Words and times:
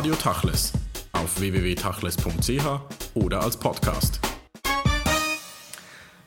Radio 0.00 0.14
Tachles 0.14 0.72
auf 1.12 1.38
www.tachles.ch 1.40 2.64
oder 3.12 3.42
als 3.42 3.58
Podcast. 3.58 4.18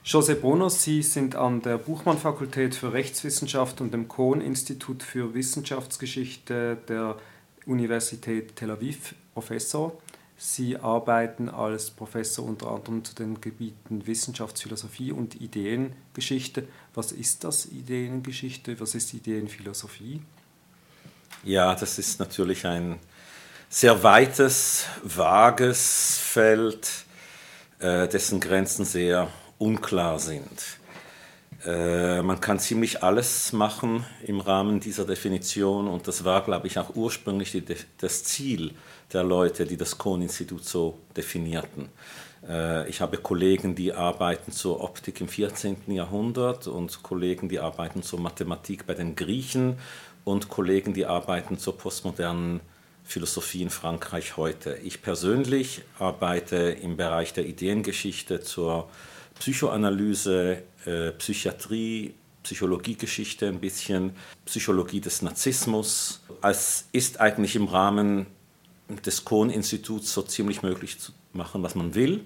José 0.06 0.36
Bono, 0.36 0.70
Sie 0.70 1.02
sind 1.02 1.36
an 1.36 1.64
der 1.64 1.80
Buchmann-Fakultät 1.80 2.76
für 2.76 2.94
Rechtswissenschaft 2.94 3.82
und 3.82 3.92
dem 3.92 4.08
Kohn-Institut 4.08 5.02
für 5.02 5.34
Wissenschaftsgeschichte 5.34 6.78
der 6.88 7.18
Universität 7.66 8.56
Tel 8.58 8.70
Aviv 8.70 9.16
Professor. 9.34 10.00
Sie 10.38 10.78
arbeiten 10.78 11.50
als 11.50 11.90
Professor 11.90 12.46
unter 12.46 12.68
anderem 12.68 13.04
zu 13.04 13.16
den 13.16 13.42
Gebieten 13.42 14.06
Wissenschaftsphilosophie 14.06 15.12
und 15.12 15.42
Ideengeschichte. 15.42 16.68
Was 16.94 17.12
ist 17.12 17.44
das 17.44 17.66
Ideengeschichte? 17.66 18.80
Was 18.80 18.94
ist 18.94 19.16
Ideenphilosophie? 19.16 20.22
Ja, 21.44 21.74
das 21.74 21.98
ist 21.98 22.20
natürlich 22.20 22.68
ein 22.68 23.00
sehr 23.74 24.04
weites, 24.04 24.86
vages 25.02 26.20
Feld, 26.20 26.88
äh, 27.80 28.08
dessen 28.08 28.40
Grenzen 28.40 28.86
sehr 28.86 29.30
unklar 29.58 30.20
sind. 30.20 30.78
Äh, 31.66 32.22
man 32.22 32.40
kann 32.40 32.60
ziemlich 32.60 33.02
alles 33.02 33.52
machen 33.52 34.06
im 34.28 34.42
Rahmen 34.42 34.80
dieser 34.80 35.06
Definition 35.06 35.88
und 35.88 36.08
das 36.08 36.24
war, 36.24 36.44
glaube 36.44 36.68
ich, 36.68 36.78
auch 36.78 36.96
ursprünglich 36.96 37.52
die, 37.52 37.64
das 37.98 38.24
Ziel 38.24 38.76
der 39.12 39.24
Leute, 39.24 39.66
die 39.66 39.76
das 39.76 39.98
Kohn-Institut 39.98 40.66
so 40.66 41.00
definierten. 41.18 41.90
Äh, 42.48 42.88
ich 42.88 43.02
habe 43.02 43.18
Kollegen, 43.18 43.74
die 43.74 43.92
arbeiten 43.92 44.52
zur 44.52 44.84
Optik 44.84 45.20
im 45.20 45.28
14. 45.28 45.78
Jahrhundert 45.88 46.68
und 46.68 47.02
Kollegen, 47.02 47.50
die 47.50 47.60
arbeiten 47.60 48.04
zur 48.04 48.20
Mathematik 48.20 48.86
bei 48.86 48.94
den 48.94 49.16
Griechen 49.16 49.80
und 50.26 50.48
Kollegen, 50.48 50.94
die 50.94 51.08
arbeiten 51.08 51.58
zur 51.58 51.76
postmodernen 51.76 52.62
Philosophie 53.04 53.62
in 53.62 53.70
Frankreich 53.70 54.38
heute. 54.38 54.78
Ich 54.84 55.02
persönlich 55.02 55.82
arbeite 56.00 56.56
im 56.56 56.98
Bereich 56.98 57.34
der 57.34 57.46
Ideengeschichte 57.46 58.40
zur 58.40 58.90
Psychoanalyse, 59.40 60.64
äh, 60.86 61.12
Psychiatrie, 61.12 62.14
Psychologiegeschichte 62.44 63.48
ein 63.48 63.60
bisschen, 63.60 64.16
Psychologie 64.46 65.02
des 65.02 65.22
Narzissmus. 65.22 66.22
Es 66.42 66.88
ist 66.92 67.20
eigentlich 67.20 67.56
im 67.56 67.68
Rahmen 67.68 68.28
des 69.06 69.26
Kohn-Instituts 69.26 70.14
so 70.14 70.22
ziemlich 70.22 70.62
möglich 70.62 71.00
zu 71.00 71.14
machen, 71.32 71.64
was 71.64 71.76
man 71.76 71.96
will, 71.96 72.26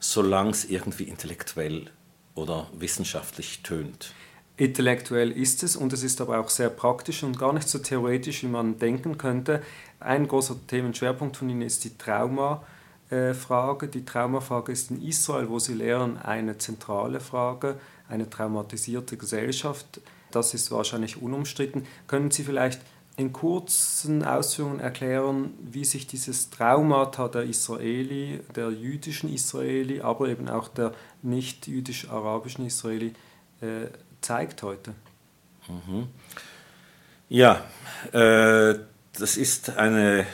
solange 0.00 0.50
es 0.50 0.64
irgendwie 0.64 1.04
intellektuell 1.04 1.90
oder 2.34 2.68
wissenschaftlich 2.78 3.60
tönt. 3.62 4.12
Intellektuell 4.58 5.30
ist 5.30 5.62
es 5.62 5.76
und 5.76 5.92
es 5.92 6.02
ist 6.02 6.20
aber 6.20 6.40
auch 6.40 6.48
sehr 6.48 6.68
praktisch 6.68 7.22
und 7.22 7.38
gar 7.38 7.52
nicht 7.52 7.68
so 7.68 7.78
theoretisch, 7.78 8.42
wie 8.42 8.48
man 8.48 8.76
denken 8.76 9.16
könnte. 9.16 9.62
Ein 10.00 10.26
großer 10.26 10.56
Themenschwerpunkt 10.66 11.36
von 11.36 11.48
Ihnen 11.48 11.62
ist 11.62 11.84
die 11.84 11.96
Traumafrage. 11.96 13.86
Die 13.86 14.04
Traumafrage 14.04 14.72
ist 14.72 14.90
in 14.90 15.00
Israel, 15.00 15.48
wo 15.48 15.60
Sie 15.60 15.74
lehren, 15.74 16.18
eine 16.18 16.58
zentrale 16.58 17.20
Frage, 17.20 17.76
eine 18.08 18.28
traumatisierte 18.28 19.16
Gesellschaft. 19.16 20.00
Das 20.32 20.54
ist 20.54 20.72
wahrscheinlich 20.72 21.22
unumstritten. 21.22 21.86
Können 22.08 22.32
Sie 22.32 22.42
vielleicht 22.42 22.80
in 23.16 23.32
kurzen 23.32 24.24
Ausführungen 24.24 24.80
erklären, 24.80 25.54
wie 25.60 25.84
sich 25.84 26.08
dieses 26.08 26.50
Traumata 26.50 27.28
der 27.28 27.44
Israeli, 27.44 28.40
der 28.56 28.70
jüdischen 28.70 29.32
Israeli, 29.32 30.00
aber 30.00 30.28
eben 30.28 30.48
auch 30.48 30.66
der 30.66 30.92
nicht 31.22 31.68
jüdisch-arabischen 31.68 32.66
Israeli 32.66 33.12
äh, 33.60 33.86
zeigt 34.20 34.62
heute. 34.62 34.94
Mhm. 35.68 36.08
Ja, 37.28 37.64
äh, 38.12 38.78
das 39.18 39.36
ist 39.36 39.76
eine 39.76 40.26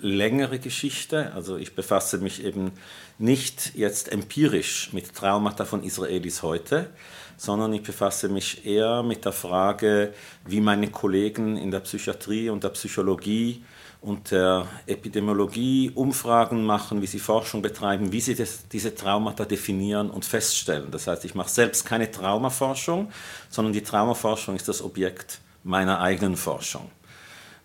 längere 0.00 0.58
Geschichte. 0.58 1.32
Also 1.34 1.56
ich 1.56 1.74
befasse 1.74 2.18
mich 2.18 2.44
eben 2.44 2.72
nicht 3.18 3.74
jetzt 3.74 4.10
empirisch 4.10 4.92
mit 4.92 5.14
Traumata 5.14 5.64
von 5.64 5.82
Israelis 5.82 6.42
heute, 6.42 6.90
sondern 7.36 7.72
ich 7.72 7.82
befasse 7.82 8.28
mich 8.28 8.66
eher 8.66 9.02
mit 9.02 9.24
der 9.24 9.32
Frage, 9.32 10.12
wie 10.46 10.60
meine 10.60 10.90
Kollegen 10.90 11.56
in 11.56 11.70
der 11.70 11.80
Psychiatrie 11.80 12.50
und 12.50 12.64
der 12.64 12.70
Psychologie 12.70 13.64
und 14.00 14.30
der 14.30 14.66
Epidemiologie 14.86 15.90
Umfragen 15.94 16.64
machen, 16.64 17.02
wie 17.02 17.06
sie 17.06 17.18
Forschung 17.18 17.60
betreiben, 17.60 18.12
wie 18.12 18.20
sie 18.20 18.34
das, 18.34 18.66
diese 18.68 18.94
Traumata 18.94 19.44
definieren 19.44 20.10
und 20.10 20.24
feststellen. 20.24 20.90
Das 20.90 21.06
heißt, 21.06 21.24
ich 21.24 21.34
mache 21.34 21.50
selbst 21.50 21.84
keine 21.84 22.10
Traumaforschung, 22.10 23.10
sondern 23.50 23.72
die 23.72 23.82
Traumaforschung 23.82 24.56
ist 24.56 24.68
das 24.68 24.82
Objekt 24.82 25.40
meiner 25.64 26.00
eigenen 26.00 26.36
Forschung. 26.36 26.90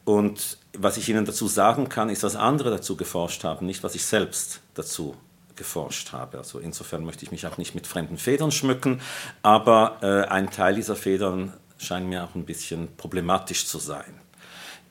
Und 0.04 0.58
was 0.78 0.98
ich 0.98 1.10
Ihnen 1.10 1.26
dazu 1.26 1.48
sagen 1.48 1.90
kann, 1.90 2.10
ist, 2.10 2.24
was 2.24 2.36
andere 2.36 2.70
dazu 2.70 2.98
geforscht 2.98 3.44
haben, 3.44 3.66
nicht 3.66 3.84
was 3.84 3.96
ich 3.96 4.06
selbst 4.06 4.62
dazu 4.74 5.16
geforscht 5.56 6.12
habe. 6.12 6.38
Also 6.38 6.60
insofern 6.60 7.06
möchte 7.06 7.24
ich 7.24 7.32
mich 7.32 7.48
auch 7.48 7.58
nicht 7.58 7.76
mit 7.76 7.88
fremden 7.88 8.18
Federn 8.18 8.52
schmücken, 8.52 9.02
aber 9.42 9.98
äh, 10.02 10.28
ein 10.30 10.52
Teil 10.52 10.76
dieser 10.76 10.98
Federn 10.98 11.54
scheint 11.78 12.08
mir 12.08 12.26
auch 12.26 12.36
ein 12.36 12.46
bisschen 12.46 12.96
problematisch 12.98 13.66
zu 13.66 13.80
sein. 13.80 14.25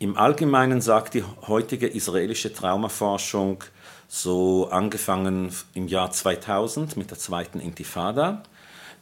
Im 0.00 0.16
Allgemeinen 0.16 0.80
sagt 0.80 1.14
die 1.14 1.22
heutige 1.46 1.86
israelische 1.86 2.52
Traumaforschung, 2.52 3.62
so 4.08 4.68
angefangen 4.68 5.52
im 5.74 5.88
Jahr 5.88 6.10
2000 6.10 6.96
mit 6.96 7.10
der 7.10 7.18
zweiten 7.18 7.60
Intifada, 7.60 8.42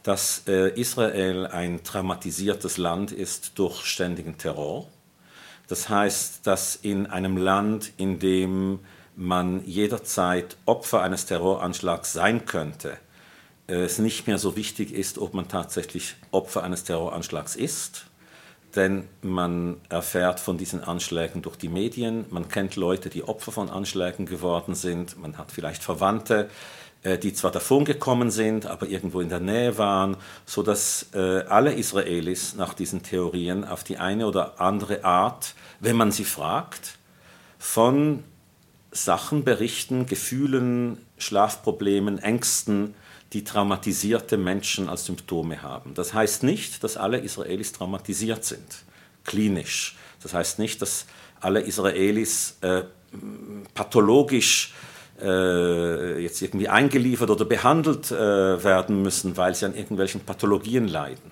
dass 0.03 0.43
äh, 0.47 0.69
Israel 0.79 1.47
ein 1.47 1.83
traumatisiertes 1.83 2.77
Land 2.77 3.11
ist 3.11 3.57
durch 3.57 3.85
ständigen 3.85 4.37
Terror. 4.37 4.87
Das 5.67 5.89
heißt, 5.89 6.45
dass 6.45 6.75
in 6.75 7.07
einem 7.07 7.37
Land, 7.37 7.91
in 7.97 8.19
dem 8.19 8.79
man 9.15 9.65
jederzeit 9.65 10.57
Opfer 10.65 11.01
eines 11.01 11.25
Terroranschlags 11.25 12.13
sein 12.13 12.45
könnte, 12.45 12.97
es 13.67 13.97
nicht 13.97 14.27
mehr 14.27 14.37
so 14.37 14.55
wichtig 14.57 14.91
ist, 14.91 15.17
ob 15.17 15.33
man 15.33 15.47
tatsächlich 15.47 16.15
Opfer 16.31 16.63
eines 16.63 16.83
Terroranschlags 16.83 17.55
ist, 17.55 18.07
denn 18.75 19.07
man 19.21 19.77
erfährt 19.89 20.39
von 20.39 20.57
diesen 20.57 20.83
Anschlägen 20.83 21.41
durch 21.41 21.55
die 21.55 21.69
Medien, 21.69 22.25
man 22.29 22.49
kennt 22.49 22.75
Leute, 22.75 23.09
die 23.09 23.23
Opfer 23.23 23.51
von 23.51 23.69
Anschlägen 23.69 24.25
geworden 24.25 24.75
sind, 24.75 25.19
man 25.19 25.37
hat 25.37 25.51
vielleicht 25.51 25.83
Verwandte, 25.83 26.49
äh, 27.03 27.17
die 27.17 27.33
zwar 27.33 27.51
davongekommen 27.51 28.31
sind, 28.31 28.65
aber 28.65 28.87
irgendwo 28.87 29.21
in 29.21 29.29
der 29.29 29.39
Nähe 29.39 29.77
waren, 29.77 30.17
sodass 30.45 31.07
äh, 31.13 31.43
alle 31.43 31.73
Israelis 31.73 32.55
nach 32.55 32.73
diesen 32.73 33.03
Theorien 33.03 33.65
auf 33.65 33.83
die 33.83 33.97
eine 33.97 34.25
oder 34.27 34.59
andere 34.59 35.03
Art, 35.03 35.53
wenn 35.79 35.95
man 35.95 36.11
sie 36.11 36.25
fragt, 36.25 36.97
von 37.59 38.23
Sachen 38.91 39.43
berichten, 39.43 40.05
Gefühlen, 40.05 40.97
Schlafproblemen, 41.17 42.19
Ängsten, 42.19 42.95
die 43.33 43.43
traumatisierte 43.43 44.37
Menschen 44.37 44.89
als 44.89 45.05
Symptome 45.05 45.61
haben. 45.61 45.93
Das 45.95 46.13
heißt 46.13 46.43
nicht, 46.43 46.83
dass 46.83 46.97
alle 46.97 47.17
Israelis 47.19 47.71
traumatisiert 47.71 48.45
sind, 48.45 48.83
klinisch. 49.23 49.97
Das 50.21 50.33
heißt 50.33 50.59
nicht, 50.59 50.81
dass 50.81 51.05
alle 51.41 51.61
Israelis 51.61 52.57
äh, 52.61 52.83
pathologisch 53.73 54.73
äh, 55.21 56.21
jetzt 56.21 56.41
irgendwie 56.41 56.69
eingeliefert 56.69 57.29
oder 57.29 57.45
behandelt 57.45 58.11
äh, 58.11 58.63
werden 58.63 59.01
müssen, 59.01 59.35
weil 59.35 59.55
sie 59.55 59.65
an 59.65 59.75
irgendwelchen 59.75 60.21
Pathologien 60.21 60.87
leiden. 60.87 61.31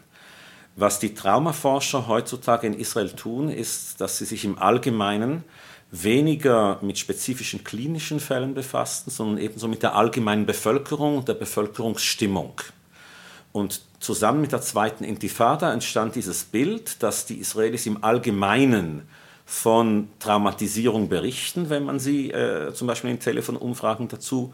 Was 0.76 1.00
die 1.00 1.14
Traumaforscher 1.14 2.08
heutzutage 2.08 2.68
in 2.68 2.74
Israel 2.74 3.12
tun, 3.12 3.50
ist, 3.50 4.00
dass 4.02 4.18
sie 4.18 4.26
sich 4.26 4.46
im 4.46 4.58
Allgemeinen 4.58 5.44
weniger 5.91 6.79
mit 6.81 6.97
spezifischen 6.97 7.63
klinischen 7.63 8.19
Fällen 8.19 8.53
befassten, 8.53 9.12
sondern 9.12 9.38
ebenso 9.38 9.68
mit 9.68 9.84
der 9.84 9.96
allgemeinen 9.96 10.46
Bevölkerung 10.46 11.18
und 11.18 11.28
der 11.28 11.34
Bevölkerungsstimmung. 11.34 12.62
Und 13.52 13.81
zusammen 14.00 14.40
mit 14.40 14.53
der 14.53 14.62
zweiten 14.62 15.03
Intifada 15.03 15.74
entstand 15.74 16.16
dieses 16.16 16.46
Bild, 16.46 17.03
dass 17.03 17.25
die 17.25 17.35
Israelis 17.35 17.85
im 17.85 18.03
Allgemeinen 18.03 19.07
von 19.46 20.08
Traumatisierung 20.20 21.09
berichten, 21.09 21.70
wenn 21.70 21.84
man 21.84 21.99
sie 21.99 22.32
äh, 22.32 22.73
zum 22.73 22.87
Beispiel 22.87 23.09
in 23.09 23.20
Telefonumfragen 23.20 24.08
dazu 24.08 24.53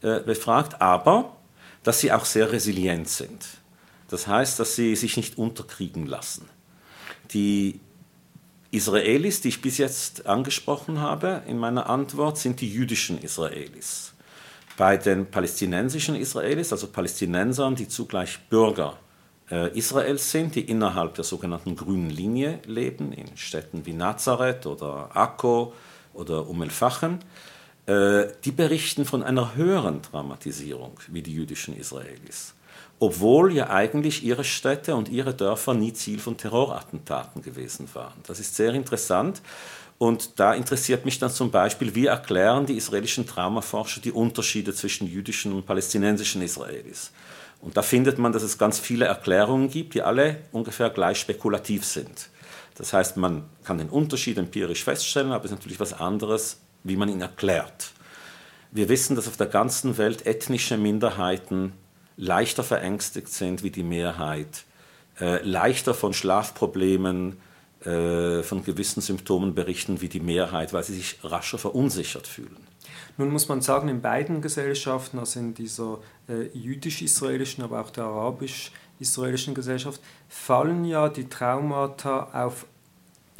äh, 0.00 0.20
befragt, 0.20 0.80
aber 0.80 1.36
dass 1.82 2.00
sie 2.00 2.12
auch 2.12 2.24
sehr 2.24 2.50
resilient 2.50 3.08
sind. 3.08 3.46
Das 4.08 4.26
heißt, 4.26 4.58
dass 4.58 4.74
sie 4.74 4.96
sich 4.96 5.18
nicht 5.18 5.36
unterkriegen 5.36 6.06
lassen. 6.06 6.48
Die 7.32 7.80
Israelis, 8.70 9.40
die 9.40 9.48
ich 9.48 9.62
bis 9.62 9.78
jetzt 9.78 10.26
angesprochen 10.26 11.00
habe 11.00 11.42
in 11.46 11.58
meiner 11.58 11.88
Antwort, 11.88 12.38
sind 12.38 12.60
die 12.60 12.70
jüdischen 12.70 13.18
Israelis. 13.18 14.12
Bei 14.76 14.96
den 14.96 15.26
palästinensischen 15.26 16.14
Israelis, 16.14 16.72
also 16.72 16.86
Palästinensern, 16.88 17.74
die 17.74 17.88
zugleich 17.88 18.38
Bürger 18.50 18.98
äh, 19.50 19.76
Israels 19.76 20.30
sind, 20.30 20.54
die 20.54 20.60
innerhalb 20.60 21.14
der 21.14 21.24
sogenannten 21.24 21.76
grünen 21.76 22.10
Linie 22.10 22.60
leben, 22.66 23.12
in 23.12 23.36
Städten 23.36 23.86
wie 23.86 23.94
Nazareth 23.94 24.66
oder 24.66 25.16
Akko 25.16 25.72
oder 26.12 26.46
Um 26.48 26.62
el-Fachem, 26.62 27.18
äh, 27.86 28.26
die 28.44 28.52
berichten 28.52 29.04
von 29.04 29.22
einer 29.22 29.54
höheren 29.54 30.02
Dramatisierung 30.02 31.00
wie 31.08 31.22
die 31.22 31.32
jüdischen 31.32 31.74
Israelis. 31.76 32.54
Obwohl 33.00 33.54
ja 33.54 33.70
eigentlich 33.70 34.24
ihre 34.24 34.44
Städte 34.44 34.96
und 34.96 35.08
ihre 35.08 35.34
Dörfer 35.34 35.74
nie 35.74 35.92
Ziel 35.92 36.18
von 36.18 36.36
Terrorattentaten 36.36 37.42
gewesen 37.42 37.88
waren. 37.94 38.20
Das 38.26 38.40
ist 38.40 38.56
sehr 38.56 38.74
interessant. 38.74 39.40
Und 39.98 40.38
da 40.38 40.54
interessiert 40.54 41.04
mich 41.04 41.18
dann 41.18 41.30
zum 41.30 41.50
Beispiel, 41.50 41.94
wie 41.94 42.06
erklären 42.06 42.66
die 42.66 42.76
israelischen 42.76 43.26
Traumaforscher 43.26 44.00
die 44.00 44.12
Unterschiede 44.12 44.72
zwischen 44.72 45.08
jüdischen 45.08 45.52
und 45.52 45.66
palästinensischen 45.66 46.40
Israelis. 46.40 47.10
Und 47.60 47.76
da 47.76 47.82
findet 47.82 48.18
man, 48.18 48.32
dass 48.32 48.44
es 48.44 48.58
ganz 48.58 48.78
viele 48.78 49.06
Erklärungen 49.06 49.68
gibt, 49.68 49.94
die 49.94 50.02
alle 50.02 50.42
ungefähr 50.52 50.90
gleich 50.90 51.18
spekulativ 51.18 51.84
sind. 51.84 52.28
Das 52.76 52.92
heißt, 52.92 53.16
man 53.16 53.44
kann 53.64 53.78
den 53.78 53.88
Unterschied 53.88 54.38
empirisch 54.38 54.84
feststellen, 54.84 55.32
aber 55.32 55.44
es 55.44 55.50
ist 55.50 55.58
natürlich 55.58 55.80
was 55.80 55.92
anderes, 55.92 56.60
wie 56.84 56.96
man 56.96 57.08
ihn 57.08 57.20
erklärt. 57.20 57.90
Wir 58.70 58.88
wissen, 58.88 59.16
dass 59.16 59.26
auf 59.26 59.36
der 59.36 59.48
ganzen 59.48 59.98
Welt 59.98 60.26
ethnische 60.26 60.76
Minderheiten 60.76 61.72
leichter 62.18 62.64
verängstigt 62.64 63.28
sind 63.28 63.62
wie 63.62 63.70
die 63.70 63.84
Mehrheit, 63.84 64.64
äh, 65.20 65.42
leichter 65.42 65.94
von 65.94 66.12
Schlafproblemen, 66.12 67.38
äh, 67.84 68.42
von 68.42 68.64
gewissen 68.64 69.00
Symptomen 69.00 69.54
berichten 69.54 70.00
wie 70.00 70.08
die 70.08 70.20
Mehrheit, 70.20 70.72
weil 70.72 70.82
sie 70.82 70.94
sich 70.94 71.18
rascher 71.22 71.58
verunsichert 71.58 72.26
fühlen. 72.26 72.66
Nun 73.16 73.30
muss 73.30 73.48
man 73.48 73.62
sagen, 73.62 73.88
in 73.88 74.00
beiden 74.00 74.42
Gesellschaften, 74.42 75.18
also 75.18 75.38
in 75.38 75.54
dieser 75.54 75.98
äh, 76.28 76.48
jüdisch-israelischen, 76.52 77.62
aber 77.64 77.80
auch 77.80 77.90
der 77.90 78.04
arabisch-israelischen 78.04 79.54
Gesellschaft, 79.54 80.00
fallen 80.28 80.84
ja 80.84 81.08
die 81.08 81.28
Traumata 81.28 82.28
auf 82.32 82.66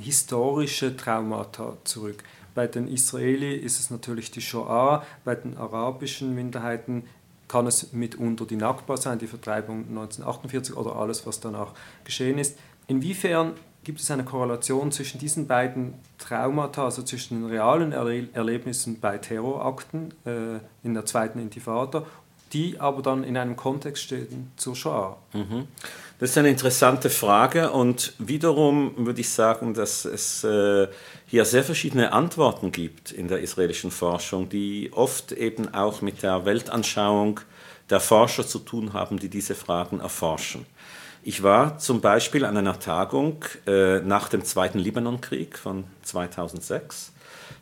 historische 0.00 0.96
Traumata 0.96 1.76
zurück. 1.82 2.22
Bei 2.54 2.66
den 2.66 2.88
Israeli 2.88 3.54
ist 3.54 3.78
es 3.78 3.90
natürlich 3.90 4.30
die 4.30 4.40
Shoah, 4.40 5.04
bei 5.24 5.34
den 5.34 5.56
arabischen 5.56 6.34
Minderheiten 6.34 7.04
kann 7.48 7.66
es 7.66 7.92
mitunter 7.92 8.44
die 8.44 8.56
Nakba 8.56 8.96
sein, 8.96 9.18
die 9.18 9.26
Vertreibung 9.26 9.88
1948 9.88 10.76
oder 10.76 10.96
alles, 10.96 11.26
was 11.26 11.40
danach 11.40 11.72
geschehen 12.04 12.38
ist. 12.38 12.58
Inwiefern 12.86 13.54
gibt 13.84 14.00
es 14.00 14.10
eine 14.10 14.24
Korrelation 14.24 14.92
zwischen 14.92 15.18
diesen 15.18 15.46
beiden 15.46 15.94
Traumata, 16.18 16.84
also 16.84 17.02
zwischen 17.02 17.40
den 17.40 17.50
realen 17.50 17.92
Erle 17.92 18.28
Erlebnissen 18.34 19.00
bei 19.00 19.18
Terrorakten 19.18 20.12
äh, 20.26 20.58
in 20.82 20.94
der 20.94 21.06
zweiten 21.06 21.38
Intifada, 21.38 22.04
die 22.52 22.78
aber 22.80 23.02
dann 23.02 23.24
in 23.24 23.36
einem 23.36 23.56
Kontext 23.56 24.02
stehen 24.02 24.52
zur 24.56 24.76
Shoah? 24.76 25.16
Mhm. 25.32 25.68
Das 26.18 26.30
ist 26.30 26.38
eine 26.38 26.48
interessante 26.48 27.10
Frage 27.10 27.70
und 27.70 28.12
wiederum 28.18 29.06
würde 29.06 29.20
ich 29.20 29.30
sagen, 29.30 29.72
dass 29.72 30.04
es 30.04 30.42
äh, 30.42 30.88
hier 31.26 31.44
sehr 31.44 31.62
verschiedene 31.62 32.12
Antworten 32.12 32.72
gibt 32.72 33.12
in 33.12 33.28
der 33.28 33.38
israelischen 33.38 33.92
Forschung, 33.92 34.48
die 34.48 34.90
oft 34.92 35.30
eben 35.30 35.72
auch 35.72 36.02
mit 36.02 36.24
der 36.24 36.44
Weltanschauung 36.44 37.38
der 37.88 38.00
Forscher 38.00 38.44
zu 38.44 38.58
tun 38.58 38.94
haben, 38.94 39.20
die 39.20 39.28
diese 39.28 39.54
Fragen 39.54 40.00
erforschen. 40.00 40.66
Ich 41.22 41.44
war 41.44 41.78
zum 41.78 42.00
Beispiel 42.00 42.44
an 42.44 42.56
einer 42.56 42.80
Tagung 42.80 43.44
äh, 43.68 44.00
nach 44.00 44.28
dem 44.28 44.44
Zweiten 44.44 44.80
Libanonkrieg 44.80 45.56
von 45.56 45.84
2006. 46.02 47.12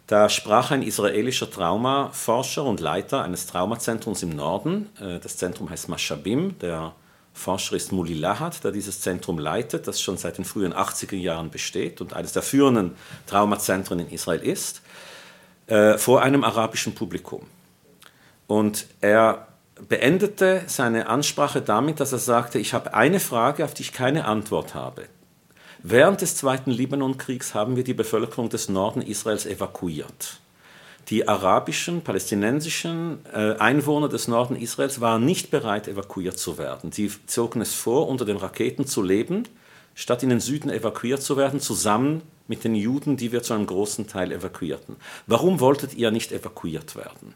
Da 0.06 0.30
sprach 0.30 0.70
ein 0.70 0.82
israelischer 0.82 1.50
Traumaforscher 1.50 2.64
und 2.64 2.80
Leiter 2.80 3.22
eines 3.22 3.46
Traumazentrums 3.46 4.22
im 4.22 4.30
Norden. 4.30 4.88
Äh, 4.98 5.18
das 5.18 5.36
Zentrum 5.36 5.68
heißt 5.68 5.90
Mashabim. 5.90 6.58
Der 6.60 6.94
Forscher 7.36 7.76
ist 7.76 7.92
Muli 7.92 8.14
Lahat, 8.14 8.64
der 8.64 8.72
dieses 8.72 9.02
Zentrum 9.02 9.38
leitet, 9.38 9.86
das 9.86 10.00
schon 10.00 10.16
seit 10.16 10.38
den 10.38 10.46
frühen 10.46 10.72
80er 10.72 11.16
Jahren 11.16 11.50
besteht 11.50 12.00
und 12.00 12.14
eines 12.14 12.32
der 12.32 12.42
führenden 12.42 12.96
Traumazentren 13.26 14.00
in 14.00 14.08
Israel 14.08 14.40
ist, 14.40 14.80
äh, 15.66 15.98
vor 15.98 16.22
einem 16.22 16.44
arabischen 16.44 16.94
Publikum. 16.94 17.46
Und 18.46 18.86
er 19.02 19.48
beendete 19.88 20.62
seine 20.66 21.08
Ansprache 21.08 21.60
damit, 21.60 22.00
dass 22.00 22.12
er 22.12 22.18
sagte, 22.18 22.58
ich 22.58 22.72
habe 22.72 22.94
eine 22.94 23.20
Frage, 23.20 23.64
auf 23.64 23.74
die 23.74 23.82
ich 23.82 23.92
keine 23.92 24.24
Antwort 24.24 24.74
habe. 24.74 25.04
Während 25.82 26.22
des 26.22 26.36
Zweiten 26.36 26.70
Libanonkriegs 26.70 27.54
haben 27.54 27.76
wir 27.76 27.84
die 27.84 27.94
Bevölkerung 27.94 28.48
des 28.48 28.70
Norden 28.70 29.02
Israels 29.02 29.44
evakuiert. 29.44 30.40
Die 31.08 31.28
arabischen, 31.28 32.02
palästinensischen 32.02 33.20
äh, 33.32 33.54
Einwohner 33.58 34.08
des 34.08 34.26
Norden 34.26 34.56
Israels 34.56 35.00
waren 35.00 35.24
nicht 35.24 35.52
bereit, 35.52 35.86
evakuiert 35.86 36.36
zu 36.36 36.58
werden. 36.58 36.90
Sie 36.90 37.12
zogen 37.26 37.60
es 37.60 37.74
vor, 37.74 38.08
unter 38.08 38.24
den 38.24 38.36
Raketen 38.36 38.86
zu 38.86 39.02
leben, 39.02 39.44
statt 39.94 40.24
in 40.24 40.30
den 40.30 40.40
Süden 40.40 40.68
evakuiert 40.68 41.22
zu 41.22 41.36
werden, 41.36 41.60
zusammen 41.60 42.22
mit 42.48 42.64
den 42.64 42.74
Juden, 42.74 43.16
die 43.16 43.30
wir 43.30 43.44
zu 43.44 43.54
einem 43.54 43.66
großen 43.66 44.08
Teil 44.08 44.32
evakuierten. 44.32 44.96
Warum 45.28 45.60
wolltet 45.60 45.94
ihr 45.94 46.10
nicht 46.10 46.32
evakuiert 46.32 46.96
werden? 46.96 47.34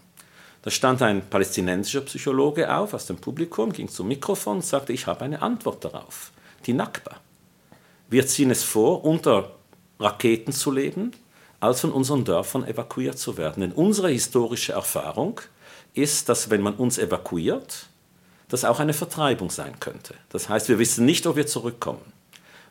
Da 0.63 0.71
stand 0.71 1.01
ein 1.03 1.29
palästinensischer 1.31 2.03
Psychologe 2.03 2.75
auf 2.75 2.93
aus 2.93 3.07
dem 3.07 3.17
Publikum, 3.17 3.73
ging 3.73 3.89
zum 3.89 4.09
Mikrofon 4.09 4.57
und 4.57 4.65
sagte, 4.65 4.93
ich 4.93 5.07
habe 5.07 5.25
eine 5.25 5.43
Antwort 5.43 5.85
darauf. 5.85 6.33
Die 6.67 6.75
Nakba. 6.75 7.17
Wir 8.09 8.27
ziehen 8.27 8.51
es 8.51 8.65
vor, 8.65 9.05
unter 9.05 9.53
Raketen 10.01 10.53
zu 10.53 10.73
leben, 10.73 11.13
als 11.61 11.81
von 11.81 11.93
unseren 11.93 12.25
Dörfern 12.25 12.67
evakuiert 12.67 13.19
zu 13.19 13.37
werden. 13.37 13.61
Denn 13.61 13.73
unsere 13.73 14.09
historische 14.09 14.73
Erfahrung 14.73 15.41
ist, 15.95 16.29
dass 16.29 16.51
wenn 16.51 16.63
man 16.63 16.75
uns 16.75 16.99
evakuiert, 16.99 17.87
das 18.49 18.65
auch 18.65 18.81
eine 18.81 18.95
Vertreibung 18.95 19.51
sein 19.51 19.79
könnte. 19.79 20.15
Das 20.31 20.49
heißt, 20.49 20.69
wir 20.69 20.79
wissen 20.79 21.05
nicht, 21.05 21.27
ob 21.27 21.37
wir 21.37 21.47
zurückkommen. 21.47 22.13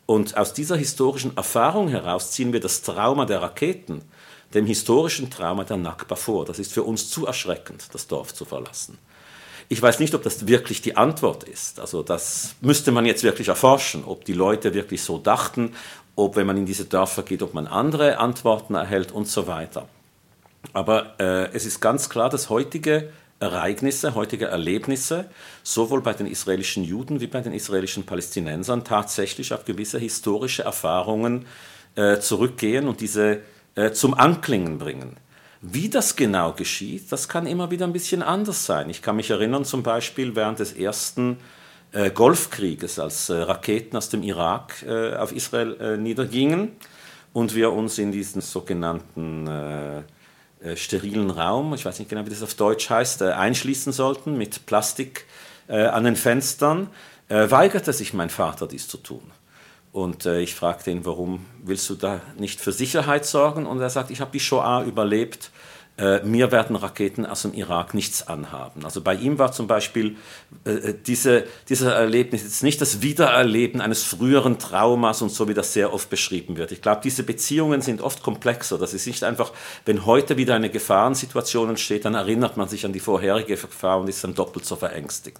Und 0.05 0.35
aus 0.35 0.53
dieser 0.53 0.75
historischen 0.75 1.37
Erfahrung 1.37 1.87
heraus 1.87 2.31
ziehen 2.31 2.51
wir 2.51 2.59
das 2.59 2.81
Trauma 2.81 3.25
der 3.25 3.41
Raketen 3.41 4.01
dem 4.53 4.65
historischen 4.65 5.29
Trauma 5.29 5.63
der 5.63 5.77
Nakba 5.77 6.15
vor. 6.15 6.45
Das 6.45 6.59
ist 6.59 6.73
für 6.73 6.83
uns 6.83 7.09
zu 7.09 7.27
erschreckend, 7.27 7.93
das 7.93 8.07
Dorf 8.07 8.33
zu 8.33 8.45
verlassen. 8.45 8.97
Ich 9.71 9.79
weiß 9.79 9.99
nicht, 9.99 10.15
ob 10.15 10.23
das 10.23 10.47
wirklich 10.47 10.81
die 10.81 10.97
Antwort 10.97 11.43
ist. 11.43 11.79
Also 11.79 12.01
das 12.01 12.55
müsste 12.59 12.91
man 12.91 13.05
jetzt 13.05 13.21
wirklich 13.21 13.49
erforschen, 13.49 14.03
ob 14.03 14.25
die 14.25 14.33
Leute 14.33 14.73
wirklich 14.73 15.03
so 15.03 15.19
dachten, 15.19 15.75
ob 16.19 16.35
wenn 16.35 16.47
man 16.47 16.57
in 16.57 16.65
diese 16.65 16.85
Dörfer 16.85 17.23
geht, 17.23 17.41
ob 17.41 17.53
man 17.53 17.67
andere 17.67 18.17
Antworten 18.17 18.75
erhält 18.75 19.11
und 19.11 19.27
so 19.27 19.47
weiter. 19.47 19.87
Aber 20.73 21.15
äh, 21.19 21.51
es 21.53 21.65
ist 21.65 21.79
ganz 21.79 22.09
klar, 22.09 22.29
dass 22.29 22.49
heutige 22.49 23.09
Ereignisse, 23.39 24.15
heutige 24.15 24.45
Erlebnisse, 24.45 25.29
sowohl 25.63 26.01
bei 26.01 26.13
den 26.13 26.27
israelischen 26.27 26.83
Juden 26.83 27.21
wie 27.21 27.27
bei 27.27 27.39
den 27.39 27.53
israelischen 27.53 28.05
Palästinensern 28.05 28.83
tatsächlich 28.83 29.53
auf 29.53 29.63
gewisse 29.63 29.97
historische 29.97 30.63
Erfahrungen 30.63 31.45
äh, 31.95 32.19
zurückgehen 32.19 32.87
und 32.87 32.99
diese 32.99 33.39
äh, 33.75 33.91
zum 33.91 34.13
Anklingen 34.13 34.77
bringen. 34.77 35.15
Wie 35.61 35.89
das 35.89 36.15
genau 36.15 36.53
geschieht, 36.53 37.11
das 37.11 37.29
kann 37.29 37.47
immer 37.47 37.71
wieder 37.71 37.85
ein 37.85 37.93
bisschen 37.93 38.21
anders 38.21 38.65
sein. 38.65 38.89
Ich 38.89 39.01
kann 39.01 39.15
mich 39.15 39.29
erinnern 39.29 39.63
zum 39.63 39.83
Beispiel 39.83 40.35
während 40.35 40.59
des 40.59 40.73
ersten 40.73 41.33
äh, 41.33 41.58
Golfkrieges, 42.13 42.99
als 42.99 43.29
äh, 43.29 43.33
Raketen 43.33 43.97
aus 43.97 44.09
dem 44.09 44.23
Irak 44.23 44.83
äh, 44.87 45.15
auf 45.15 45.31
Israel 45.31 45.75
äh, 45.79 45.97
niedergingen 45.97 46.73
und 47.33 47.55
wir 47.55 47.71
uns 47.71 47.97
in 47.97 48.11
diesen 48.11 48.41
sogenannten 48.41 49.47
äh, 49.47 50.75
sterilen 50.75 51.29
Raum, 51.31 51.73
ich 51.73 51.85
weiß 51.85 51.99
nicht 51.99 52.09
genau, 52.09 52.25
wie 52.25 52.29
das 52.29 52.43
auf 52.43 52.53
Deutsch 52.53 52.89
heißt, 52.89 53.21
einschließen 53.21 53.93
sollten 53.93 54.37
mit 54.37 54.65
Plastik 54.65 55.25
an 55.69 56.03
den 56.03 56.17
Fenstern, 56.17 56.89
weigerte 57.29 57.93
sich 57.93 58.13
mein 58.13 58.29
Vater 58.29 58.67
dies 58.67 58.89
zu 58.89 58.97
tun. 58.97 59.21
Und 59.91 60.25
äh, 60.25 60.41
ich 60.41 60.55
fragte 60.55 60.91
ihn, 60.91 61.05
warum 61.05 61.45
willst 61.63 61.89
du 61.89 61.95
da 61.95 62.21
nicht 62.37 62.59
für 62.61 62.71
Sicherheit 62.71 63.25
sorgen? 63.25 63.65
Und 63.65 63.79
er 63.79 63.89
sagt, 63.89 64.11
ich 64.11 64.21
habe 64.21 64.31
die 64.31 64.39
Shoah 64.39 64.83
überlebt 64.83 65.51
äh, 65.99 66.23
mir 66.23 66.51
werden 66.51 66.77
Raketen 66.77 67.25
aus 67.25 67.41
dem 67.41 67.53
Irak 67.53 67.93
nichts 67.93 68.27
anhaben. 68.27 68.85
Also 68.85 69.01
bei 69.01 69.15
ihm 69.15 69.37
war 69.37 69.51
zum 69.51 69.67
Beispiel 69.67 70.15
äh, 70.65 70.71
äh 70.71 70.95
diese, 71.05 71.43
dieses 71.67 71.87
Erlebnis 71.87 72.43
jetzt 72.43 72.63
nicht 72.63 72.79
das 72.79 73.01
Wiedererleben 73.01 73.81
eines 73.81 74.03
früheren 74.03 74.59
Traumas 74.59 75.21
und 75.21 75.29
so, 75.29 75.49
wie 75.49 75.53
das 75.53 75.73
sehr 75.73 75.93
oft 75.93 76.09
beschrieben 76.09 76.55
wird. 76.55 76.71
Ich 76.71 76.81
glaube, 76.81 77.01
diese 77.03 77.23
Beziehungen 77.23 77.81
sind 77.81 78.01
oft 78.01 78.23
komplexer. 78.23 78.77
Das 78.77 78.93
ist 78.93 79.07
nicht 79.07 79.23
einfach, 79.23 79.51
wenn 79.85 80.05
heute 80.05 80.37
wieder 80.37 80.55
eine 80.55 80.69
Gefahrensituation 80.69 81.69
entsteht, 81.69 82.05
dann 82.05 82.15
erinnert 82.15 82.55
man 82.55 82.69
sich 82.69 82.85
an 82.85 82.93
die 82.93 83.01
vorherige 83.01 83.55
Gefahr 83.55 83.99
und 83.99 84.07
ist 84.07 84.23
dann 84.23 84.35
doppelt 84.35 84.65
so 84.65 84.77
verängstigt. 84.77 85.39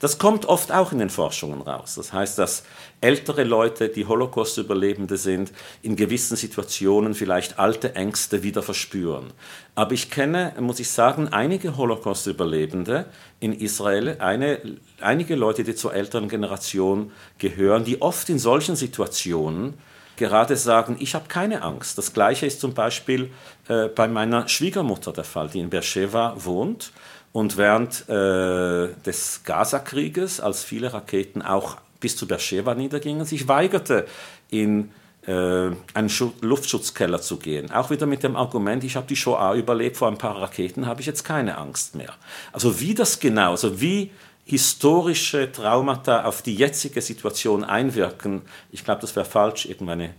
Das 0.00 0.18
kommt 0.18 0.46
oft 0.46 0.72
auch 0.72 0.90
in 0.90 0.98
den 0.98 1.10
Forschungen 1.10 1.60
raus. 1.62 1.94
Das 1.94 2.12
heißt, 2.12 2.38
dass 2.38 2.64
ältere 3.00 3.44
Leute, 3.44 3.88
die 3.88 4.06
Holocaust-Überlebende 4.06 5.16
sind, 5.16 5.52
in 5.82 5.96
gewissen 5.96 6.36
Situationen 6.36 7.14
vielleicht 7.14 7.58
alte 7.58 7.94
Ängste 7.94 8.42
wieder 8.42 8.62
verspüren. 8.62 9.32
Aber 9.74 9.92
ich 9.92 10.10
kenne, 10.10 10.52
muss 10.60 10.80
ich 10.80 10.90
sagen, 10.90 11.28
einige 11.28 11.76
Holocaust-Überlebende 11.76 13.06
in 13.38 13.52
Israel, 13.52 14.16
eine, 14.18 14.58
einige 15.00 15.36
Leute, 15.36 15.64
die 15.64 15.74
zur 15.74 15.94
älteren 15.94 16.28
Generation 16.28 17.12
gehören, 17.38 17.84
die 17.84 18.02
oft 18.02 18.28
in 18.28 18.38
solchen 18.38 18.76
Situationen 18.76 19.74
gerade 20.16 20.56
sagen, 20.56 20.96
ich 21.00 21.14
habe 21.14 21.26
keine 21.28 21.62
Angst. 21.62 21.96
Das 21.96 22.12
gleiche 22.12 22.44
ist 22.46 22.60
zum 22.60 22.74
Beispiel 22.74 23.30
äh, 23.68 23.88
bei 23.88 24.06
meiner 24.06 24.48
Schwiegermutter 24.48 25.12
der 25.12 25.24
Fall, 25.24 25.48
die 25.48 25.60
in 25.60 25.70
Beersheba 25.70 26.34
wohnt 26.36 26.92
und 27.32 27.56
während 27.56 28.08
äh, 28.08 28.88
des 29.06 29.42
Gaza-Krieges, 29.44 30.40
als 30.40 30.62
viele 30.62 30.92
Raketen 30.92 31.42
auch 31.42 31.78
bis 32.00 32.16
zu 32.16 32.26
Beersheba 32.26 32.74
niedergingen, 32.74 33.24
sich 33.24 33.48
weigerte, 33.48 34.06
in 34.50 34.90
einen 35.26 36.10
Luftschutzkeller 36.40 37.20
zu 37.20 37.36
gehen. 37.36 37.70
Auch 37.70 37.90
wieder 37.90 38.06
mit 38.06 38.22
dem 38.22 38.36
Argument, 38.36 38.82
ich 38.84 38.96
habe 38.96 39.06
die 39.06 39.16
Shoah 39.16 39.54
überlebt, 39.54 39.96
vor 39.96 40.08
ein 40.08 40.18
paar 40.18 40.40
Raketen 40.40 40.86
habe 40.86 41.00
ich 41.00 41.06
jetzt 41.06 41.24
keine 41.24 41.58
Angst 41.58 41.94
mehr. 41.94 42.14
Also 42.52 42.80
wie 42.80 42.94
das 42.94 43.20
genau, 43.20 43.50
also 43.50 43.80
wie 43.80 44.10
historische 44.44 45.52
Traumata 45.52 46.24
auf 46.24 46.42
die 46.42 46.54
jetzige 46.54 47.02
Situation 47.02 47.64
einwirken, 47.64 48.42
ich 48.72 48.84
glaube, 48.84 49.02
das 49.02 49.14
wäre 49.14 49.26
falsch, 49.26 49.66
irgendeine 49.66 50.14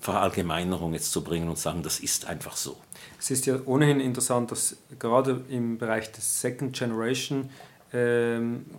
Verallgemeinerung 0.00 0.92
jetzt 0.92 1.12
zu 1.12 1.24
bringen 1.24 1.48
und 1.48 1.58
sagen, 1.58 1.82
das 1.82 1.98
ist 1.98 2.26
einfach 2.26 2.56
so. 2.56 2.76
Es 3.18 3.30
ist 3.30 3.46
ja 3.46 3.56
ohnehin 3.64 4.00
interessant, 4.00 4.50
dass 4.52 4.76
gerade 4.98 5.42
im 5.48 5.78
Bereich 5.78 6.12
des 6.12 6.40
Second 6.40 6.78
Generation 6.78 7.50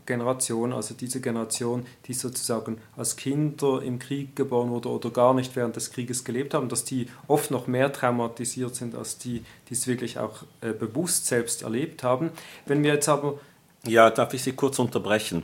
Generation, 0.06 0.74
also 0.74 0.94
diese 0.94 1.22
Generation, 1.22 1.86
die 2.06 2.14
sozusagen 2.14 2.80
als 2.98 3.16
Kinder 3.16 3.82
im 3.82 3.98
Krieg 3.98 4.36
geboren 4.36 4.70
wurde 4.70 4.90
oder 4.90 5.10
gar 5.10 5.34
nicht 5.34 5.56
während 5.56 5.76
des 5.76 5.92
Krieges 5.92 6.24
gelebt 6.26 6.54
haben, 6.54 6.68
dass 6.68 6.84
die 6.84 7.08
oft 7.28 7.50
noch 7.50 7.68
mehr 7.68 7.94
traumatisiert 7.94 8.76
sind 8.76 8.94
als 8.94 9.18
die, 9.18 9.46
die 9.70 9.74
es 9.74 9.88
wirklich 9.88 10.20
auch 10.20 10.44
äh, 10.62 10.74
bewusst 10.74 11.28
selbst 11.28 11.64
erlebt 11.64 12.04
haben. 12.04 12.32
Wenn 12.66 12.84
wir 12.84 12.94
jetzt 12.94 13.08
aber... 13.08 13.40
Ja, 13.86 14.10
darf 14.10 14.34
ich 14.34 14.44
Sie 14.44 14.52
kurz 14.52 14.80
unterbrechen? 14.80 15.44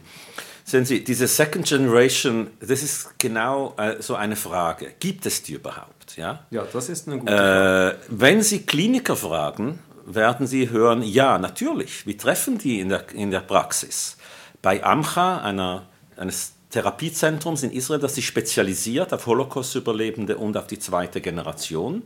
Sehen 0.63 0.85
Sie, 0.85 1.03
diese 1.03 1.27
Second 1.27 1.65
Generation, 1.65 2.47
das 2.59 2.83
ist 2.83 3.19
genau 3.19 3.73
äh, 3.77 4.01
so 4.01 4.15
eine 4.15 4.35
Frage. 4.35 4.93
Gibt 4.99 5.25
es 5.25 5.43
die 5.43 5.53
überhaupt? 5.53 6.17
Ja, 6.17 6.45
ja 6.49 6.65
das 6.71 6.89
ist 6.89 7.07
eine 7.07 7.19
gute 7.19 7.31
Frage. 7.31 7.91
Äh, 7.91 7.95
wenn 8.09 8.41
Sie 8.41 8.65
Kliniker 8.65 9.15
fragen, 9.15 9.79
werden 10.15 10.47
Sie 10.47 10.69
hören, 10.69 11.03
ja, 11.03 11.37
natürlich, 11.37 12.05
wir 12.05 12.17
treffen 12.17 12.57
die 12.57 12.79
in 12.79 12.89
der, 12.89 13.09
in 13.13 13.31
der 13.31 13.41
Praxis. 13.41 14.17
Bei 14.61 14.83
Amcha, 14.83 15.39
einer, 15.41 15.87
eines 16.17 16.53
Therapiezentrums 16.71 17.63
in 17.63 17.71
Israel, 17.71 17.99
das 17.99 18.15
sich 18.15 18.25
spezialisiert 18.25 19.13
auf 19.13 19.25
Holocaust-Überlebende 19.25 20.37
und 20.37 20.57
auf 20.57 20.67
die 20.67 20.79
zweite 20.79 21.21
Generation, 21.21 22.03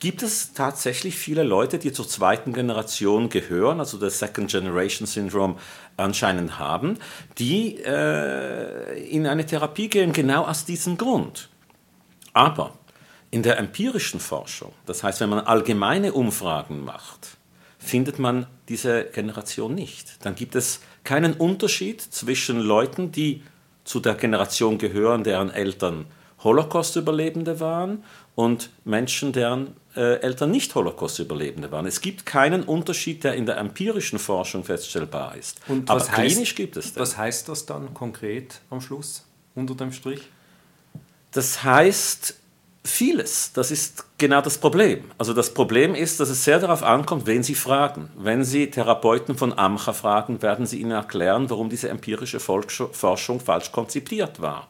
gibt 0.00 0.22
es 0.22 0.52
tatsächlich 0.52 1.16
viele 1.16 1.42
Leute, 1.42 1.78
die 1.78 1.92
zur 1.92 2.06
zweiten 2.06 2.52
Generation 2.52 3.28
gehören, 3.28 3.80
also 3.80 3.96
das 3.96 4.18
Second 4.18 4.50
Generation 4.50 5.06
Syndrome 5.06 5.56
anscheinend 5.96 6.58
haben, 6.58 6.98
die 7.38 7.78
äh, 7.78 9.08
in 9.08 9.26
eine 9.26 9.46
Therapie 9.46 9.88
gehen, 9.88 10.12
genau 10.12 10.44
aus 10.44 10.64
diesem 10.64 10.98
Grund. 10.98 11.48
Aber 12.32 12.74
in 13.34 13.42
der 13.42 13.58
empirischen 13.58 14.20
Forschung, 14.20 14.70
das 14.86 15.02
heißt, 15.02 15.18
wenn 15.18 15.28
man 15.28 15.40
allgemeine 15.40 16.12
Umfragen 16.12 16.84
macht, 16.84 17.36
findet 17.78 18.20
man 18.20 18.46
diese 18.68 19.06
Generation 19.06 19.74
nicht. 19.74 20.24
Dann 20.24 20.36
gibt 20.36 20.54
es 20.54 20.78
keinen 21.02 21.34
Unterschied 21.34 22.00
zwischen 22.00 22.60
Leuten, 22.60 23.10
die 23.10 23.42
zu 23.82 23.98
der 23.98 24.14
Generation 24.14 24.78
gehören, 24.78 25.24
deren 25.24 25.50
Eltern 25.50 26.06
Holocaust-Überlebende 26.44 27.58
waren 27.58 28.04
und 28.36 28.70
Menschen, 28.84 29.32
deren 29.32 29.74
äh, 29.96 30.20
Eltern 30.20 30.52
nicht 30.52 30.72
Holocaust-Überlebende 30.72 31.72
waren. 31.72 31.86
Es 31.86 32.00
gibt 32.00 32.26
keinen 32.26 32.62
Unterschied, 32.62 33.24
der 33.24 33.34
in 33.34 33.46
der 33.46 33.56
empirischen 33.56 34.20
Forschung 34.20 34.62
feststellbar 34.62 35.34
ist. 35.34 35.60
Und 35.66 35.90
Aber 35.90 35.98
klinisch 36.04 36.50
heißt, 36.50 36.56
gibt 36.56 36.76
es 36.76 36.92
das. 36.92 37.00
Was 37.00 37.18
heißt 37.18 37.48
das 37.48 37.66
dann 37.66 37.94
konkret 37.94 38.60
am 38.70 38.80
Schluss, 38.80 39.26
unter 39.56 39.74
dem 39.74 39.90
Strich? 39.90 40.20
Das 41.32 41.64
heißt, 41.64 42.36
Vieles, 42.86 43.50
das 43.54 43.70
ist 43.70 44.04
genau 44.18 44.42
das 44.42 44.58
Problem. 44.58 45.04
Also 45.16 45.32
das 45.32 45.54
Problem 45.54 45.94
ist, 45.94 46.20
dass 46.20 46.28
es 46.28 46.44
sehr 46.44 46.60
darauf 46.60 46.82
ankommt, 46.82 47.26
wen 47.26 47.42
Sie 47.42 47.54
fragen. 47.54 48.10
Wenn 48.14 48.44
Sie 48.44 48.70
Therapeuten 48.70 49.38
von 49.38 49.58
Amcha 49.58 49.94
fragen, 49.94 50.42
werden 50.42 50.66
sie 50.66 50.82
Ihnen 50.82 50.90
erklären, 50.90 51.48
warum 51.48 51.70
diese 51.70 51.88
empirische 51.88 52.40
Forschung 52.40 53.40
falsch 53.40 53.72
konzipiert 53.72 54.42
war. 54.42 54.68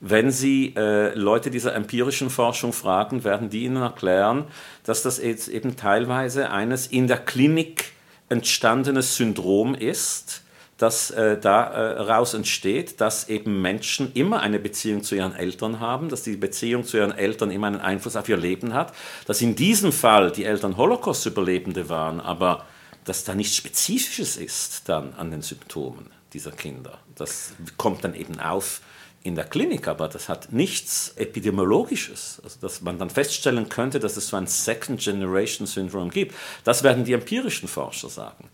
Wenn 0.00 0.32
Sie 0.32 0.74
äh, 0.76 1.14
Leute 1.14 1.52
dieser 1.52 1.76
empirischen 1.76 2.30
Forschung 2.30 2.72
fragen, 2.72 3.22
werden 3.22 3.48
die 3.48 3.62
Ihnen 3.62 3.80
erklären, 3.80 4.46
dass 4.82 5.02
das 5.02 5.22
jetzt 5.22 5.46
eben 5.46 5.76
teilweise 5.76 6.50
eines 6.50 6.88
in 6.88 7.06
der 7.06 7.18
Klinik 7.18 7.92
entstandenes 8.28 9.16
Syndrom 9.16 9.76
ist, 9.76 10.42
das 10.82 11.12
äh, 11.12 11.38
daraus 11.38 12.34
äh, 12.34 12.38
entsteht, 12.38 13.00
dass 13.00 13.28
eben 13.28 13.62
Menschen 13.62 14.12
immer 14.14 14.40
eine 14.40 14.58
Beziehung 14.58 15.04
zu 15.04 15.14
ihren 15.14 15.34
Eltern 15.34 15.78
haben, 15.78 16.08
dass 16.08 16.24
die 16.24 16.36
Beziehung 16.36 16.84
zu 16.84 16.96
ihren 16.96 17.12
Eltern 17.12 17.52
immer 17.52 17.68
einen 17.68 17.80
Einfluss 17.80 18.16
auf 18.16 18.28
ihr 18.28 18.36
Leben 18.36 18.74
hat, 18.74 18.92
dass 19.26 19.40
in 19.40 19.54
diesem 19.54 19.92
Fall 19.92 20.32
die 20.32 20.44
Eltern 20.44 20.76
Holocaust-Überlebende 20.76 21.88
waren, 21.88 22.20
aber 22.20 22.66
dass 23.04 23.22
da 23.22 23.34
nichts 23.34 23.56
Spezifisches 23.56 24.36
ist 24.36 24.88
dann 24.88 25.14
an 25.14 25.30
den 25.30 25.42
Symptomen 25.42 26.10
dieser 26.32 26.52
Kinder. 26.52 26.98
Das 27.14 27.52
kommt 27.76 28.02
dann 28.02 28.14
eben 28.14 28.40
auf 28.40 28.80
in 29.24 29.36
der 29.36 29.44
Klinik, 29.44 29.86
aber 29.86 30.08
das 30.08 30.28
hat 30.28 30.52
nichts 30.52 31.12
Epidemiologisches, 31.16 32.40
also 32.42 32.58
dass 32.60 32.80
man 32.80 32.98
dann 32.98 33.08
feststellen 33.08 33.68
könnte, 33.68 34.00
dass 34.00 34.16
es 34.16 34.28
so 34.28 34.36
ein 34.36 34.48
Second-Generation-Syndrom 34.48 36.10
gibt. 36.10 36.34
Das 36.64 36.82
werden 36.82 37.04
die 37.04 37.12
empirischen 37.12 37.68
Forscher 37.68 38.08
sagen. 38.08 38.48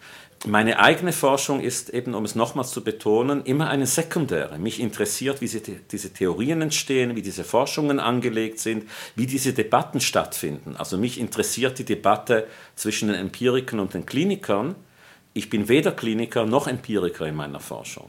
Meine 0.46 0.78
eigene 0.78 1.12
Forschung 1.12 1.60
ist 1.60 1.90
eben, 1.90 2.14
um 2.14 2.24
es 2.24 2.36
nochmals 2.36 2.70
zu 2.70 2.84
betonen, 2.84 3.44
immer 3.44 3.70
eine 3.70 3.86
sekundäre. 3.86 4.58
Mich 4.58 4.78
interessiert, 4.78 5.40
wie 5.40 5.48
diese 5.48 6.12
Theorien 6.12 6.62
entstehen, 6.62 7.16
wie 7.16 7.22
diese 7.22 7.42
Forschungen 7.42 7.98
angelegt 7.98 8.60
sind, 8.60 8.84
wie 9.16 9.26
diese 9.26 9.52
Debatten 9.52 10.00
stattfinden. 10.00 10.76
Also 10.76 10.96
mich 10.96 11.18
interessiert 11.18 11.80
die 11.80 11.84
Debatte 11.84 12.46
zwischen 12.76 13.08
den 13.08 13.16
Empirikern 13.16 13.80
und 13.80 13.94
den 13.94 14.06
Klinikern. 14.06 14.76
Ich 15.34 15.50
bin 15.50 15.68
weder 15.68 15.90
Kliniker 15.90 16.46
noch 16.46 16.68
Empiriker 16.68 17.26
in 17.26 17.34
meiner 17.34 17.60
Forschung. 17.60 18.08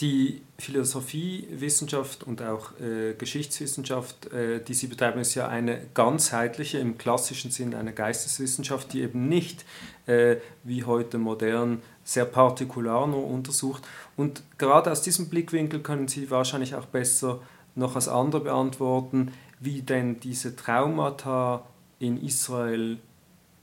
Die 0.00 0.42
Philosophiewissenschaft 0.58 2.22
und 2.24 2.42
auch 2.42 2.78
äh, 2.80 3.14
Geschichtswissenschaft, 3.14 4.30
äh, 4.30 4.62
die 4.62 4.74
Sie 4.74 4.88
betreiben, 4.88 5.20
ist 5.20 5.34
ja 5.34 5.48
eine 5.48 5.86
ganzheitliche, 5.94 6.78
im 6.78 6.98
klassischen 6.98 7.50
Sinn 7.50 7.74
eine 7.74 7.94
Geisteswissenschaft, 7.94 8.92
die 8.92 9.00
eben 9.00 9.26
nicht 9.28 9.64
äh, 10.06 10.36
wie 10.64 10.84
heute 10.84 11.16
modern 11.16 11.80
sehr 12.04 12.26
partikular 12.26 13.06
nur 13.06 13.26
untersucht. 13.26 13.84
Und 14.18 14.42
gerade 14.58 14.92
aus 14.92 15.00
diesem 15.00 15.30
Blickwinkel 15.30 15.80
können 15.80 16.08
Sie 16.08 16.30
wahrscheinlich 16.30 16.74
auch 16.74 16.86
besser 16.86 17.40
noch 17.74 17.94
als 17.94 18.08
andere 18.08 18.42
beantworten, 18.42 19.32
wie 19.60 19.80
denn 19.80 20.20
diese 20.20 20.56
Traumata 20.56 21.64
in 21.98 22.22
Israel 22.22 22.98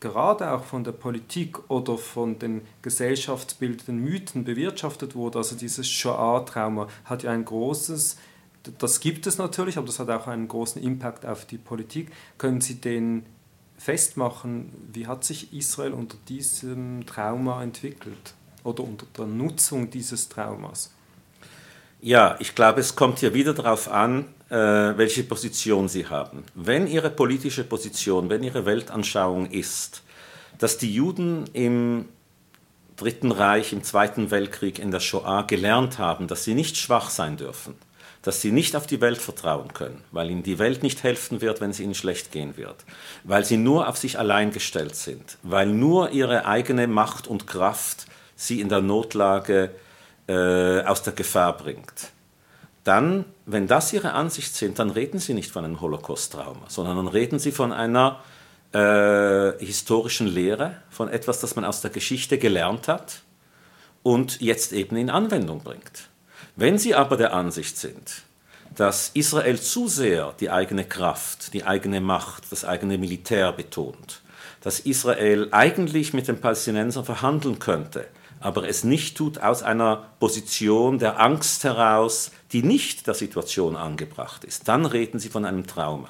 gerade 0.04 0.52
auch 0.52 0.66
von 0.66 0.84
der 0.84 0.92
Politik 0.92 1.70
oder 1.70 1.98
von 1.98 2.38
den 2.38 2.62
gesellschaftsbildenden 2.82 3.98
Mythen 4.04 4.44
bewirtschaftet 4.44 5.16
wurde. 5.16 5.38
Also 5.40 5.56
dieses 5.56 5.88
Shoah-Trauma 5.88 6.90
hat 7.06 7.24
ja 7.24 7.32
ein 7.32 7.46
großes, 7.46 8.18
das 8.80 9.00
gibt 9.00 9.26
es 9.28 9.38
natürlich, 9.38 9.78
aber 9.78 9.88
das 9.88 10.00
hat 10.00 10.10
auch 10.10 10.28
einen 10.28 10.50
großen 10.50 10.84
Impact 10.84 11.26
auf 11.26 11.46
die 11.46 11.58
Politik. 11.58 12.12
Können 12.38 12.60
Sie 12.60 12.76
den 12.76 13.26
festmachen, 13.78 14.74
wie 14.92 15.08
hat 15.08 15.24
sich 15.24 15.54
Israel 15.54 15.94
unter 15.94 16.18
diesem 16.28 17.06
Trauma 17.06 17.64
entwickelt 17.64 18.34
oder 18.66 18.84
unter 18.84 19.06
der 19.18 19.26
Nutzung 19.26 19.90
dieses 19.90 20.28
Traumas? 20.28 20.92
Ja, 22.02 22.36
ich 22.40 22.56
glaube, 22.56 22.82
es 22.82 22.98
kommt 22.98 23.20
hier 23.20 23.34
wieder 23.34 23.54
darauf 23.54 23.90
an, 23.90 24.26
welche 24.54 25.24
Position 25.24 25.88
Sie 25.88 26.08
haben. 26.08 26.44
Wenn 26.54 26.88
Ihre 26.88 27.10
politische 27.10 27.64
Position, 27.64 28.30
wenn 28.30 28.44
Ihre 28.44 28.66
Weltanschauung 28.66 29.50
ist, 29.50 30.04
dass 30.60 30.78
die 30.78 30.94
Juden 30.94 31.46
im 31.54 32.06
Dritten 32.96 33.32
Reich, 33.32 33.74
im 33.74 33.84
Zweiten 33.84 34.30
Weltkrieg, 34.30 34.80
in 34.80 34.92
der 34.92 35.00
Shoah 35.00 35.48
gelernt 35.48 35.98
haben, 35.98 36.28
dass 36.28 36.44
sie 36.44 36.54
nicht 36.54 36.78
schwach 36.78 37.10
sein 37.10 37.38
dürfen, 37.38 37.74
dass 38.22 38.40
sie 38.40 38.52
nicht 38.52 38.76
auf 38.76 38.86
die 38.86 39.02
Welt 39.02 39.18
vertrauen 39.18 39.74
können, 39.74 40.04
weil 40.12 40.30
ihnen 40.30 40.44
die 40.44 40.60
Welt 40.60 40.84
nicht 40.84 41.04
helfen 41.04 41.42
wird, 41.42 41.60
wenn 41.60 41.72
es 41.72 41.80
ihnen 41.80 41.96
schlecht 41.96 42.32
gehen 42.32 42.56
wird, 42.56 42.86
weil 43.24 43.44
sie 43.44 43.58
nur 43.58 43.88
auf 43.88 43.98
sich 43.98 44.20
allein 44.20 44.52
gestellt 44.52 44.96
sind, 44.96 45.38
weil 45.42 45.68
nur 45.68 46.12
ihre 46.12 46.46
eigene 46.46 46.88
Macht 46.88 47.28
und 47.28 47.48
Kraft 47.48 48.06
sie 48.36 48.62
in 48.62 48.70
der 48.70 48.82
Notlage 48.82 49.72
äh, 50.28 50.82
aus 50.84 51.02
der 51.02 51.14
Gefahr 51.14 51.58
bringt. 51.58 52.12
Dann, 52.84 53.25
wenn 53.46 53.68
das 53.68 53.94
Ihre 53.94 54.13
Ansicht 54.13 54.56
sind, 54.56 54.80
dann 54.80 54.90
reden 54.90 55.20
Sie 55.20 55.34
nicht 55.34 55.52
von 55.52 55.63
einem 55.63 55.80
Holocaust-Trauma, 55.80 56.66
sondern 56.68 56.98
dann 56.98 57.08
reden 57.08 57.40
Sie 57.40 57.52
von 57.52 57.72
einer 57.72 58.22
äh, 58.74 59.58
historischen 59.63 60.28
Lehre, 60.28 60.78
von 60.90 61.08
etwas, 61.10 61.40
das 61.40 61.56
man 61.56 61.63
aus 61.63 61.82
der 61.82 61.92
Geschichte 61.92 62.38
gelernt 62.38 62.88
hat 62.88 63.22
und 64.02 64.42
jetzt 64.42 64.74
eben 64.74 64.98
in 64.98 65.10
Anwendung 65.10 65.63
bringt. 65.63 66.10
Wenn 66.56 66.78
Sie 66.78 66.94
aber 66.94 67.16
der 67.16 67.34
Ansicht 67.34 67.78
sind, 67.78 68.24
dass 68.75 69.12
Israel 69.13 69.60
zu 69.60 69.88
sehr 69.88 70.34
die 70.40 70.50
eigene 70.50 70.84
Kraft, 70.84 71.54
die 71.54 71.63
eigene 71.63 72.02
Macht, 72.02 72.52
das 72.52 72.66
eigene 72.66 72.98
Militär 72.98 73.52
betont, 73.54 74.22
dass 74.62 74.80
Israel 74.80 75.48
eigentlich 75.52 76.13
mit 76.13 76.28
den 76.28 76.40
Palästinensern 76.40 77.06
verhandeln 77.06 77.60
könnte, 77.60 78.08
aber 78.44 78.68
es 78.68 78.84
nicht 78.84 79.16
tut 79.16 79.40
aus 79.40 79.64
einer 79.64 80.10
Position 80.20 81.00
der 81.00 81.22
Angst 81.22 81.64
heraus, 81.64 82.32
die 82.52 82.62
nicht 82.62 83.08
der 83.08 83.14
Situation 83.14 83.78
angebracht 83.78 84.44
ist, 84.44 84.68
dann 84.68 84.86
reden 84.86 85.18
Sie 85.18 85.30
von 85.30 85.46
einem 85.46 85.66
Trauma. 85.66 86.10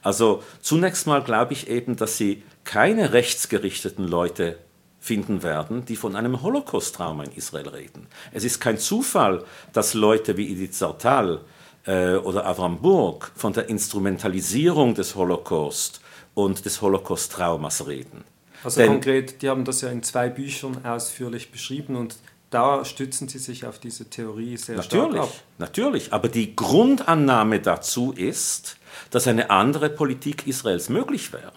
Also 0.00 0.44
zunächst 0.60 1.08
mal 1.08 1.24
glaube 1.24 1.54
ich 1.54 1.68
eben, 1.68 1.96
dass 1.96 2.16
Sie 2.16 2.44
keine 2.62 3.12
rechtsgerichteten 3.12 4.06
Leute 4.06 4.58
finden 5.00 5.42
werden, 5.42 5.84
die 5.84 5.96
von 5.96 6.14
einem 6.14 6.40
Holocaust-Trauma 6.40 7.24
in 7.24 7.32
Israel 7.32 7.68
reden. 7.68 8.06
Es 8.30 8.44
ist 8.44 8.60
kein 8.60 8.78
Zufall, 8.78 9.44
dass 9.72 9.94
Leute 9.94 10.36
wie 10.36 10.52
Edith 10.52 10.78
Sartal 10.78 11.40
äh, 11.84 12.14
oder 12.14 12.46
Avram 12.46 12.80
Burg 12.80 13.32
von 13.34 13.52
der 13.52 13.68
Instrumentalisierung 13.68 14.94
des 14.94 15.16
Holocaust 15.16 16.00
und 16.34 16.64
des 16.64 16.80
Holocaust-Traumas 16.80 17.88
reden. 17.88 18.22
Also 18.64 18.80
Denn, 18.80 18.92
konkret, 18.92 19.42
die 19.42 19.48
haben 19.48 19.64
das 19.64 19.80
ja 19.80 19.90
in 19.90 20.02
zwei 20.02 20.28
Büchern 20.28 20.84
ausführlich 20.84 21.50
beschrieben 21.50 21.96
und 21.96 22.16
da 22.50 22.84
stützen 22.84 23.28
Sie 23.28 23.38
sich 23.38 23.64
auf 23.64 23.78
diese 23.78 24.10
Theorie 24.10 24.56
sehr 24.56 24.76
natürlich, 24.76 25.12
stark 25.12 25.22
ab. 25.24 25.32
Natürlich, 25.58 26.12
aber 26.12 26.28
die 26.28 26.54
Grundannahme 26.54 27.60
dazu 27.60 28.12
ist, 28.12 28.76
dass 29.10 29.26
eine 29.26 29.50
andere 29.50 29.88
Politik 29.88 30.46
Israels 30.46 30.90
möglich 30.90 31.32
wäre. 31.32 31.52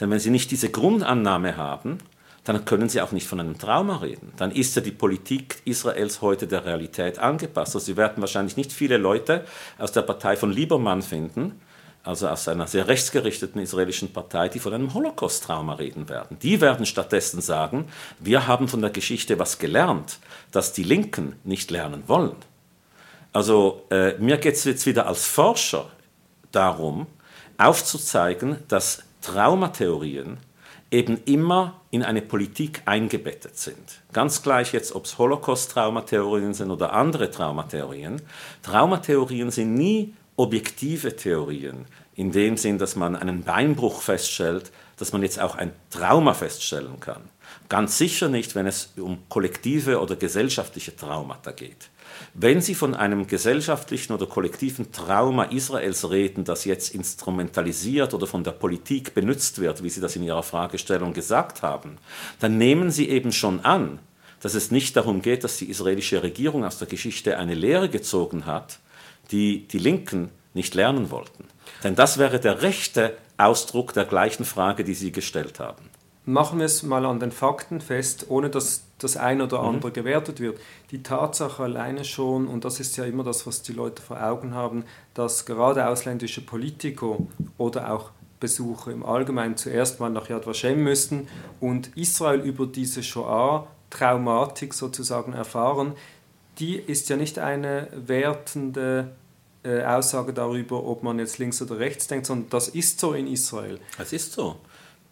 Denn 0.00 0.10
wenn 0.10 0.20
Sie 0.20 0.30
nicht 0.30 0.50
diese 0.50 0.70
Grundannahme 0.70 1.56
haben, 1.56 1.98
dann 2.44 2.64
können 2.64 2.88
Sie 2.88 3.00
auch 3.00 3.12
nicht 3.12 3.26
von 3.26 3.40
einem 3.40 3.58
Trauma 3.58 3.96
reden. 3.96 4.32
Dann 4.36 4.50
ist 4.52 4.76
ja 4.76 4.82
die 4.82 4.92
Politik 4.92 5.62
Israels 5.64 6.20
heute 6.20 6.46
der 6.46 6.64
Realität 6.64 7.18
angepasst. 7.18 7.74
Also 7.74 7.86
Sie 7.86 7.96
werden 7.96 8.20
wahrscheinlich 8.20 8.56
nicht 8.56 8.72
viele 8.72 8.98
Leute 8.98 9.44
aus 9.78 9.92
der 9.92 10.02
Partei 10.02 10.36
von 10.36 10.52
Liebermann 10.52 11.02
finden, 11.02 11.60
also 12.04 12.28
aus 12.28 12.46
einer 12.48 12.66
sehr 12.66 12.86
rechtsgerichteten 12.86 13.60
israelischen 13.60 14.12
Partei, 14.12 14.48
die 14.48 14.60
von 14.60 14.74
einem 14.74 14.92
Holocaust-Trauma 14.92 15.74
reden 15.74 16.08
werden. 16.10 16.38
Die 16.40 16.60
werden 16.60 16.84
stattdessen 16.84 17.40
sagen, 17.40 17.86
wir 18.20 18.46
haben 18.46 18.68
von 18.68 18.82
der 18.82 18.90
Geschichte 18.90 19.38
was 19.38 19.58
gelernt, 19.58 20.18
das 20.52 20.74
die 20.74 20.84
Linken 20.84 21.36
nicht 21.44 21.70
lernen 21.70 22.04
wollen. 22.06 22.36
Also 23.32 23.86
äh, 23.90 24.16
mir 24.18 24.36
geht 24.36 24.54
es 24.54 24.64
jetzt 24.64 24.86
wieder 24.86 25.06
als 25.06 25.26
Forscher 25.26 25.86
darum, 26.52 27.06
aufzuzeigen, 27.56 28.58
dass 28.68 29.02
Traumatheorien 29.22 30.38
eben 30.90 31.20
immer 31.24 31.80
in 31.90 32.02
eine 32.04 32.22
Politik 32.22 32.82
eingebettet 32.84 33.56
sind. 33.56 34.02
Ganz 34.12 34.42
gleich 34.42 34.72
jetzt, 34.72 34.94
ob 34.94 35.06
es 35.06 35.18
Holocaust-Traumatheorien 35.18 36.54
sind 36.54 36.70
oder 36.70 36.92
andere 36.92 37.30
Traumatheorien. 37.30 38.20
Traumatheorien 38.62 39.50
sind 39.50 39.74
nie 39.74 40.14
objektive 40.36 41.16
Theorien, 41.16 41.86
in 42.14 42.32
dem 42.32 42.56
Sinn, 42.56 42.78
dass 42.78 42.96
man 42.96 43.16
einen 43.16 43.42
Beinbruch 43.42 44.00
feststellt, 44.02 44.70
dass 44.96 45.12
man 45.12 45.22
jetzt 45.22 45.40
auch 45.40 45.56
ein 45.56 45.72
Trauma 45.90 46.34
feststellen 46.34 47.00
kann. 47.00 47.22
Ganz 47.68 47.98
sicher 47.98 48.28
nicht, 48.28 48.54
wenn 48.54 48.66
es 48.66 48.92
um 48.96 49.28
kollektive 49.28 50.00
oder 50.00 50.16
gesellschaftliche 50.16 50.94
Traumata 50.94 51.50
geht. 51.52 51.90
Wenn 52.34 52.60
Sie 52.60 52.74
von 52.74 52.94
einem 52.94 53.26
gesellschaftlichen 53.26 54.12
oder 54.12 54.26
kollektiven 54.26 54.92
Trauma 54.92 55.44
Israels 55.44 56.08
reden, 56.10 56.44
das 56.44 56.64
jetzt 56.64 56.94
instrumentalisiert 56.94 58.14
oder 58.14 58.26
von 58.26 58.44
der 58.44 58.52
Politik 58.52 59.14
benutzt 59.14 59.60
wird, 59.60 59.82
wie 59.82 59.90
Sie 59.90 60.00
das 60.00 60.16
in 60.16 60.22
Ihrer 60.22 60.42
Fragestellung 60.42 61.12
gesagt 61.12 61.62
haben, 61.62 61.98
dann 62.38 62.58
nehmen 62.58 62.90
Sie 62.90 63.08
eben 63.08 63.32
schon 63.32 63.60
an, 63.60 63.98
dass 64.40 64.54
es 64.54 64.70
nicht 64.70 64.96
darum 64.96 65.22
geht, 65.22 65.42
dass 65.42 65.56
die 65.56 65.70
israelische 65.70 66.22
Regierung 66.22 66.64
aus 66.64 66.78
der 66.78 66.86
Geschichte 66.86 67.38
eine 67.38 67.54
Lehre 67.54 67.88
gezogen 67.88 68.46
hat, 68.46 68.78
die 69.30 69.66
die 69.68 69.78
Linken 69.78 70.30
nicht 70.52 70.74
lernen 70.74 71.10
wollten. 71.10 71.44
Denn 71.82 71.94
das 71.94 72.18
wäre 72.18 72.38
der 72.40 72.62
rechte 72.62 73.16
Ausdruck 73.36 73.92
der 73.94 74.04
gleichen 74.04 74.44
Frage, 74.44 74.84
die 74.84 74.94
Sie 74.94 75.12
gestellt 75.12 75.58
haben. 75.60 75.90
Machen 76.26 76.58
wir 76.58 76.64
es 76.66 76.82
mal 76.82 77.04
an 77.04 77.20
den 77.20 77.32
Fakten 77.32 77.82
fest, 77.82 78.26
ohne 78.30 78.48
dass 78.48 78.84
das 78.98 79.16
ein 79.18 79.42
oder 79.42 79.60
Mhm. 79.60 79.68
andere 79.68 79.90
gewertet 79.92 80.40
wird. 80.40 80.58
Die 80.90 81.02
Tatsache 81.02 81.64
alleine 81.64 82.04
schon, 82.04 82.46
und 82.46 82.64
das 82.64 82.80
ist 82.80 82.96
ja 82.96 83.04
immer 83.04 83.24
das, 83.24 83.46
was 83.46 83.60
die 83.60 83.72
Leute 83.74 84.00
vor 84.00 84.22
Augen 84.22 84.54
haben, 84.54 84.84
dass 85.12 85.44
gerade 85.44 85.86
ausländische 85.86 86.40
Politiker 86.40 87.18
oder 87.58 87.92
auch 87.92 88.10
Besucher 88.40 88.90
im 88.92 89.04
Allgemeinen 89.04 89.56
zuerst 89.56 90.00
mal 90.00 90.08
nach 90.10 90.28
Yad 90.30 90.46
Vashem 90.46 90.82
müssten 90.82 91.28
und 91.60 91.94
Israel 91.96 92.40
über 92.40 92.66
diese 92.66 93.02
Shoah-Traumatik 93.02 94.74
sozusagen 94.74 95.32
erfahren, 95.32 95.92
die 96.58 96.76
ist 96.76 97.08
ja 97.08 97.16
nicht 97.16 97.38
eine 97.38 97.88
wertende 97.92 99.12
äh, 99.64 99.82
Aussage 99.82 100.32
darüber, 100.32 100.84
ob 100.84 101.02
man 101.02 101.18
jetzt 101.18 101.38
links 101.38 101.60
oder 101.62 101.78
rechts 101.78 102.06
denkt, 102.06 102.26
sondern 102.26 102.50
das 102.50 102.68
ist 102.68 103.00
so 103.00 103.12
in 103.12 103.26
Israel. 103.26 103.78
Es 103.98 104.12
ist 104.12 104.32
so. 104.32 104.56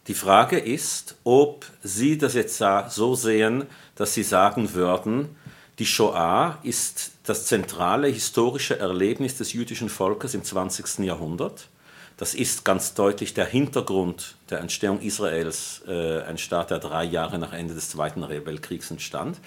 Die 0.07 0.13
Frage 0.13 0.59
ist, 0.59 1.15
ob 1.23 1.65
Sie 1.81 2.17
das 2.17 2.33
jetzt 2.33 2.61
so 2.89 3.15
sehen, 3.15 3.67
dass 3.95 4.13
Sie 4.13 4.23
sagen 4.23 4.73
würden, 4.73 5.35
die 5.79 5.85
Shoah 5.85 6.59
ist 6.63 7.11
das 7.23 7.45
zentrale 7.45 8.07
historische 8.07 8.77
Erlebnis 8.77 9.37
des 9.37 9.53
jüdischen 9.53 9.89
Volkes 9.89 10.33
im 10.33 10.43
20. 10.43 10.99
Jahrhundert. 10.99 11.69
Das 12.17 12.35
ist 12.35 12.63
ganz 12.63 12.93
deutlich 12.93 13.33
der 13.33 13.45
Hintergrund 13.45 14.35
der 14.49 14.59
Entstehung 14.59 15.01
Israels, 15.01 15.81
äh, 15.87 16.21
ein 16.21 16.37
Staat, 16.37 16.69
der 16.69 16.79
drei 16.79 17.05
Jahre 17.05 17.39
nach 17.39 17.53
Ende 17.53 17.73
des 17.73 17.89
Zweiten 17.89 18.21
Weltkriegs 18.21 18.91
entstand. 18.91 19.39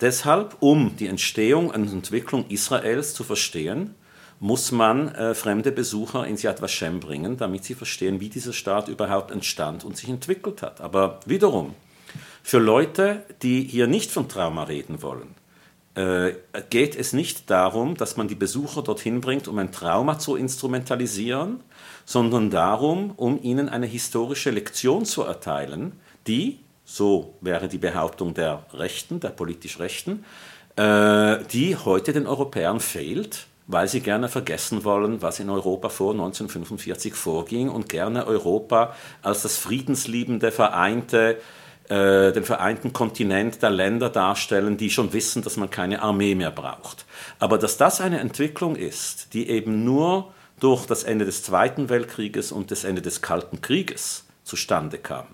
Deshalb, 0.00 0.56
um 0.60 0.96
die 0.96 1.06
Entstehung 1.06 1.70
und 1.70 1.92
Entwicklung 1.92 2.46
Israels 2.48 3.14
zu 3.14 3.24
verstehen, 3.24 3.94
muss 4.40 4.70
man 4.70 5.08
äh, 5.14 5.34
fremde 5.34 5.72
Besucher 5.72 6.26
ins 6.26 6.42
Yad 6.42 6.62
Vashem 6.62 7.00
bringen, 7.00 7.36
damit 7.36 7.64
sie 7.64 7.74
verstehen, 7.74 8.20
wie 8.20 8.28
dieser 8.28 8.52
Staat 8.52 8.88
überhaupt 8.88 9.32
entstand 9.32 9.84
und 9.84 9.96
sich 9.96 10.08
entwickelt 10.08 10.62
hat. 10.62 10.80
Aber 10.80 11.18
wiederum, 11.26 11.74
für 12.42 12.58
Leute, 12.58 13.24
die 13.42 13.64
hier 13.64 13.88
nicht 13.88 14.12
von 14.12 14.28
Trauma 14.28 14.64
reden 14.64 15.02
wollen, 15.02 15.34
äh, 15.96 16.34
geht 16.70 16.94
es 16.94 17.12
nicht 17.12 17.50
darum, 17.50 17.96
dass 17.96 18.16
man 18.16 18.28
die 18.28 18.36
Besucher 18.36 18.82
dorthin 18.82 19.20
bringt, 19.20 19.48
um 19.48 19.58
ein 19.58 19.72
Trauma 19.72 20.20
zu 20.20 20.36
instrumentalisieren, 20.36 21.60
sondern 22.04 22.50
darum, 22.50 23.12
um 23.16 23.42
ihnen 23.42 23.68
eine 23.68 23.86
historische 23.86 24.50
Lektion 24.50 25.04
zu 25.04 25.22
erteilen, 25.22 25.92
die, 26.28 26.60
so 26.88 27.34
wäre 27.42 27.68
die 27.68 27.76
Behauptung 27.76 28.32
der 28.32 28.64
Rechten, 28.72 29.20
der 29.20 29.28
politisch 29.28 29.78
Rechten, 29.78 30.24
äh, 30.76 31.36
die 31.52 31.76
heute 31.76 32.14
den 32.14 32.26
Europäern 32.26 32.80
fehlt, 32.80 33.46
weil 33.66 33.88
sie 33.88 34.00
gerne 34.00 34.28
vergessen 34.30 34.84
wollen, 34.84 35.20
was 35.20 35.38
in 35.38 35.50
Europa 35.50 35.90
vor 35.90 36.12
1945 36.12 37.14
vorging 37.14 37.68
und 37.68 37.90
gerne 37.90 38.26
Europa 38.26 38.94
als 39.20 39.42
das 39.42 39.58
friedensliebende, 39.58 40.50
vereinte, 40.50 41.36
äh, 41.90 42.32
den 42.32 42.44
vereinten 42.44 42.94
Kontinent 42.94 43.60
der 43.60 43.70
Länder 43.70 44.08
darstellen, 44.08 44.78
die 44.78 44.88
schon 44.88 45.12
wissen, 45.12 45.42
dass 45.42 45.58
man 45.58 45.68
keine 45.68 46.00
Armee 46.00 46.34
mehr 46.34 46.50
braucht. 46.50 47.04
Aber 47.38 47.58
dass 47.58 47.76
das 47.76 48.00
eine 48.00 48.20
Entwicklung 48.20 48.76
ist, 48.76 49.34
die 49.34 49.50
eben 49.50 49.84
nur 49.84 50.32
durch 50.58 50.86
das 50.86 51.04
Ende 51.04 51.26
des 51.26 51.42
Zweiten 51.42 51.90
Weltkrieges 51.90 52.50
und 52.50 52.70
das 52.70 52.84
Ende 52.84 53.02
des 53.02 53.20
Kalten 53.20 53.60
Krieges 53.60 54.24
zustande 54.42 54.96
kam, 54.96 55.26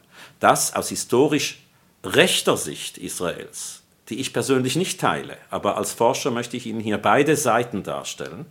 das 0.44 0.74
aus 0.76 0.90
historisch 0.90 1.64
rechter 2.04 2.56
Sicht 2.56 2.98
Israels 2.98 3.84
die 4.08 4.20
ich 4.20 4.32
persönlich 4.32 4.76
nicht 4.76 5.00
teile, 5.00 5.36
aber 5.50 5.76
als 5.76 5.92
Forscher 5.92 6.30
möchte 6.30 6.56
ich 6.56 6.66
Ihnen 6.66 6.80
hier 6.80 6.98
beide 6.98 7.36
Seiten 7.36 7.82
darstellen, 7.82 8.44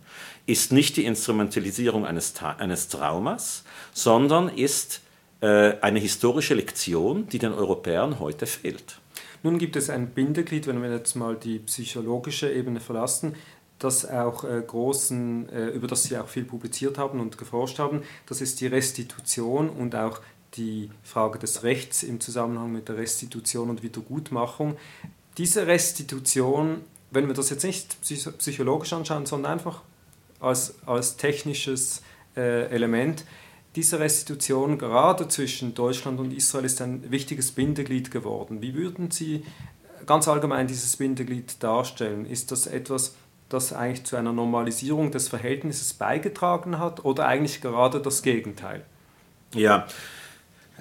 ist 0.46 0.72
nicht 0.72 0.96
die 0.96 1.04
Instrumentalisierung 1.04 2.04
eines, 2.04 2.34
eines 2.58 2.88
Traumas, 2.88 3.64
sondern 3.92 4.48
ist 4.48 5.00
äh, 5.40 5.74
eine 5.80 6.00
historische 6.00 6.54
Lektion, 6.54 7.28
die 7.28 7.38
den 7.38 7.52
Europäern 7.52 8.18
heute 8.18 8.46
fehlt. 8.46 8.98
Nun 9.42 9.58
gibt 9.58 9.76
es 9.76 9.90
ein 9.90 10.08
Bindeglied, 10.08 10.66
wenn 10.66 10.82
wir 10.82 10.90
jetzt 10.90 11.14
mal 11.14 11.36
die 11.36 11.60
psychologische 11.60 12.50
Ebene 12.50 12.80
verlassen, 12.80 13.36
das 13.78 14.08
auch 14.08 14.44
äh, 14.44 14.62
großen, 14.66 15.48
äh, 15.50 15.66
über 15.68 15.86
das 15.86 16.04
Sie 16.04 16.16
auch 16.16 16.28
viel 16.28 16.44
publiziert 16.44 16.98
haben 16.98 17.20
und 17.20 17.38
geforscht 17.38 17.78
haben. 17.78 18.02
Das 18.26 18.40
ist 18.40 18.60
die 18.60 18.66
Restitution 18.66 19.68
und 19.68 19.94
auch 19.94 20.20
die 20.56 20.90
Frage 21.02 21.38
des 21.38 21.62
Rechts 21.62 22.02
im 22.02 22.20
Zusammenhang 22.20 22.72
mit 22.72 22.88
der 22.88 22.96
Restitution 22.96 23.70
und 23.70 23.82
Wiedergutmachung 23.82 24.76
diese 25.36 25.66
Restitution, 25.66 26.82
wenn 27.10 27.26
wir 27.26 27.34
das 27.34 27.50
jetzt 27.50 27.64
nicht 27.64 27.96
psychologisch 28.38 28.92
anschauen, 28.92 29.26
sondern 29.26 29.52
einfach 29.52 29.82
als, 30.40 30.74
als 30.86 31.16
technisches 31.16 32.02
äh, 32.36 32.66
Element, 32.68 33.24
diese 33.76 33.98
Restitution 33.98 34.78
gerade 34.78 35.26
zwischen 35.26 35.74
Deutschland 35.74 36.20
und 36.20 36.32
Israel 36.32 36.64
ist 36.64 36.80
ein 36.80 37.10
wichtiges 37.10 37.52
Bindeglied 37.52 38.12
geworden. 38.12 38.62
Wie 38.62 38.74
würden 38.74 39.10
Sie 39.10 39.44
ganz 40.06 40.28
allgemein 40.28 40.68
dieses 40.68 40.96
Bindeglied 40.96 41.60
darstellen? 41.60 42.24
Ist 42.26 42.52
das 42.52 42.68
etwas, 42.68 43.16
das 43.48 43.72
eigentlich 43.72 44.04
zu 44.04 44.14
einer 44.14 44.32
Normalisierung 44.32 45.10
des 45.10 45.26
Verhältnisses 45.26 45.94
beigetragen 45.94 46.78
hat 46.78 47.04
oder 47.04 47.26
eigentlich 47.26 47.60
gerade 47.60 48.00
das 48.00 48.22
Gegenteil? 48.22 48.84
Ja, 49.54 49.88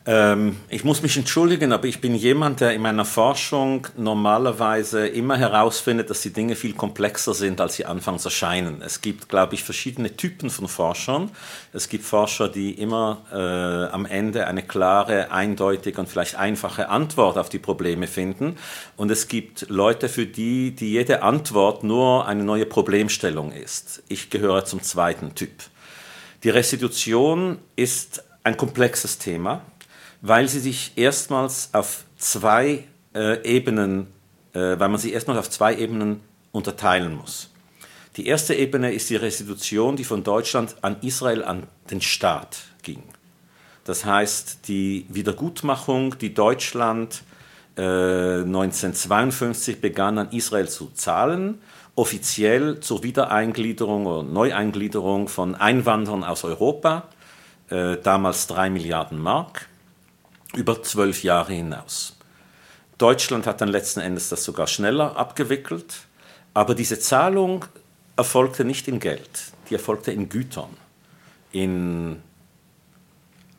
ähm, 0.05 0.57
ich 0.67 0.83
muss 0.83 1.01
mich 1.01 1.15
entschuldigen, 1.15 1.71
aber 1.71 1.85
ich 1.85 2.01
bin 2.01 2.13
jemand, 2.13 2.59
der 2.59 2.73
in 2.73 2.81
meiner 2.81 3.05
Forschung 3.05 3.87
normalerweise 3.95 5.07
immer 5.07 5.37
herausfindet, 5.37 6.09
dass 6.09 6.21
die 6.21 6.33
Dinge 6.33 6.55
viel 6.55 6.73
komplexer 6.73 7.33
sind, 7.33 7.61
als 7.61 7.75
sie 7.75 7.85
anfangs 7.85 8.25
erscheinen. 8.25 8.81
Es 8.81 8.99
gibt, 8.99 9.29
glaube 9.29 9.55
ich, 9.55 9.63
verschiedene 9.63 10.17
Typen 10.17 10.49
von 10.49 10.67
Forschern. 10.67 11.31
Es 11.71 11.87
gibt 11.87 12.03
Forscher, 12.03 12.49
die 12.49 12.73
immer 12.73 13.21
äh, 13.31 13.93
am 13.93 14.05
Ende 14.05 14.45
eine 14.45 14.63
klare, 14.63 15.31
eindeutige 15.31 16.01
und 16.01 16.09
vielleicht 16.09 16.35
einfache 16.35 16.89
Antwort 16.89 17.37
auf 17.37 17.47
die 17.47 17.59
Probleme 17.59 18.07
finden. 18.07 18.57
Und 18.97 19.09
es 19.09 19.29
gibt 19.29 19.69
Leute, 19.69 20.09
für 20.09 20.25
die, 20.25 20.71
die 20.71 20.91
jede 20.91 21.23
Antwort 21.23 21.85
nur 21.85 22.27
eine 22.27 22.43
neue 22.43 22.65
Problemstellung 22.65 23.53
ist. 23.53 24.03
Ich 24.09 24.29
gehöre 24.29 24.65
zum 24.65 24.81
zweiten 24.81 25.33
Typ. 25.33 25.63
Die 26.43 26.49
Restitution 26.49 27.59
ist 27.77 28.21
ein 28.43 28.57
komplexes 28.57 29.17
Thema 29.17 29.61
weil 30.23 30.47
sie 30.47 30.61
sich 30.61 30.93
erstmals 30.95 31.69
auf 31.73 32.05
zwei 32.17 32.85
äh, 33.13 33.43
Ebenen, 33.43 34.07
äh, 34.53 34.79
weil 34.79 34.87
man 34.87 34.97
sie 34.97 35.11
erstmals 35.11 35.37
auf 35.37 35.49
zwei 35.49 35.75
Ebenen 35.75 36.21
unterteilen 36.53 37.15
muss. 37.15 37.49
Die 38.15 38.27
erste 38.27 38.55
Ebene 38.55 38.93
ist 38.93 39.09
die 39.09 39.17
Restitution, 39.17 39.97
die 39.97 40.05
von 40.05 40.23
Deutschland 40.23 40.77
an 40.81 40.95
Israel, 41.01 41.43
an 41.43 41.67
den 41.91 41.99
Staat 41.99 42.59
ging. 42.83 43.03
Das 43.83 44.05
heißt, 44.05 44.69
die 44.69 45.05
Wiedergutmachung, 45.09 46.17
die 46.17 46.33
Deutschland 46.33 47.23
1952 47.75 49.81
begann 49.81 50.19
an 50.19 50.29
Israel 50.29 50.69
zu 50.69 50.91
zahlen, 50.93 51.59
offiziell 51.95 52.79
zur 52.81 53.01
Wiedereingliederung 53.01 54.05
oder 54.05 54.21
Neueingliederung 54.21 55.27
von 55.27 55.55
Einwanderern 55.55 56.23
aus 56.23 56.43
Europa, 56.43 57.09
damals 57.69 58.45
3 58.45 58.69
Milliarden 58.69 59.17
Mark, 59.17 59.67
über 60.55 60.81
zwölf 60.83 61.23
Jahre 61.23 61.53
hinaus. 61.53 62.17
Deutschland 62.97 63.47
hat 63.47 63.61
dann 63.61 63.69
letzten 63.69 63.99
Endes 63.99 64.29
das 64.29 64.43
sogar 64.43 64.67
schneller 64.67 65.17
abgewickelt, 65.17 66.01
aber 66.53 66.75
diese 66.75 66.99
Zahlung 66.99 67.65
erfolgte 68.15 68.63
nicht 68.63 68.87
in 68.87 68.99
Geld, 68.99 69.29
die 69.69 69.73
erfolgte 69.73 70.11
in 70.11 70.29
Gütern, 70.29 70.69
in 71.51 72.21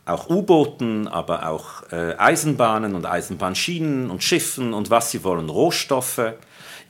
auch 0.07 0.29
U-Booten, 0.29 1.09
aber 1.09 1.49
auch 1.49 1.91
äh, 1.91 2.15
Eisenbahnen 2.19 2.95
und 2.95 3.07
Eisenbahnschienen 3.07 4.11
und 4.11 4.23
Schiffen 4.23 4.75
und 4.75 4.91
was 4.91 5.11
sie 5.11 5.25
wollen, 5.25 5.49
Rohstoffe. 5.49 6.35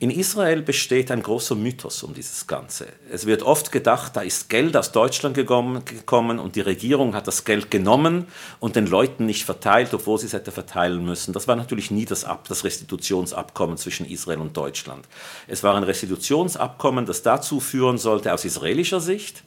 In 0.04 0.10
Israel 0.10 0.60
besteht 0.60 1.10
ein 1.10 1.22
großer 1.22 1.54
Mythos 1.54 2.02
um 2.02 2.12
dieses 2.12 2.46
Ganze. 2.46 2.88
Es 3.10 3.24
wird 3.24 3.42
oft 3.42 3.72
gedacht, 3.72 4.14
da 4.14 4.20
ist 4.20 4.50
Geld 4.50 4.76
aus 4.76 4.92
Deutschland 4.92 5.34
gekommen 5.34 6.38
und 6.38 6.56
die 6.56 6.60
Regierung 6.60 7.14
hat 7.14 7.26
das 7.26 7.46
Geld 7.46 7.70
genommen 7.70 8.26
und 8.60 8.76
den 8.76 8.86
Leuten 8.86 9.24
nicht 9.24 9.46
verteilt, 9.46 9.94
obwohl 9.94 10.18
sie 10.18 10.26
es 10.26 10.34
hätte 10.34 10.52
verteilen 10.52 11.02
müssen. 11.06 11.32
Das 11.32 11.48
war 11.48 11.56
natürlich 11.56 11.90
nie 11.90 12.04
das, 12.04 12.26
Ab 12.26 12.44
das 12.48 12.64
Restitutionsabkommen 12.64 13.78
zwischen 13.78 14.04
Israel 14.04 14.40
und 14.40 14.54
Deutschland. 14.54 15.08
Es 15.46 15.62
war 15.62 15.74
ein 15.74 15.84
Restitutionsabkommen, 15.84 17.06
das 17.06 17.22
dazu 17.22 17.58
führen 17.58 17.96
sollte, 17.96 18.34
aus 18.34 18.44
israelischer 18.44 19.00
Sicht, 19.00 19.42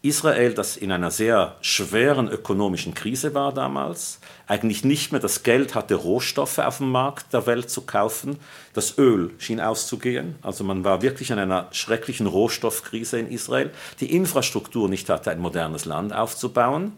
Israel, 0.00 0.54
das 0.54 0.76
in 0.76 0.92
einer 0.92 1.10
sehr 1.10 1.56
schweren 1.60 2.28
ökonomischen 2.28 2.94
Krise 2.94 3.34
war 3.34 3.52
damals, 3.52 4.20
eigentlich 4.46 4.84
nicht 4.84 5.10
mehr 5.10 5.20
das 5.20 5.42
Geld 5.42 5.74
hatte, 5.74 5.96
Rohstoffe 5.96 6.58
auf 6.58 6.78
dem 6.78 6.92
Markt 6.92 7.32
der 7.32 7.46
Welt 7.46 7.68
zu 7.68 7.82
kaufen. 7.82 8.38
Das 8.74 8.96
Öl 8.96 9.32
schien 9.38 9.60
auszugehen. 9.60 10.36
Also 10.40 10.62
man 10.62 10.84
war 10.84 11.02
wirklich 11.02 11.30
in 11.30 11.38
einer 11.40 11.66
schrecklichen 11.72 12.28
Rohstoffkrise 12.28 13.18
in 13.18 13.28
Israel. 13.30 13.70
Die 13.98 14.14
Infrastruktur 14.14 14.88
nicht 14.88 15.08
hatte, 15.08 15.32
ein 15.32 15.40
modernes 15.40 15.84
Land 15.84 16.14
aufzubauen. 16.14 16.92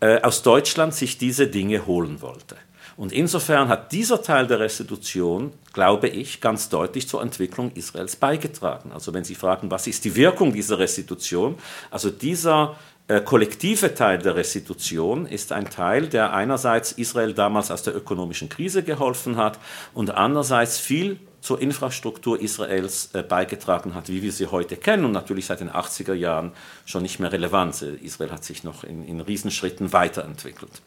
Äh, 0.00 0.20
aus 0.22 0.42
Deutschland 0.42 0.94
sich 0.94 1.18
diese 1.18 1.46
Dinge 1.46 1.86
holen 1.86 2.22
wollte. 2.22 2.56
Und 2.96 3.12
insofern 3.12 3.68
hat 3.68 3.92
dieser 3.92 4.22
Teil 4.22 4.46
der 4.46 4.60
Restitution, 4.60 5.52
glaube 5.72 6.08
ich, 6.08 6.40
ganz 6.40 6.68
deutlich 6.68 7.08
zur 7.08 7.22
Entwicklung 7.22 7.72
Israels 7.74 8.16
beigetragen. 8.16 8.92
Also 8.92 9.14
wenn 9.14 9.24
Sie 9.24 9.34
fragen, 9.34 9.70
was 9.70 9.86
ist 9.86 10.04
die 10.04 10.14
Wirkung 10.16 10.52
dieser 10.52 10.78
Restitution, 10.78 11.56
also 11.90 12.10
dieser 12.10 12.76
äh, 13.08 13.20
kollektive 13.20 13.94
Teil 13.94 14.18
der 14.18 14.36
Restitution 14.36 15.26
ist 15.26 15.52
ein 15.52 15.68
Teil, 15.68 16.06
der 16.08 16.32
einerseits 16.32 16.92
Israel 16.92 17.34
damals 17.34 17.70
aus 17.70 17.82
der 17.82 17.96
ökonomischen 17.96 18.48
Krise 18.48 18.82
geholfen 18.82 19.36
hat 19.36 19.58
und 19.92 20.12
andererseits 20.12 20.78
viel 20.78 21.18
zur 21.40 21.60
Infrastruktur 21.60 22.40
Israels 22.40 23.10
äh, 23.14 23.22
beigetragen 23.22 23.94
hat, 23.94 24.08
wie 24.08 24.22
wir 24.22 24.30
sie 24.30 24.46
heute 24.46 24.76
kennen 24.76 25.04
und 25.04 25.12
natürlich 25.12 25.46
seit 25.46 25.60
den 25.60 25.70
80er 25.70 26.14
Jahren 26.14 26.52
schon 26.86 27.02
nicht 27.02 27.18
mehr 27.18 27.32
relevant. 27.32 27.82
Israel 27.82 28.30
hat 28.30 28.44
sich 28.44 28.62
noch 28.62 28.84
in, 28.84 29.04
in 29.04 29.20
Riesenschritten 29.20 29.92
weiterentwickelt. 29.92 30.80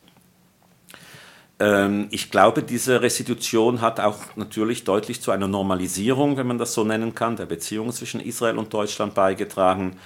Ähm, 1.59 2.07
ich 2.11 2.31
glaube, 2.31 2.63
diese 2.63 3.01
Restitution 3.01 3.81
hat 3.81 3.99
auch 3.99 4.19
natürlich 4.35 4.83
deutlich 4.83 5.21
zu 5.21 5.31
einer 5.31 5.47
Normalisierung, 5.47 6.37
wenn 6.37 6.47
man 6.47 6.57
das 6.57 6.73
so 6.73 6.83
nennen 6.83 7.15
kann, 7.15 7.35
der 7.37 7.45
Beziehungen 7.45 7.93
zwischen 7.93 8.19
Israel 8.19 8.57
und 8.57 8.73
Deutschland 8.73 9.13
beigetragen. 9.13 9.97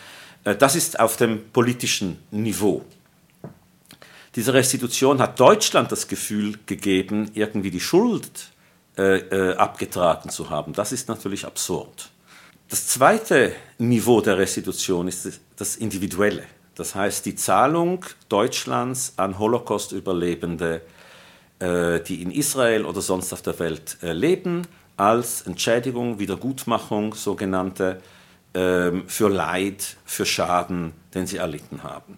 Äh, 0.44 0.56
das 0.56 0.76
ist 0.76 1.00
auf 1.00 1.18
dem 1.18 1.50
politischen 1.52 2.20
Niveau. 2.32 2.84
Diese 4.36 4.54
Restitution 4.54 5.20
hat 5.20 5.40
Deutschland 5.40 5.92
das 5.92 6.08
Gefühl 6.08 6.60
gegeben, 6.68 7.32
irgendwie 7.34 7.72
die 7.72 7.80
Schuld 7.80 8.52
äh, 8.98 9.18
äh, 9.18 9.56
abgetragen 9.56 10.30
zu 10.30 10.50
haben. 10.52 10.74
Das 10.74 10.92
ist 10.92 11.10
natürlich 11.10 11.46
absurd. 11.46 12.10
Das 12.70 12.86
zweite 12.86 13.54
Niveau 13.80 14.22
der 14.22 14.38
Restitution 14.38 15.08
ist 15.08 15.40
das 15.56 15.76
individuelle. 15.78 16.44
Das 16.76 16.94
heißt 16.94 17.26
die 17.26 17.36
Zahlung 17.36 18.06
Deutschlands 18.30 19.14
an 19.18 19.40
Holocaust-Überlebende 19.40 20.82
die 21.62 22.22
in 22.22 22.32
Israel 22.32 22.86
oder 22.86 23.02
sonst 23.02 23.34
auf 23.34 23.42
der 23.42 23.58
Welt 23.60 23.98
äh, 24.02 24.14
leben, 24.14 24.64
als 24.98 25.42
Entschädigung, 25.44 26.20
Wiedergutmachung, 26.20 27.14
sogenannte, 27.14 28.02
ähm, 28.54 29.04
für 29.08 29.30
Leid, 29.30 29.98
für 30.06 30.26
Schaden, 30.26 30.94
den 31.14 31.28
sie 31.28 31.38
erlitten 31.38 31.84
haben. 31.84 32.18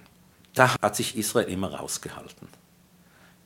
Da 0.53 0.75
hat 0.81 0.95
sich 0.95 1.17
Israel 1.17 1.49
immer 1.49 1.73
rausgehalten. 1.73 2.47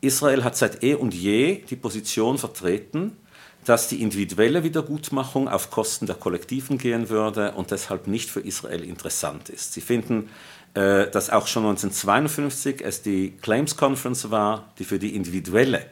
Israel 0.01 0.43
hat 0.43 0.55
seit 0.55 0.83
eh 0.83 0.95
und 0.95 1.13
je 1.13 1.63
die 1.69 1.75
Position 1.75 2.37
vertreten, 2.37 3.17
dass 3.65 3.87
die 3.87 4.01
individuelle 4.01 4.63
Wiedergutmachung 4.63 5.49
auf 5.49 5.71
Kosten 5.71 6.05
der 6.05 6.15
Kollektiven 6.15 6.77
gehen 6.77 7.09
würde 7.09 7.53
und 7.53 7.71
deshalb 7.71 8.07
nicht 8.07 8.29
für 8.29 8.41
Israel 8.41 8.83
interessant 8.83 9.49
ist. 9.49 9.73
Sie 9.73 9.81
finden 9.81 10.29
äh, 10.75 11.09
dass 11.09 11.29
auch 11.29 11.47
schon 11.47 11.65
1952 11.65 12.83
es 12.83 13.01
die 13.01 13.31
Claims 13.41 13.77
Conference 13.77 14.29
war, 14.29 14.73
die 14.77 14.83
für 14.83 14.99
die 14.99 15.15
individuelle 15.15 15.85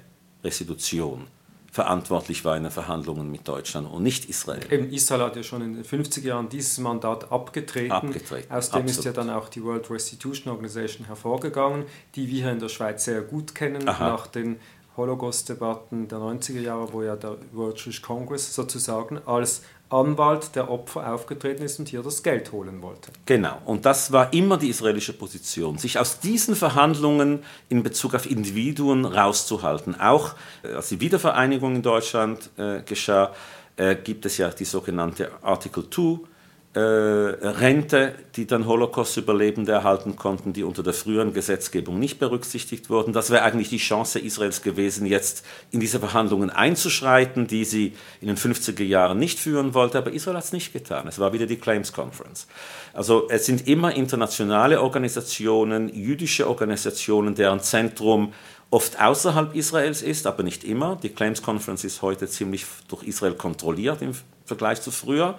Restitution 0.44 1.28
verantwortlich 1.72 2.46
war 2.46 2.56
in 2.56 2.64
den 2.64 2.72
Verhandlungen 2.72 3.32
mit 3.32 3.48
Deutschland 3.48 3.92
und 3.92 4.04
nicht 4.04 4.30
Israel. 4.30 4.62
Eben 4.70 4.92
Israel 4.92 5.22
hat 5.22 5.36
ja 5.36 5.42
schon 5.42 5.64
in 5.64 5.74
den 5.74 5.84
50er 5.84 6.22
Jahren 6.22 6.48
dieses 6.48 6.78
Mandat 6.78 7.32
abgetreten. 7.32 7.92
abgetreten 7.92 8.54
Aus 8.54 8.70
dem 8.70 8.82
Absolut. 8.82 8.90
ist 8.90 9.06
ja 9.06 9.12
dann 9.12 9.32
auch 9.32 9.50
die 9.50 9.64
World 9.64 9.90
Restitution 9.90 10.52
Organization 10.52 11.08
hervorgegangen, 11.08 11.86
die 12.14 12.28
wir 12.28 12.44
hier 12.44 12.52
in 12.52 12.60
der 12.60 12.70
Schweiz 12.70 13.06
sehr 13.06 13.22
gut 13.22 13.56
kennen, 13.56 13.88
Aha. 13.88 14.08
nach 14.08 14.28
den 14.28 14.60
Holocaust-Debatten 14.98 16.08
der 16.08 16.20
90er 16.20 16.60
Jahre, 16.60 16.94
wo 16.94 17.02
ja 17.02 17.16
der 17.16 17.38
World 17.54 17.80
Jewish 17.80 18.02
Congress 18.02 18.54
sozusagen 18.54 19.20
als 19.26 19.64
Anwalt 19.90 20.56
der 20.56 20.72
Opfer 20.72 21.14
aufgetreten 21.14 21.64
ist 21.64 21.80
und 21.80 21.88
hier 21.88 22.02
das 22.02 22.24
Geld 22.24 22.52
holen 22.52 22.82
wollte. 22.82 23.12
Genau, 23.26 23.58
und 23.66 23.86
das 23.86 24.12
war 24.12 24.34
immer 24.34 24.58
die 24.58 24.70
israelische 24.70 25.14
Position, 25.14 25.78
sich 25.78 26.00
aus 26.00 26.20
diesen 26.20 26.56
Verhandlungen 26.56 27.44
in 27.70 27.84
Bezug 27.84 28.16
auf 28.16 28.30
Individuen 28.30 29.06
rauszuhalten. 29.06 30.00
Auch 30.00 30.36
äh, 30.64 30.74
als 30.74 30.90
die 30.90 31.00
Wiedervereinigung 31.00 31.76
in 31.76 31.82
Deutschland 31.82 32.50
äh, 32.58 32.82
geschah, 32.82 33.34
äh, 33.78 33.96
gibt 33.96 34.26
es 34.26 34.38
ja 34.38 34.50
die 34.50 34.66
sogenannte 34.66 35.32
Article 35.42 35.90
2 35.90 36.33
äh, 36.76 36.80
Rente, 36.80 38.16
die 38.36 38.48
dann 38.48 38.66
Holocaust-Überlebende 38.66 39.72
erhalten 39.72 40.16
konnten, 40.16 40.54
die 40.54 40.64
unter 40.64 40.82
der 40.82 40.94
früheren 40.94 41.32
Gesetzgebung 41.32 42.00
nicht 42.00 42.18
berücksichtigt 42.18 42.90
wurden. 42.90 43.14
Das 43.14 43.30
wäre 43.30 43.44
eigentlich 43.44 43.70
die 43.70 43.78
Chance 43.78 44.18
Israels 44.18 44.64
gewesen, 44.64 45.06
jetzt 45.06 45.46
in 45.70 45.80
diese 45.80 46.00
Verhandlungen 46.00 46.50
einzuschreiten, 46.50 47.46
die 47.46 47.64
sie 47.64 47.94
in 48.22 48.28
den 48.28 48.38
50er 48.38 48.84
Jahren 48.84 49.20
nicht 49.20 49.38
führen 49.38 49.76
wollte, 49.76 50.00
aber 50.00 50.12
Israel 50.14 50.38
hat 50.38 50.46
es 50.46 50.52
nicht 50.52 50.74
getan. 50.74 51.08
Es 51.08 51.20
war 51.20 51.32
wieder 51.32 51.46
die 51.46 51.58
Claims 51.58 51.94
Conference. 51.94 52.48
Also 52.94 53.28
es 53.30 53.46
sind 53.46 53.68
immer 53.68 53.96
internationale 53.96 54.82
Organisationen, 54.82 55.94
jüdische 55.94 56.48
Organisationen, 56.48 57.36
deren 57.36 57.60
Zentrum 57.60 58.34
oft 58.72 59.00
außerhalb 59.00 59.56
Israels 59.56 60.02
ist, 60.02 60.26
aber 60.26 60.42
nicht 60.42 60.64
immer. 60.64 60.98
Die 61.04 61.10
Claims 61.10 61.44
Conference 61.44 61.84
ist 61.84 62.02
heute 62.02 62.28
ziemlich 62.28 62.66
durch 62.88 63.04
Israel 63.04 63.36
kontrolliert 63.36 64.02
im 64.02 64.14
Vergleich 64.46 64.82
zu 64.82 64.90
früher. 64.90 65.38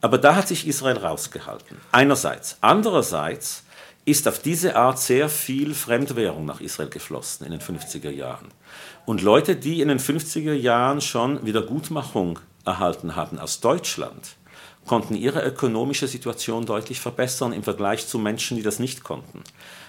Aber 0.00 0.18
da 0.18 0.36
hat 0.36 0.48
sich 0.48 0.66
Israel 0.66 0.98
rausgehalten. 0.98 1.78
Einerseits. 1.92 2.58
Andererseits 2.60 3.64
ist 4.04 4.26
auf 4.26 4.38
diese 4.38 4.76
Art 4.76 4.98
sehr 4.98 5.28
viel 5.28 5.74
Fremdwährung 5.74 6.46
nach 6.46 6.60
Israel 6.60 6.88
geflossen 6.88 7.44
in 7.44 7.52
den 7.52 7.60
50er 7.60 8.10
Jahren. 8.10 8.48
Und 9.04 9.22
Leute, 9.22 9.56
die 9.56 9.80
in 9.80 9.88
den 9.88 9.98
50er 9.98 10.54
Jahren 10.54 11.00
schon 11.00 11.44
Wiedergutmachung 11.44 12.38
erhalten 12.64 13.16
haben 13.16 13.38
aus 13.38 13.60
Deutschland, 13.60 14.36
konnten 14.86 15.14
ihre 15.14 15.44
ökonomische 15.44 16.08
Situation 16.08 16.64
deutlich 16.64 17.00
verbessern 17.00 17.52
im 17.52 17.62
Vergleich 17.62 18.06
zu 18.06 18.18
Menschen, 18.18 18.56
die 18.56 18.62
das 18.62 18.78
nicht 18.78 19.04
konnten. 19.04 19.42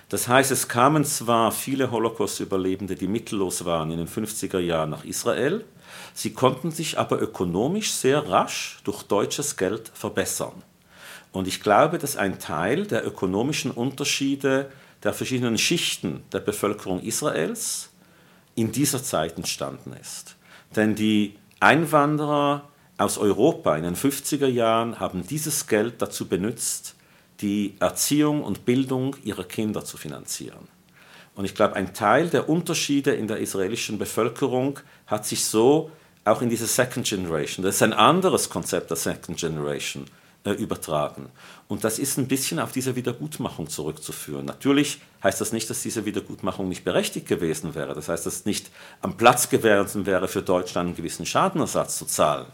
Das 0.10 0.28
heißt, 0.28 0.52
es 0.52 0.67
kamen 0.67 1.06
zwar 1.06 1.52
viele 1.52 1.91
Holocaust-Überlebende, 1.91 2.95
die 2.95 3.08
mittellos 3.08 3.63
waren 3.63 3.91
in 3.91 4.00
den 4.00 4.08
50er 4.08 4.60
Jahren 4.60 4.89
nach 4.89 5.06
Israel, 5.06 5.63
Sie 6.13 6.34
konnten 6.34 6.71
sich 6.71 6.97
aber 6.97 7.21
ökonomisch 7.21 7.91
sehr 7.91 8.30
rasch 8.30 8.80
durch 8.84 9.04
deutsches 9.04 9.58
Geld 9.58 9.91
verbessern. 9.93 10.63
Und 11.32 11.47
ich 11.47 11.62
glaube, 11.62 11.97
dass 11.97 12.17
ein 12.17 12.39
Teil 12.39 12.88
der 12.88 13.06
ökonomischen 13.06 13.71
Unterschiede 13.71 14.71
der 15.04 15.13
verschiedenen 15.13 15.58
Schichten 15.58 16.23
der 16.32 16.39
Bevölkerung 16.39 17.02
Israels 17.02 17.89
in 18.56 18.71
dieser 18.71 19.04
Zeit 19.04 19.38
entstanden 19.38 19.93
ist. 19.93 20.36
Denn 20.75 20.95
die 20.95 21.36
Einwanderer 21.60 22.67
aus 22.97 23.17
Europa 23.17 23.78
in 23.78 23.84
den 23.84 23.95
50er 23.95 24.47
Jahren 24.47 24.99
haben 24.99 25.25
dieses 25.25 25.67
Geld 25.67 26.02
dazu 26.02 26.28
benutzt, 26.28 26.95
die 27.41 27.75
Erziehung 27.80 28.43
und 28.43 28.65
Bildung 28.65 29.15
ihrer 29.23 29.45
Kinder 29.45 29.86
zu 29.86 29.95
finanzieren. 29.97 30.67
Und 31.39 31.45
ich 31.45 31.56
glaube, 31.56 31.78
ein 31.78 31.93
Teil 31.93 32.28
der 32.28 32.49
Unterschiede 32.49 33.12
in 33.12 33.30
der 33.30 33.38
israelischen 33.38 33.97
Bevölkerung 33.97 34.82
hat 35.08 35.25
sich 35.25 35.45
so 35.45 35.89
auch 36.25 36.41
in 36.41 36.49
diese 36.49 36.67
Second 36.67 37.08
Generation, 37.08 37.63
das 37.63 37.75
ist 37.75 37.82
ein 37.82 37.93
anderes 37.93 38.49
Konzept 38.49 38.89
der 38.89 38.97
Second 38.97 39.38
Generation, 39.38 40.04
äh, 40.43 40.52
übertragen. 40.52 41.30
Und 41.69 41.86
das 41.86 41.97
ist 41.97 42.17
ein 42.17 42.28
bisschen 42.28 42.60
auf 42.60 42.73
diese 42.73 42.97
Wiedergutmachung 42.97 43.69
zurückzuführen. 43.69 44.43
Natürlich 44.43 44.99
heißt 45.23 45.39
das 45.39 45.54
nicht, 45.54 45.69
dass 45.69 45.82
diese 45.82 46.04
Wiedergutmachung 46.04 46.67
nicht 46.67 46.84
berechtigt 46.84 47.30
gewesen 47.30 47.73
wäre. 47.73 47.95
Das 47.95 48.10
heißt, 48.10 48.25
dass 48.25 48.36
es 48.36 48.45
nicht 48.45 48.69
am 48.99 49.15
Platz 49.15 49.47
gewesen 49.47 50.06
wäre, 50.06 50.28
für 50.28 50.41
Deutschland 50.41 50.88
einen 50.88 50.97
gewissen 50.97 51.25
Schadenersatz 51.25 51.97
zu 51.99 52.06
zahlen. 52.06 52.47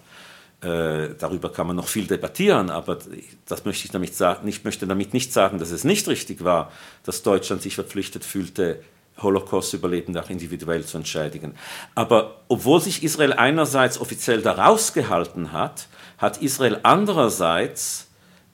Äh, 0.61 1.15
darüber 1.19 1.51
kann 1.51 1.67
man 1.67 1.75
noch 1.75 1.87
viel 1.87 2.07
debattieren, 2.07 2.69
aber 2.69 2.97
das 3.45 3.65
möchte 3.65 3.85
ich 3.85 3.91
damit 3.91 4.15
sagen. 4.15 4.47
Ich 4.47 4.63
möchte 4.63 4.87
damit 4.87 5.13
nicht 5.13 5.33
sagen, 5.33 5.59
dass 5.59 5.71
es 5.71 5.83
nicht 5.83 6.07
richtig 6.07 6.43
war, 6.43 6.71
dass 7.03 7.23
Deutschland 7.23 7.61
sich 7.61 7.75
verpflichtet 7.75 8.23
fühlte, 8.23 8.81
Holocaust-Überlebende 9.21 10.21
auch 10.21 10.29
individuell 10.29 10.83
zu 10.83 10.97
entschädigen. 10.97 11.55
Aber 11.93 12.41
obwohl 12.47 12.81
sich 12.81 13.03
Israel 13.03 13.33
einerseits 13.33 13.99
offiziell 13.99 14.41
daraus 14.41 14.93
gehalten 14.93 15.51
hat, 15.51 15.87
hat 16.17 16.41
Israel 16.41 16.79
andererseits 16.83 18.07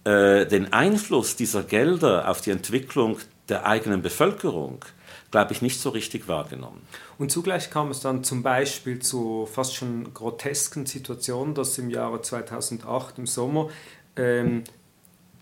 äh, 0.03 0.45
den 0.45 0.73
Einfluss 0.73 1.35
dieser 1.35 1.63
Gelder 1.63 2.29
auf 2.29 2.41
die 2.41 2.51
Entwicklung 2.51 3.17
der 3.49 3.65
eigenen 3.65 4.01
Bevölkerung, 4.01 4.83
glaube 5.31 5.53
ich, 5.53 5.61
nicht 5.61 5.79
so 5.79 5.89
richtig 5.89 6.27
wahrgenommen. 6.27 6.81
Und 7.17 7.31
zugleich 7.31 7.69
kam 7.69 7.89
es 7.89 8.01
dann 8.01 8.23
zum 8.23 8.43
Beispiel 8.43 8.99
zu 8.99 9.47
fast 9.51 9.75
schon 9.75 10.13
grotesken 10.13 10.85
Situationen, 10.85 11.55
dass 11.55 11.77
im 11.77 11.89
Jahre 11.89 12.21
2008 12.21 13.17
im 13.17 13.27
Sommer 13.27 13.69
ähm, 14.17 14.65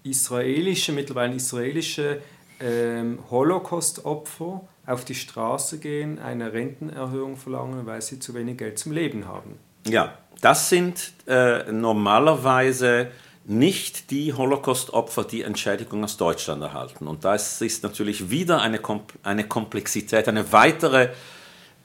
israelische, 0.03 0.91
mittlerweile 0.91 1.35
israelische 1.35 2.21
ähm, 2.59 3.19
Holocaust-Opfer 3.31 4.61
auf 4.85 5.05
die 5.05 5.15
Straße 5.15 5.79
gehen, 5.79 6.19
eine 6.19 6.53
Rentenerhöhung 6.53 7.37
verlangen, 7.37 7.85
weil 7.85 8.01
sie 8.01 8.19
zu 8.19 8.33
wenig 8.33 8.57
Geld 8.57 8.77
zum 8.77 8.91
Leben 8.91 9.27
haben. 9.27 9.57
Ja, 9.87 10.17
das 10.41 10.69
sind 10.69 11.13
äh, 11.27 11.71
normalerweise 11.71 13.11
nicht 13.49 14.11
die 14.11 14.31
Holocaust-Opfer, 14.31 15.23
die 15.23 15.41
Entschädigung 15.41 16.03
aus 16.03 16.17
Deutschland 16.17 16.61
erhalten. 16.61 17.07
Und 17.07 17.25
das 17.25 17.61
ist 17.61 17.81
natürlich 17.81 18.29
wieder 18.29 18.61
eine, 18.61 18.79
eine 19.23 19.43
Komplexität, 19.47 20.27
eine 20.27 20.51
weitere 20.51 21.09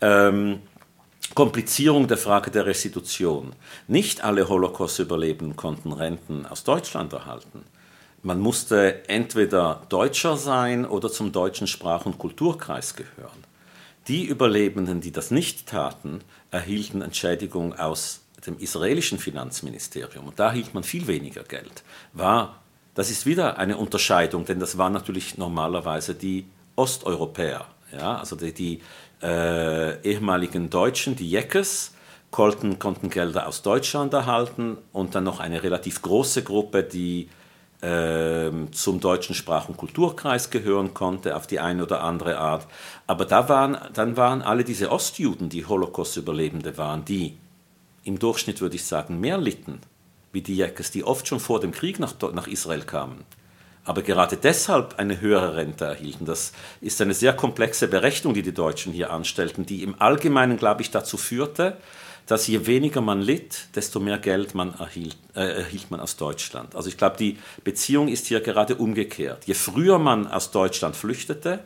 ähm, 0.02 0.60
Komplizierung 1.34 2.06
der 2.06 2.18
Frage 2.18 2.50
der 2.50 2.66
Restitution. 2.66 3.54
Nicht 3.88 4.22
alle 4.22 4.46
Holocaust-Überlebenden 4.46 5.56
konnten 5.56 5.92
Renten 5.92 6.44
aus 6.44 6.64
Deutschland 6.64 7.14
erhalten. 7.14 7.64
Man 8.22 8.40
musste 8.40 9.08
entweder 9.08 9.86
Deutscher 9.88 10.36
sein 10.36 10.84
oder 10.84 11.10
zum 11.10 11.32
deutschen 11.32 11.66
Sprach- 11.66 12.04
und 12.04 12.18
Kulturkreis 12.18 12.94
gehören. 12.94 13.44
Die 14.06 14.26
Überlebenden, 14.26 15.00
die 15.00 15.12
das 15.12 15.30
nicht 15.30 15.66
taten, 15.66 16.20
erhielten 16.50 17.00
Entschädigung 17.00 17.72
aus 17.72 18.23
dem 18.46 18.58
israelischen 18.58 19.18
Finanzministerium. 19.18 20.26
Und 20.26 20.38
da 20.38 20.52
hielt 20.52 20.74
man 20.74 20.84
viel 20.84 21.06
weniger 21.06 21.42
Geld. 21.44 21.82
War, 22.12 22.62
das 22.94 23.10
ist 23.10 23.26
wieder 23.26 23.58
eine 23.58 23.76
Unterscheidung, 23.76 24.44
denn 24.44 24.60
das 24.60 24.78
waren 24.78 24.92
natürlich 24.92 25.38
normalerweise 25.38 26.14
die 26.14 26.46
Osteuropäer, 26.76 27.66
ja, 27.92 28.18
also 28.18 28.36
die, 28.36 28.52
die 28.52 28.80
äh, 29.22 30.00
ehemaligen 30.02 30.70
Deutschen, 30.70 31.16
die 31.16 31.30
Jeckes, 31.30 31.92
konnten, 32.30 32.80
konnten 32.80 33.10
Gelder 33.10 33.46
aus 33.46 33.62
Deutschland 33.62 34.12
erhalten 34.12 34.76
und 34.92 35.14
dann 35.14 35.22
noch 35.22 35.38
eine 35.38 35.62
relativ 35.62 36.02
große 36.02 36.42
Gruppe, 36.42 36.82
die 36.82 37.28
ähm, 37.80 38.72
zum 38.72 38.98
deutschen 38.98 39.36
Sprach- 39.36 39.68
und 39.68 39.76
Kulturkreis 39.76 40.50
gehören 40.50 40.94
konnte, 40.94 41.36
auf 41.36 41.46
die 41.46 41.60
eine 41.60 41.84
oder 41.84 42.02
andere 42.02 42.38
Art. 42.38 42.66
Aber 43.06 43.24
da 43.24 43.48
waren, 43.48 43.78
dann 43.92 44.16
waren 44.16 44.42
alle 44.42 44.64
diese 44.64 44.90
Ostjuden, 44.90 45.48
die 45.48 45.64
Holocaust-Überlebende 45.66 46.76
waren, 46.76 47.04
die 47.04 47.36
im 48.04 48.18
Durchschnitt, 48.18 48.60
würde 48.60 48.76
ich 48.76 48.84
sagen, 48.84 49.20
mehr 49.20 49.38
litten, 49.38 49.80
wie 50.32 50.42
die 50.42 50.56
Jäckes, 50.56 50.90
die 50.90 51.04
oft 51.04 51.26
schon 51.26 51.40
vor 51.40 51.60
dem 51.60 51.72
Krieg 51.72 51.98
nach, 51.98 52.14
nach 52.32 52.46
Israel 52.46 52.82
kamen. 52.82 53.24
Aber 53.84 54.02
gerade 54.02 54.36
deshalb 54.36 54.98
eine 54.98 55.20
höhere 55.20 55.56
Rente 55.56 55.84
erhielten. 55.84 56.24
Das 56.24 56.52
ist 56.80 57.00
eine 57.02 57.12
sehr 57.12 57.34
komplexe 57.34 57.86
Berechnung, 57.86 58.32
die 58.32 58.42
die 58.42 58.54
Deutschen 58.54 58.92
hier 58.92 59.12
anstellten, 59.12 59.66
die 59.66 59.82
im 59.82 60.00
Allgemeinen, 60.00 60.56
glaube 60.56 60.82
ich, 60.82 60.90
dazu 60.90 61.18
führte, 61.18 61.76
dass 62.26 62.46
je 62.46 62.66
weniger 62.66 63.02
man 63.02 63.20
litt, 63.20 63.68
desto 63.74 64.00
mehr 64.00 64.18
Geld 64.18 64.54
man 64.54 64.74
erhielt, 64.78 65.18
äh, 65.34 65.58
erhielt 65.58 65.90
man 65.90 66.00
aus 66.00 66.16
Deutschland. 66.16 66.74
Also 66.74 66.88
ich 66.88 66.96
glaube, 66.96 67.16
die 67.18 67.38
Beziehung 67.62 68.08
ist 68.08 68.26
hier 68.26 68.40
gerade 68.40 68.76
umgekehrt. 68.76 69.44
Je 69.44 69.54
früher 69.54 69.98
man 69.98 70.26
aus 70.26 70.50
Deutschland 70.50 70.96
flüchtete, 70.96 71.60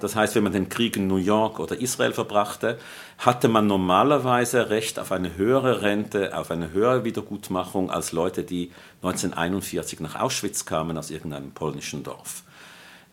das 0.00 0.14
heißt, 0.14 0.34
wenn 0.34 0.44
man 0.44 0.52
den 0.52 0.68
Krieg 0.68 0.96
in 0.96 1.06
New 1.06 1.16
York 1.16 1.58
oder 1.58 1.80
Israel 1.80 2.12
verbrachte, 2.12 2.78
hatte 3.18 3.48
man 3.48 3.66
normalerweise 3.66 4.70
Recht 4.70 4.98
auf 4.98 5.10
eine 5.12 5.36
höhere 5.36 5.82
Rente, 5.82 6.36
auf 6.36 6.50
eine 6.50 6.72
höhere 6.72 7.04
Wiedergutmachung 7.04 7.90
als 7.90 8.12
Leute, 8.12 8.44
die 8.44 8.70
1941 9.02 10.00
nach 10.00 10.14
Auschwitz 10.20 10.64
kamen 10.64 10.96
aus 10.96 11.10
irgendeinem 11.10 11.50
polnischen 11.50 12.04
Dorf. 12.04 12.44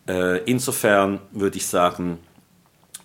Äh, 0.08 0.44
insofern 0.44 1.20
würde 1.32 1.56
ich 1.56 1.66
sagen, 1.66 2.18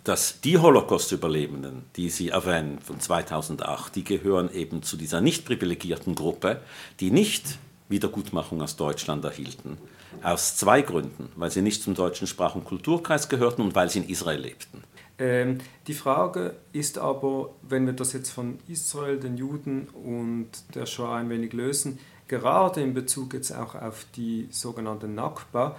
dass 0.03 0.41
die 0.41 0.57
Holocaust-Überlebenden, 0.57 1.83
die 1.95 2.09
Sie 2.09 2.29
erwähnen 2.29 2.79
von 2.79 2.99
2008, 2.99 3.95
die 3.95 4.03
gehören 4.03 4.51
eben 4.51 4.81
zu 4.83 4.97
dieser 4.97 5.21
nicht 5.21 5.45
privilegierten 5.45 6.15
Gruppe, 6.15 6.61
die 6.99 7.11
nicht 7.11 7.59
Wiedergutmachung 7.89 8.61
aus 8.61 8.77
Deutschland 8.77 9.23
erhielten. 9.25 9.77
Aus 10.23 10.55
zwei 10.55 10.81
Gründen, 10.81 11.29
weil 11.35 11.51
sie 11.51 11.61
nicht 11.61 11.83
zum 11.83 11.95
deutschen 11.95 12.27
Sprach- 12.27 12.55
und 12.55 12.65
Kulturkreis 12.65 13.29
gehörten 13.29 13.61
und 13.61 13.75
weil 13.75 13.89
sie 13.89 13.99
in 13.99 14.09
Israel 14.09 14.39
lebten. 14.39 14.83
Ähm, 15.17 15.59
die 15.87 15.93
Frage 15.93 16.55
ist 16.73 16.97
aber, 16.97 17.51
wenn 17.61 17.85
wir 17.85 17.93
das 17.93 18.13
jetzt 18.13 18.31
von 18.31 18.59
Israel, 18.67 19.19
den 19.19 19.37
Juden 19.37 19.87
und 19.89 20.49
der 20.73 20.85
Shoah 20.85 21.17
ein 21.17 21.29
wenig 21.29 21.53
lösen, 21.53 21.99
gerade 22.27 22.81
in 22.81 22.93
Bezug 22.93 23.33
jetzt 23.33 23.51
auch 23.51 23.75
auf 23.75 24.05
die 24.15 24.47
sogenannte 24.49 25.07
Nakba, 25.07 25.77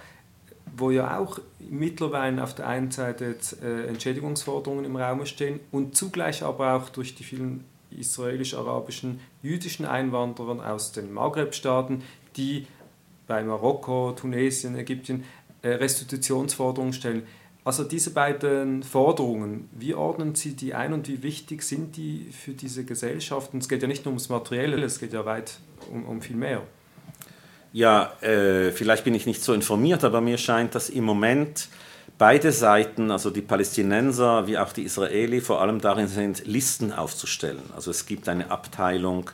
wo 0.77 0.91
ja 0.91 1.19
auch 1.19 1.39
mittlerweile 1.59 2.41
auf 2.41 2.55
der 2.55 2.67
einen 2.67 2.91
Seite 2.91 3.25
jetzt, 3.25 3.61
äh, 3.61 3.87
Entschädigungsforderungen 3.87 4.85
im 4.85 4.95
Raum 4.95 5.25
stehen 5.25 5.59
und 5.71 5.95
zugleich 5.95 6.43
aber 6.43 6.75
auch 6.75 6.89
durch 6.89 7.15
die 7.15 7.23
vielen 7.23 7.65
israelisch-arabischen 7.91 9.19
jüdischen 9.41 9.85
Einwanderern 9.85 10.61
aus 10.61 10.91
den 10.91 11.11
Maghreb-Staaten, 11.11 12.03
die 12.37 12.65
bei 13.27 13.43
Marokko, 13.43 14.13
Tunesien, 14.13 14.75
Ägypten 14.75 15.23
äh, 15.61 15.69
Restitutionsforderungen 15.69 16.93
stellen. 16.93 17.23
Also 17.65 17.85
diese 17.85 18.11
beiden 18.11 18.83
Forderungen, 18.83 19.69
wie 19.71 19.93
ordnen 19.93 20.35
Sie 20.35 20.53
die 20.53 20.73
ein 20.73 20.91
und 20.91 21.07
wie 21.07 21.23
wichtig 21.23 21.63
sind 21.63 21.95
die 21.95 22.27
für 22.31 22.51
diese 22.51 22.83
Gesellschaften? 22.83 23.59
Es 23.59 23.69
geht 23.69 23.81
ja 23.81 23.87
nicht 23.87 24.03
nur 24.03 24.11
ums 24.11 24.27
Materielle, 24.27 24.83
es 24.83 24.99
geht 24.99 25.13
ja 25.13 25.25
weit 25.25 25.59
um, 25.89 26.03
um 26.05 26.21
viel 26.21 26.35
mehr. 26.35 26.61
Ja, 27.71 28.13
äh, 28.21 28.71
vielleicht 28.71 29.05
bin 29.05 29.15
ich 29.15 29.25
nicht 29.25 29.41
so 29.41 29.53
informiert, 29.53 30.03
aber 30.03 30.19
mir 30.19 30.37
scheint, 30.37 30.75
dass 30.75 30.89
im 30.89 31.05
Moment 31.05 31.69
beide 32.17 32.51
Seiten, 32.51 33.09
also 33.09 33.29
die 33.29 33.41
Palästinenser 33.41 34.45
wie 34.45 34.57
auch 34.57 34.73
die 34.73 34.83
Israeli, 34.83 35.41
vor 35.41 35.61
allem 35.61 35.79
darin 35.79 36.07
sind, 36.07 36.45
Listen 36.45 36.91
aufzustellen. 36.91 37.63
Also 37.75 37.91
es 37.91 38.05
gibt 38.05 38.27
eine 38.27 38.51
Abteilung 38.51 39.31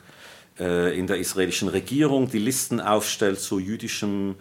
in 0.60 1.06
der 1.06 1.18
israelischen 1.18 1.68
Regierung, 1.68 2.30
die 2.30 2.38
Listen 2.38 2.80
aufstellt 2.80 3.40
zu 3.40 3.58
jüdischem 3.58 4.36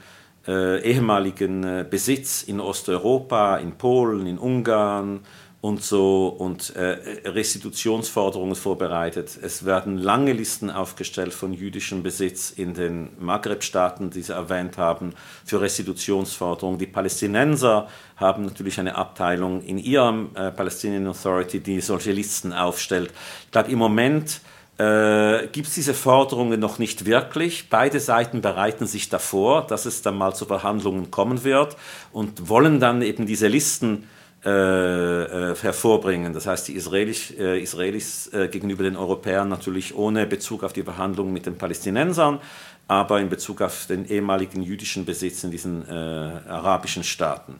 äh, 0.48 0.82
ehemaligen 0.82 1.64
äh, 1.64 1.86
Besitz 1.90 2.44
in 2.44 2.60
Osteuropa, 2.60 3.58
in 3.58 3.78
Polen, 3.78 4.26
in 4.26 4.38
Ungarn, 4.38 5.22
und 5.62 5.84
so 5.84 6.28
und 6.28 6.76
äh, 6.76 7.28
Restitutionsforderungen 7.28 8.56
vorbereitet. 8.56 9.38
Es 9.42 9.66
werden 9.66 9.98
lange 9.98 10.32
Listen 10.32 10.70
aufgestellt 10.70 11.34
von 11.34 11.54
jüdischem 11.54 12.02
Besitz 12.02 12.52
in 12.52 12.74
den 12.74 13.10
Maghreb-Staaten, 13.20 14.10
die 14.10 14.22
Sie 14.22 14.32
erwähnt 14.32 14.78
haben, 14.78 15.14
für 15.44 15.60
Restitutionsforderungen. 15.60 16.80
Die 16.80 16.88
Palästinenser 16.88 17.90
haben 18.16 18.46
natürlich 18.46 18.80
eine 18.80 18.96
Abteilung 18.96 19.62
in 19.62 19.78
ihrem 19.78 20.30
äh, 20.34 20.50
Palestinian 20.52 21.08
Authority, 21.08 21.60
die 21.60 21.82
solche 21.82 22.14
Listen 22.14 22.54
aufstellt. 22.54 23.12
Ich 23.46 23.52
glaube, 23.52 23.70
im 23.70 23.80
Moment 23.80 24.40
äh, 24.80 25.48
gibt 25.52 25.68
es 25.68 25.74
diese 25.74 25.94
Forderungen 25.94 26.60
noch 26.60 26.80
nicht 26.80 27.06
wirklich. 27.06 27.70
Beide 27.70 28.00
Seiten 28.00 28.42
bereiten 28.42 28.88
sich 28.88 29.10
davor, 29.10 29.68
dass 29.68 29.86
es 29.86 30.02
dann 30.02 30.18
mal 30.18 30.34
zu 30.34 30.46
Verhandlungen 30.46 31.12
kommen 31.12 31.44
wird 31.44 31.76
und 32.14 32.48
wollen 32.48 32.80
dann 32.80 33.02
eben 33.02 33.26
diese 33.26 33.48
Listen 33.48 34.08
äh, 34.46 34.50
äh, 34.50 35.56
hervorbringen. 35.56 36.34
Das 36.34 36.48
heißt, 36.48 36.70
die 36.70 36.76
Israelis, 36.76 37.32
äh, 37.38 37.62
Israelis 37.62 38.28
äh, 38.32 38.48
gegenüber 38.48 38.84
den 38.84 38.96
Europäern 38.96 39.50
natürlich 39.50 39.94
ohne 39.96 40.26
Bezug 40.26 40.64
auf 40.64 40.72
die 40.72 40.84
Verhandlungen 40.84 41.34
mit 41.34 41.46
den 41.46 41.58
Palästinensern, 41.58 42.40
aber 42.88 43.20
in 43.20 43.28
Bezug 43.28 43.62
auf 43.62 43.86
den 43.88 44.08
ehemaligen 44.08 44.64
jüdischen 44.64 45.04
Besitz 45.04 45.44
in 45.44 45.52
diesen 45.52 45.86
äh, 45.90 45.92
arabischen 45.92 47.04
Staaten. 47.04 47.60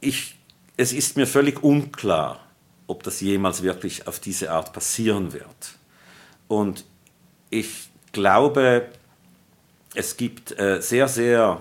Ich, 0.00 0.36
es 0.76 0.92
ist 0.92 1.16
mir 1.16 1.26
völlig 1.26 1.62
unklar, 1.62 2.40
ob 2.86 3.02
das 3.02 3.22
jemals 3.22 3.62
wirklich 3.62 4.06
auf 4.06 4.20
diese 4.20 4.50
Art 4.50 4.74
passieren 4.74 5.32
wird. 5.32 5.75
Und 6.48 6.84
ich 7.50 7.88
glaube, 8.12 8.86
es 9.94 10.16
gibt 10.16 10.58
äh, 10.58 10.80
sehr, 10.80 11.08
sehr 11.08 11.60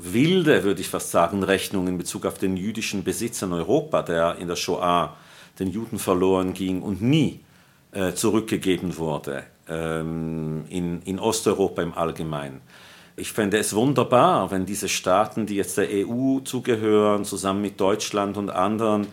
wilde, 0.00 0.64
würde 0.64 0.80
ich 0.80 0.88
fast 0.88 1.10
sagen, 1.10 1.42
Rechnung 1.42 1.88
in 1.88 1.98
Bezug 1.98 2.24
auf 2.26 2.38
den 2.38 2.56
jüdischen 2.56 3.04
Besitz 3.04 3.42
in 3.42 3.52
Europa, 3.52 4.02
der 4.02 4.36
in 4.36 4.48
der 4.48 4.56
Shoah 4.56 5.16
den 5.58 5.70
Juden 5.70 5.98
verloren 5.98 6.54
ging 6.54 6.82
und 6.82 7.02
nie 7.02 7.40
äh, 7.92 8.12
zurückgegeben 8.12 8.96
wurde, 8.96 9.44
ähm, 9.68 10.64
in, 10.68 11.02
in 11.02 11.18
Osteuropa 11.18 11.82
im 11.82 11.94
Allgemeinen. 11.94 12.60
Ich 13.16 13.32
fände 13.32 13.58
es 13.58 13.74
wunderbar, 13.74 14.52
wenn 14.52 14.64
diese 14.64 14.88
Staaten, 14.88 15.46
die 15.46 15.56
jetzt 15.56 15.76
der 15.76 15.88
EU 15.90 16.38
zugehören, 16.40 17.24
zusammen 17.24 17.62
mit 17.62 17.80
Deutschland 17.80 18.36
und 18.36 18.50
anderen 18.50 19.08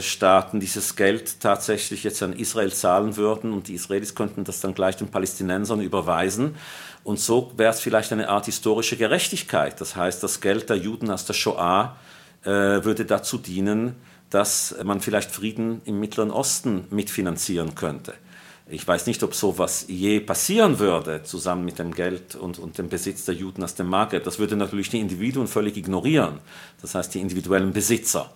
Staaten 0.00 0.60
dieses 0.60 0.96
Geld 0.96 1.40
tatsächlich 1.40 2.04
jetzt 2.04 2.22
an 2.22 2.32
Israel 2.32 2.72
zahlen 2.72 3.16
würden 3.16 3.52
und 3.52 3.68
die 3.68 3.74
Israelis 3.74 4.14
könnten 4.14 4.44
das 4.44 4.60
dann 4.60 4.74
gleich 4.74 4.96
den 4.96 5.08
Palästinensern 5.08 5.80
überweisen. 5.80 6.56
Und 7.04 7.20
so 7.20 7.52
wäre 7.56 7.72
es 7.72 7.80
vielleicht 7.80 8.12
eine 8.12 8.28
Art 8.28 8.46
historische 8.46 8.96
Gerechtigkeit. 8.96 9.80
Das 9.80 9.94
heißt, 9.94 10.22
das 10.22 10.40
Geld 10.40 10.70
der 10.70 10.76
Juden 10.76 11.10
aus 11.10 11.26
der 11.26 11.34
Shoah 11.34 11.96
äh, 12.44 12.48
würde 12.48 13.04
dazu 13.04 13.38
dienen, 13.38 13.96
dass 14.30 14.74
man 14.82 15.00
vielleicht 15.00 15.30
Frieden 15.30 15.82
im 15.84 16.00
Mittleren 16.00 16.30
Osten 16.30 16.86
mitfinanzieren 16.90 17.74
könnte. 17.74 18.14
Ich 18.68 18.88
weiß 18.88 19.06
nicht, 19.06 19.22
ob 19.22 19.34
sowas 19.34 19.84
je 19.88 20.20
passieren 20.20 20.78
würde, 20.78 21.24
zusammen 21.24 21.64
mit 21.66 21.78
dem 21.78 21.92
Geld 21.92 22.36
und, 22.36 22.58
und 22.58 22.78
dem 22.78 22.88
Besitz 22.88 23.26
der 23.26 23.34
Juden 23.34 23.62
aus 23.62 23.74
dem 23.74 23.88
Maghreb. 23.88 24.24
Das 24.24 24.38
würde 24.38 24.56
natürlich 24.56 24.88
die 24.88 25.00
Individuen 25.00 25.46
völlig 25.46 25.76
ignorieren, 25.76 26.38
das 26.80 26.94
heißt 26.94 27.14
die 27.14 27.20
individuellen 27.20 27.72
Besitzer. 27.72 28.30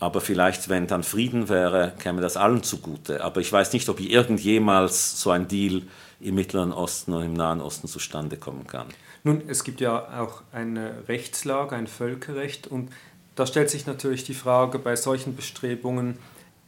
Aber 0.00 0.20
vielleicht, 0.20 0.68
wenn 0.68 0.86
dann 0.86 1.02
Frieden 1.02 1.48
wäre, 1.48 1.92
käme 1.98 2.20
das 2.20 2.36
allen 2.36 2.62
zugute. 2.62 3.24
Aber 3.24 3.40
ich 3.40 3.52
weiß 3.52 3.72
nicht, 3.72 3.88
ob 3.88 4.00
irgendjemals 4.00 5.20
so 5.20 5.30
ein 5.30 5.48
Deal 5.48 5.82
im 6.20 6.34
Mittleren 6.34 6.72
Osten 6.72 7.14
und 7.14 7.24
im 7.24 7.32
Nahen 7.34 7.60
Osten 7.60 7.88
zustande 7.88 8.36
kommen 8.36 8.66
kann. 8.66 8.86
Nun, 9.24 9.42
es 9.48 9.64
gibt 9.64 9.80
ja 9.80 10.20
auch 10.20 10.42
eine 10.52 11.08
Rechtslage, 11.08 11.74
ein 11.74 11.86
Völkerrecht 11.86 12.66
und 12.66 12.90
da 13.34 13.46
stellt 13.46 13.70
sich 13.70 13.86
natürlich 13.86 14.24
die 14.24 14.34
Frage 14.34 14.78
bei 14.78 14.96
solchen 14.96 15.36
Bestrebungen, 15.36 16.18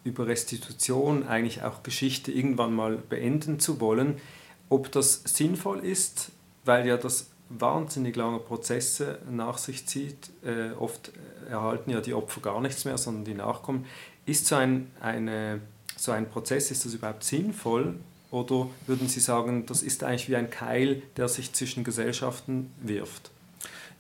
über 0.04 0.26
Restitution 0.26 1.26
eigentlich 1.26 1.62
auch 1.62 1.82
Geschichte 1.82 2.32
irgendwann 2.32 2.72
mal 2.72 2.96
beenden 2.96 3.60
zu 3.60 3.80
wollen, 3.80 4.20
ob 4.68 4.90
das 4.92 5.22
sinnvoll 5.24 5.80
ist, 5.80 6.30
weil 6.64 6.86
ja 6.86 6.96
das 6.96 7.29
wahnsinnig 7.50 8.16
lange 8.16 8.38
Prozesse 8.38 9.18
nach 9.30 9.58
sich 9.58 9.86
zieht. 9.86 10.30
Äh, 10.44 10.72
oft 10.78 11.12
erhalten 11.50 11.90
ja 11.90 12.00
die 12.00 12.14
Opfer 12.14 12.40
gar 12.40 12.60
nichts 12.60 12.84
mehr, 12.84 12.96
sondern 12.96 13.24
die 13.24 13.34
Nachkommen. 13.34 13.86
Ist 14.24 14.46
so 14.46 14.54
ein, 14.54 14.90
eine, 15.00 15.60
so 15.96 16.12
ein 16.12 16.30
Prozess, 16.30 16.70
ist 16.70 16.84
das 16.84 16.94
überhaupt 16.94 17.24
sinnvoll? 17.24 17.94
Oder 18.30 18.68
würden 18.86 19.08
Sie 19.08 19.20
sagen, 19.20 19.66
das 19.66 19.82
ist 19.82 20.04
eigentlich 20.04 20.28
wie 20.28 20.36
ein 20.36 20.50
Keil, 20.50 21.02
der 21.16 21.28
sich 21.28 21.52
zwischen 21.52 21.82
Gesellschaften 21.82 22.72
wirft? 22.80 23.30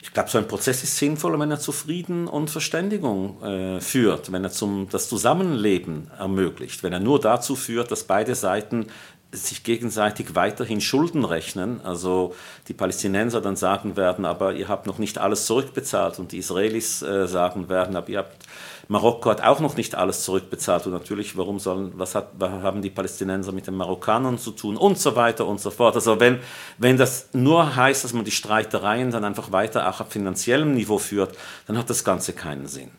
Ich 0.02 0.14
glaube, 0.14 0.30
so 0.30 0.38
ein 0.38 0.48
Prozess 0.48 0.82
ist 0.82 0.96
sinnvoll, 0.96 1.38
wenn 1.38 1.50
er 1.50 1.60
zu 1.60 1.72
Frieden 1.72 2.26
und 2.26 2.48
Verständigung 2.48 3.42
äh, 3.42 3.80
führt, 3.80 4.32
wenn 4.32 4.44
er 4.44 4.50
zum, 4.50 4.88
das 4.88 5.08
Zusammenleben 5.08 6.10
ermöglicht, 6.18 6.82
wenn 6.82 6.92
er 6.92 7.00
nur 7.00 7.20
dazu 7.20 7.54
führt, 7.54 7.90
dass 7.90 8.04
beide 8.04 8.34
Seiten 8.34 8.86
sich 9.32 9.62
gegenseitig 9.62 10.34
weiterhin 10.34 10.80
Schulden 10.80 11.24
rechnen, 11.24 11.80
also 11.84 12.34
die 12.68 12.74
Palästinenser 12.74 13.40
dann 13.40 13.56
sagen 13.56 13.96
werden, 13.96 14.24
aber 14.24 14.54
ihr 14.54 14.68
habt 14.68 14.86
noch 14.86 14.98
nicht 14.98 15.18
alles 15.18 15.46
zurückbezahlt 15.46 16.18
und 16.18 16.32
die 16.32 16.38
Israelis 16.38 17.02
äh, 17.02 17.28
sagen 17.28 17.68
werden, 17.68 17.96
aber 17.96 18.08
ihr 18.08 18.18
habt 18.18 18.46
Marokko 18.90 19.30
hat 19.30 19.40
auch 19.40 19.60
noch 19.60 19.76
nicht 19.76 19.94
alles 19.94 20.24
zurückbezahlt 20.24 20.84
und 20.86 20.92
natürlich, 20.92 21.36
warum 21.36 21.60
sollen, 21.60 21.92
was, 21.94 22.16
hat, 22.16 22.30
was 22.36 22.50
haben 22.50 22.82
die 22.82 22.90
Palästinenser 22.90 23.52
mit 23.52 23.68
den 23.68 23.76
Marokkanern 23.76 24.36
zu 24.36 24.50
tun 24.50 24.76
und 24.76 24.98
so 24.98 25.14
weiter 25.14 25.46
und 25.46 25.60
so 25.60 25.70
fort. 25.70 25.94
Also 25.94 26.18
wenn, 26.18 26.40
wenn 26.76 26.96
das 26.96 27.28
nur 27.32 27.76
heißt, 27.76 28.02
dass 28.02 28.12
man 28.14 28.24
die 28.24 28.32
Streitereien 28.32 29.12
dann 29.12 29.24
einfach 29.24 29.52
weiter 29.52 29.88
auch 29.88 30.00
auf 30.00 30.10
finanziellem 30.10 30.74
Niveau 30.74 30.98
führt, 30.98 31.36
dann 31.68 31.78
hat 31.78 31.88
das 31.88 32.02
Ganze 32.02 32.32
keinen 32.32 32.66
Sinn. 32.66 32.90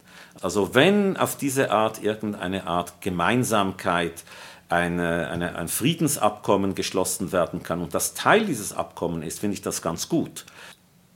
Also 0.41 0.73
wenn 0.73 1.17
auf 1.17 1.35
diese 1.35 1.71
Art 1.71 2.01
irgendeine 2.01 2.67
Art 2.67 3.01
Gemeinsamkeit 3.01 4.23
eine, 4.71 5.29
eine, 5.29 5.55
ein 5.55 5.67
Friedensabkommen 5.67 6.75
geschlossen 6.75 7.31
werden 7.31 7.63
kann 7.63 7.81
und 7.81 7.93
das 7.93 8.13
Teil 8.13 8.45
dieses 8.45 8.73
Abkommens 8.73 9.25
ist, 9.25 9.39
finde 9.39 9.55
ich 9.55 9.61
das 9.61 9.81
ganz 9.81 10.09
gut. 10.09 10.45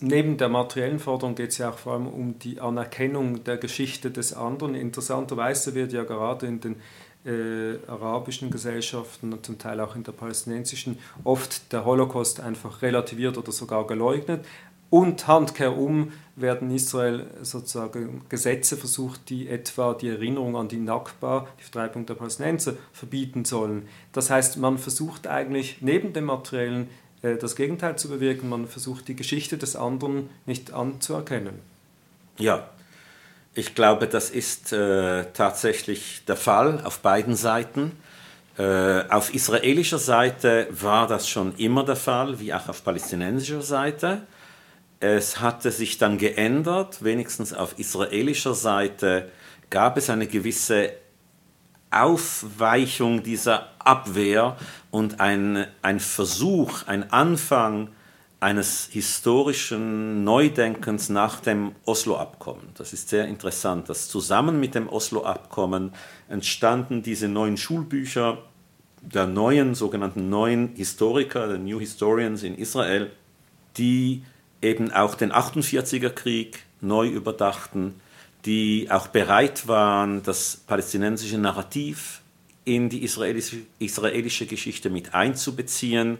Neben 0.01 0.37
der 0.37 0.49
materiellen 0.49 0.99
Forderung 0.99 1.35
geht 1.35 1.51
es 1.51 1.57
ja 1.57 1.69
auch 1.69 1.77
vor 1.77 1.93
allem 1.93 2.07
um 2.07 2.37
die 2.37 2.59
Anerkennung 2.59 3.45
der 3.45 3.57
Geschichte 3.57 4.11
des 4.11 4.33
anderen. 4.33 4.75
Interessanterweise 4.75 5.73
wird 5.73 5.93
ja 5.93 6.03
gerade 6.03 6.47
in 6.47 6.59
den 6.59 6.75
äh, 7.25 7.79
arabischen 7.87 8.51
Gesellschaften 8.51 9.31
und 9.31 9.45
zum 9.45 9.57
Teil 9.57 9.79
auch 9.79 9.95
in 9.95 10.03
der 10.03 10.11
palästinensischen 10.11 10.99
oft 11.23 11.71
der 11.71 11.85
Holocaust 11.85 12.41
einfach 12.41 12.81
relativiert 12.81 13.37
oder 13.37 13.53
sogar 13.53 13.87
geleugnet. 13.87 14.45
Und 14.89 15.27
handkehrum 15.27 16.11
werden 16.35 16.69
in 16.69 16.75
Israel 16.75 17.27
sozusagen 17.41 18.21
Gesetze 18.29 18.77
versucht, 18.77 19.29
die 19.29 19.47
etwa 19.47 19.93
die 19.93 20.09
Erinnerung 20.09 20.55
an 20.55 20.67
die 20.67 20.77
Nakba, 20.77 21.47
die 21.59 21.63
Vertreibung 21.63 22.05
der 22.05 22.15
Palästinenser, 22.15 22.73
verbieten 22.93 23.45
sollen. 23.45 23.87
Das 24.11 24.29
heißt, 24.29 24.57
man 24.57 24.77
versucht 24.77 25.27
eigentlich 25.27 25.77
neben 25.81 26.13
dem 26.13 26.25
materiellen 26.25 26.89
äh, 27.21 27.37
das 27.37 27.55
Gegenteil 27.55 27.97
zu 27.97 28.09
bewirken. 28.09 28.49
Man 28.49 28.67
versucht 28.67 29.07
die 29.07 29.15
Geschichte 29.15 29.57
des 29.57 29.75
anderen 29.75 30.29
nicht 30.45 30.73
anzuerkennen. 30.73 31.59
Ja, 32.37 32.69
ich 33.53 33.73
glaube, 33.73 34.07
das 34.07 34.29
ist 34.29 34.73
äh, 34.73 35.25
tatsächlich 35.33 36.23
der 36.27 36.35
Fall 36.35 36.81
auf 36.83 36.99
beiden 36.99 37.35
Seiten. 37.35 37.93
Äh, 38.57 39.03
auf 39.09 39.33
israelischer 39.33 39.99
Seite 39.99 40.67
war 40.71 41.07
das 41.07 41.29
schon 41.29 41.55
immer 41.55 41.85
der 41.85 41.95
Fall, 41.95 42.39
wie 42.39 42.53
auch 42.53 42.67
auf 42.67 42.83
palästinensischer 42.83 43.61
Seite. 43.61 44.23
Es 45.07 45.39
hatte 45.39 45.69
sich 45.69 45.99
dann 45.99 46.17
geändert, 46.17 47.03
wenigstens 47.03 47.53
auf 47.53 47.77
israelischer 47.77 48.55
Seite 48.55 49.29
gab 49.69 49.97
es 49.97 50.09
eine 50.09 50.25
gewisse 50.25 50.93
Aufweichung 51.91 53.21
dieser 53.21 53.69
Abwehr 53.77 54.57
und 54.89 55.19
ein, 55.19 55.67
ein 55.83 55.99
Versuch, 55.99 56.87
ein 56.87 57.11
Anfang 57.11 57.89
eines 58.39 58.89
historischen 58.91 60.23
Neudenkens 60.23 61.09
nach 61.09 61.39
dem 61.39 61.75
Oslo-Abkommen. 61.85 62.69
Das 62.75 62.91
ist 62.91 63.09
sehr 63.09 63.27
interessant, 63.27 63.89
dass 63.89 64.09
zusammen 64.09 64.59
mit 64.59 64.73
dem 64.73 64.89
Oslo-Abkommen 64.89 65.93
entstanden 66.29 67.03
diese 67.03 67.27
neuen 67.27 67.57
Schulbücher 67.57 68.39
der 69.03 69.27
neuen, 69.27 69.75
sogenannten 69.75 70.31
neuen 70.31 70.73
Historiker, 70.73 71.47
der 71.47 71.59
New 71.59 71.79
Historians 71.79 72.41
in 72.41 72.55
Israel, 72.55 73.11
die 73.77 74.23
eben 74.65 74.91
auch 74.91 75.15
den 75.15 75.31
48er 75.31 76.09
Krieg 76.09 76.63
neu 76.81 77.07
überdachten, 77.07 77.95
die 78.45 78.87
auch 78.91 79.07
bereit 79.07 79.67
waren, 79.67 80.23
das 80.23 80.57
palästinensische 80.67 81.37
Narrativ 81.37 82.21
in 82.63 82.89
die 82.89 83.03
israelische, 83.03 83.57
israelische 83.79 84.45
Geschichte 84.45 84.89
mit 84.89 85.13
einzubeziehen. 85.13 86.17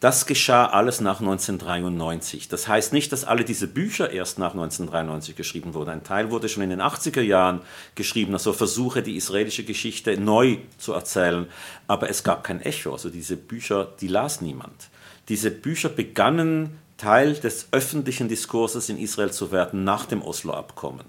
Das 0.00 0.26
geschah 0.26 0.66
alles 0.66 1.00
nach 1.00 1.20
1993. 1.20 2.48
Das 2.48 2.68
heißt 2.68 2.92
nicht, 2.92 3.12
dass 3.12 3.24
alle 3.24 3.44
diese 3.44 3.68
Bücher 3.68 4.10
erst 4.10 4.38
nach 4.38 4.52
1993 4.52 5.36
geschrieben 5.36 5.72
wurden. 5.72 5.90
Ein 5.90 6.04
Teil 6.04 6.30
wurde 6.30 6.48
schon 6.48 6.64
in 6.64 6.70
den 6.70 6.82
80er 6.82 7.22
Jahren 7.22 7.60
geschrieben, 7.94 8.34
also 8.34 8.52
Versuche, 8.52 9.02
die 9.02 9.16
israelische 9.16 9.64
Geschichte 9.64 10.18
neu 10.18 10.58
zu 10.78 10.92
erzählen. 10.92 11.46
Aber 11.86 12.10
es 12.10 12.22
gab 12.22 12.44
kein 12.44 12.60
Echo. 12.60 12.92
Also 12.92 13.08
diese 13.08 13.36
Bücher, 13.36 13.88
die 14.00 14.08
las 14.08 14.40
niemand. 14.40 14.90
Diese 15.28 15.50
Bücher 15.50 15.88
begannen 15.88 16.78
Teil 16.96 17.34
des 17.34 17.68
öffentlichen 17.72 18.28
Diskurses 18.28 18.88
in 18.88 18.98
Israel 18.98 19.32
zu 19.32 19.52
werden 19.52 19.84
nach 19.84 20.06
dem 20.06 20.22
Oslo-Abkommen. 20.22 21.06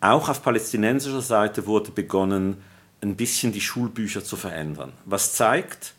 Auch 0.00 0.28
auf 0.28 0.42
palästinensischer 0.42 1.22
Seite 1.22 1.66
wurde 1.66 1.90
begonnen, 1.90 2.62
ein 3.02 3.16
bisschen 3.16 3.52
die 3.52 3.60
Schulbücher 3.60 4.24
zu 4.24 4.36
verändern. 4.36 4.92
Was 5.04 5.34
zeigt, 5.34 5.94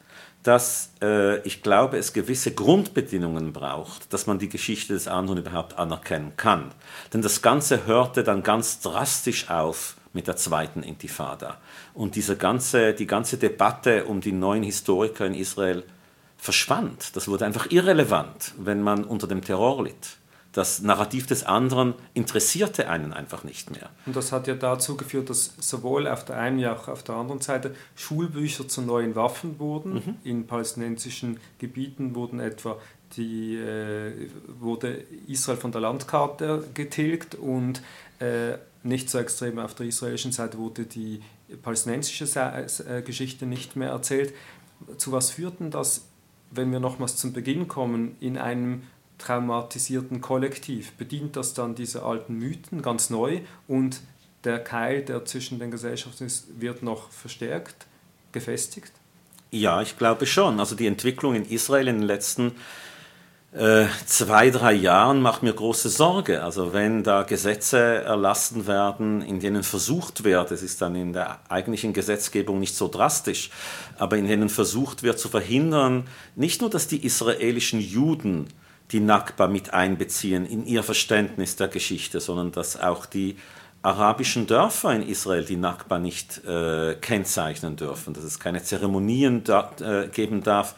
dass 0.45 0.91
äh, 1.01 1.39
ich 1.39 1.63
glaube, 1.63 1.97
es 1.97 2.13
gewisse 2.13 2.53
Grundbedingungen 2.53 3.51
braucht, 3.51 4.13
dass 4.13 4.27
man 4.27 4.37
die 4.37 4.49
Geschichte 4.49 4.93
des 4.93 5.07
anderen 5.07 5.39
überhaupt 5.39 5.79
anerkennen 5.79 6.33
kann. 6.37 6.71
Denn 7.13 7.23
das 7.23 7.41
Ganze 7.41 7.87
hörte 7.87 8.23
dann 8.23 8.43
ganz 8.43 8.79
drastisch 8.79 9.49
auf 9.49 9.95
mit 10.13 10.27
der 10.27 10.35
zweiten 10.35 10.83
Intifada. 10.83 11.57
Und 11.95 12.15
diese 12.15 12.37
ganze, 12.37 12.93
die 12.93 13.07
ganze 13.07 13.37
Debatte 13.37 14.05
um 14.05 14.21
die 14.21 14.31
neuen 14.31 14.63
Historiker 14.63 15.25
in 15.25 15.33
Israel 15.33 15.83
verschwand. 16.45 17.15
Das 17.15 17.27
wurde 17.27 17.45
einfach 17.45 17.71
irrelevant, 17.71 18.53
wenn 18.57 18.81
man 18.81 19.03
unter 19.03 19.27
dem 19.27 19.41
Terror 19.41 19.83
litt 19.83 20.17
das 20.55 20.81
Narrativ 20.81 21.27
des 21.27 21.45
anderen 21.45 21.95
interessierte 22.13 22.87
einen 22.87 23.11
einfach 23.11 23.43
nicht 23.43 23.71
mehr. 23.71 23.89
Und 24.05 24.15
das 24.15 24.31
hat 24.31 24.47
ja 24.47 24.55
dazu 24.55 24.95
geführt, 24.95 25.29
dass 25.29 25.53
sowohl 25.59 26.07
auf 26.07 26.23
der 26.23 26.37
einen 26.37 26.59
wie 26.59 26.67
auch 26.67 26.87
auf 26.87 27.03
der 27.03 27.15
anderen 27.15 27.41
Seite 27.41 27.75
Schulbücher 27.95 28.65
zu 28.65 28.81
neuen 28.81 29.15
Waffen 29.15 29.59
wurden. 29.59 29.95
Mhm. 29.95 30.15
In 30.23 30.47
palästinensischen 30.47 31.41
Gebieten 31.59 32.15
wurden 32.15 32.39
etwa 32.39 32.79
die, 33.17 33.55
äh, 33.55 34.29
wurde 34.59 35.03
Israel 35.27 35.57
von 35.57 35.73
der 35.73 35.81
Landkarte 35.81 36.63
getilgt 36.73 37.35
und 37.35 37.81
äh, 38.19 38.57
nicht 38.83 39.09
so 39.09 39.17
extrem 39.17 39.59
auf 39.59 39.75
der 39.75 39.87
israelischen 39.87 40.31
Seite 40.31 40.57
wurde 40.57 40.85
die 40.85 41.21
palästinensische 41.63 42.25
äh, 42.87 43.01
Geschichte 43.01 43.45
nicht 43.45 43.75
mehr 43.75 43.89
erzählt. 43.89 44.33
Zu 44.97 45.11
was 45.11 45.31
führt 45.31 45.59
denn 45.59 45.69
das, 45.69 46.05
wenn 46.55 46.71
wir 46.71 46.79
nochmals 46.79 47.17
zum 47.17 47.33
Beginn 47.33 47.67
kommen, 47.67 48.15
in 48.19 48.37
einem 48.37 48.83
traumatisierten 49.17 50.21
Kollektiv 50.21 50.93
bedient 50.93 51.35
das 51.35 51.53
dann 51.53 51.75
diese 51.75 52.03
alten 52.03 52.37
Mythen 52.37 52.81
ganz 52.81 53.09
neu 53.09 53.41
und 53.67 54.01
der 54.43 54.59
Keil, 54.59 55.01
der 55.01 55.25
zwischen 55.25 55.59
den 55.59 55.71
Gesellschaften 55.71 56.25
ist, 56.25 56.59
wird 56.59 56.83
noch 56.83 57.09
verstärkt, 57.11 57.87
gefestigt? 58.31 58.91
Ja, 59.51 59.81
ich 59.81 59.97
glaube 59.97 60.25
schon. 60.25 60.59
Also 60.59 60.75
die 60.75 60.87
Entwicklung 60.87 61.35
in 61.35 61.45
Israel 61.45 61.87
in 61.87 61.99
den 61.99 62.07
letzten 62.07 62.51
äh, 63.55 63.87
zwei, 64.05 64.49
drei 64.49 64.73
Jahren 64.73 65.21
macht 65.21 65.41
mir 65.41 65.53
große 65.53 65.87
Sorge. 65.87 66.43
Also 66.43 66.73
wenn 66.73 67.03
da 67.03 67.23
Gesetze 67.23 67.77
erlassen 68.03 68.67
werden, 68.67 69.21
in 69.21 69.39
denen 69.39 69.63
versucht 69.63 70.25
wird, 70.25 70.51
es 70.51 70.61
ist 70.61 70.81
dann 70.81 70.95
in 70.95 71.13
der 71.13 71.39
eigentlichen 71.47 71.93
Gesetzgebung 71.93 72.59
nicht 72.59 72.75
so 72.75 72.89
drastisch, 72.89 73.49
aber 73.97 74.17
in 74.17 74.27
denen 74.27 74.49
versucht 74.49 75.03
wird 75.03 75.19
zu 75.19 75.29
verhindern, 75.29 76.03
nicht 76.35 76.59
nur, 76.59 76.69
dass 76.69 76.87
die 76.87 77.05
israelischen 77.05 77.79
Juden 77.79 78.47
die 78.91 78.99
Nakba 78.99 79.47
mit 79.47 79.73
einbeziehen 79.73 80.45
in 80.45 80.65
ihr 80.65 80.83
Verständnis 80.83 81.55
der 81.55 81.69
Geschichte, 81.69 82.19
sondern 82.19 82.51
dass 82.51 82.79
auch 82.79 83.05
die 83.05 83.37
arabischen 83.81 84.47
Dörfer 84.47 84.93
in 84.93 85.07
Israel 85.07 85.45
die 85.45 85.55
Nakba 85.55 85.97
nicht 85.97 86.43
äh, 86.45 86.95
kennzeichnen 86.95 87.77
dürfen, 87.77 88.13
dass 88.13 88.23
es 88.23 88.39
keine 88.39 88.63
Zeremonien 88.63 89.43
da, 89.43 89.71
äh, 89.79 90.07
geben 90.09 90.43
darf, 90.43 90.75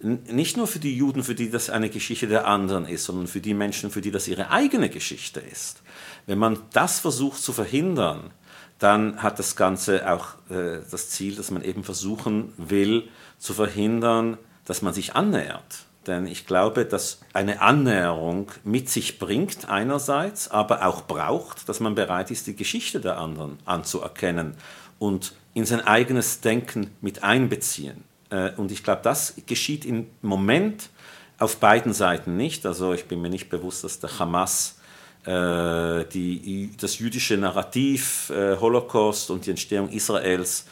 nicht 0.00 0.56
nur 0.56 0.66
für 0.66 0.78
die 0.78 0.96
Juden, 0.96 1.22
für 1.22 1.34
die 1.34 1.50
das 1.50 1.70
eine 1.70 1.88
Geschichte 1.88 2.26
der 2.26 2.46
anderen 2.46 2.86
ist, 2.86 3.04
sondern 3.04 3.26
für 3.26 3.40
die 3.40 3.54
Menschen, 3.54 3.90
für 3.90 4.00
die 4.00 4.10
das 4.10 4.28
ihre 4.28 4.50
eigene 4.50 4.90
Geschichte 4.90 5.40
ist. 5.40 5.82
Wenn 6.26 6.38
man 6.38 6.58
das 6.72 7.00
versucht 7.00 7.42
zu 7.42 7.52
verhindern, 7.52 8.30
dann 8.78 9.22
hat 9.22 9.38
das 9.38 9.56
Ganze 9.56 10.10
auch 10.10 10.34
äh, 10.50 10.80
das 10.90 11.10
Ziel, 11.10 11.34
dass 11.34 11.50
man 11.50 11.62
eben 11.62 11.82
versuchen 11.82 12.52
will 12.58 13.08
zu 13.38 13.54
verhindern, 13.54 14.36
dass 14.66 14.82
man 14.82 14.92
sich 14.92 15.14
annähert. 15.14 15.86
Denn 16.06 16.26
ich 16.26 16.46
glaube, 16.46 16.84
dass 16.84 17.20
eine 17.32 17.60
Annäherung 17.62 18.52
mit 18.64 18.88
sich 18.88 19.18
bringt 19.18 19.68
einerseits, 19.68 20.48
aber 20.48 20.86
auch 20.86 21.02
braucht, 21.02 21.68
dass 21.68 21.80
man 21.80 21.94
bereit 21.94 22.30
ist, 22.30 22.46
die 22.46 22.54
Geschichte 22.54 23.00
der 23.00 23.18
anderen 23.18 23.58
anzuerkennen 23.64 24.54
und 24.98 25.32
in 25.54 25.64
sein 25.64 25.80
eigenes 25.80 26.40
Denken 26.40 26.90
mit 27.00 27.24
einbeziehen. 27.24 28.04
Äh, 28.36 28.52
und 28.56 28.70
ich 28.72 28.82
glaube, 28.82 29.00
das 29.02 29.34
geschieht 29.46 29.84
im 29.84 30.06
Moment 30.22 30.90
auf 31.38 31.56
beiden 31.56 31.92
Seiten 31.92 32.36
nicht. 32.36 32.66
Also 32.66 32.92
ich 32.92 33.06
bin 33.06 33.20
mir 33.20 33.28
nicht 33.28 33.48
bewusst, 33.48 33.84
dass 33.84 34.00
der 34.00 34.18
Hamas 34.18 34.78
äh, 35.24 36.04
die, 36.04 36.70
das 36.80 36.98
jüdische 36.98 37.36
Narrativ, 37.36 38.30
äh, 38.30 38.56
Holocaust 38.56 39.30
und 39.30 39.46
die 39.46 39.50
Entstehung 39.50 39.88
Israels 39.90 40.66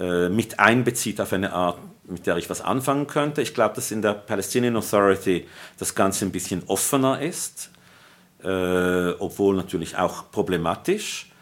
mit 0.00 0.60
einbezieht 0.60 1.20
auf 1.20 1.32
eine 1.32 1.52
Art, 1.52 1.76
mit 2.04 2.24
der 2.24 2.36
ich 2.36 2.48
was 2.48 2.60
anfangen 2.60 3.08
könnte. 3.08 3.42
Ich 3.42 3.52
glaube, 3.52 3.74
dass 3.74 3.90
in 3.90 4.00
der 4.00 4.12
Palestinian 4.12 4.76
Authority 4.76 5.44
das 5.76 5.92
Ganze 5.92 6.24
ein 6.24 6.30
bisschen 6.30 6.62
offener 6.68 7.20
ist, 7.20 7.70
obwohl 8.40 9.56
natürlich 9.56 9.96
auch 9.96 10.30
problematisch. 10.30 11.32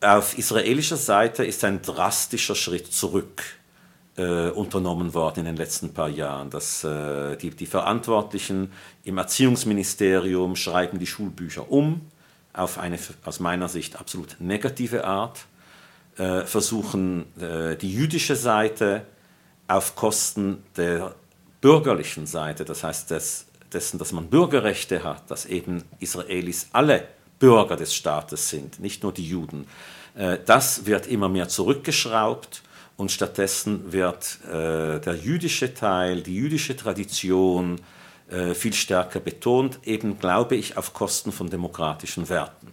Auf 0.00 0.36
israelischer 0.36 0.96
Seite 0.96 1.44
ist 1.44 1.62
ein 1.62 1.82
drastischer 1.82 2.56
Schritt 2.56 2.92
zurück 2.92 3.44
unternommen 4.16 5.14
worden 5.14 5.40
in 5.40 5.44
den 5.46 5.56
letzten 5.56 5.94
paar 5.94 6.08
Jahren. 6.08 6.50
Dass, 6.50 6.84
äh, 6.84 7.36
die, 7.36 7.50
die 7.50 7.66
Verantwortlichen 7.66 8.72
im 9.04 9.18
Erziehungsministerium 9.18 10.56
schreiben 10.56 10.98
die 10.98 11.06
Schulbücher 11.06 11.70
um, 11.70 12.02
auf 12.52 12.78
eine 12.78 12.98
aus 13.24 13.40
meiner 13.40 13.68
Sicht 13.68 13.98
absolut 13.98 14.36
negative 14.40 15.04
Art, 15.04 15.46
äh, 16.16 16.42
versuchen 16.44 17.26
äh, 17.40 17.76
die 17.76 17.92
jüdische 17.92 18.36
Seite 18.36 19.06
auf 19.68 19.94
Kosten 19.94 20.62
der 20.76 21.14
bürgerlichen 21.60 22.26
Seite, 22.26 22.64
das 22.64 22.82
heißt 22.82 23.10
des, 23.10 23.46
dessen, 23.72 23.98
dass 23.98 24.12
man 24.12 24.26
Bürgerrechte 24.26 25.04
hat, 25.04 25.30
dass 25.30 25.46
eben 25.46 25.84
Israelis 26.00 26.68
alle 26.72 27.06
Bürger 27.38 27.76
des 27.76 27.94
Staates 27.94 28.50
sind, 28.50 28.80
nicht 28.80 29.02
nur 29.02 29.12
die 29.12 29.26
Juden. 29.26 29.66
Äh, 30.14 30.38
das 30.44 30.86
wird 30.86 31.06
immer 31.06 31.28
mehr 31.28 31.48
zurückgeschraubt 31.48 32.62
und 33.00 33.10
stattdessen 33.10 33.92
wird 33.92 34.38
äh, 34.44 35.00
der 35.00 35.14
jüdische 35.14 35.72
Teil, 35.72 36.22
die 36.22 36.36
jüdische 36.36 36.76
Tradition 36.76 37.80
äh, 38.28 38.52
viel 38.52 38.74
stärker 38.74 39.20
betont, 39.20 39.80
eben 39.84 40.18
glaube 40.18 40.54
ich 40.54 40.76
auf 40.76 40.92
Kosten 40.92 41.32
von 41.32 41.48
demokratischen 41.48 42.28
Werten. 42.28 42.68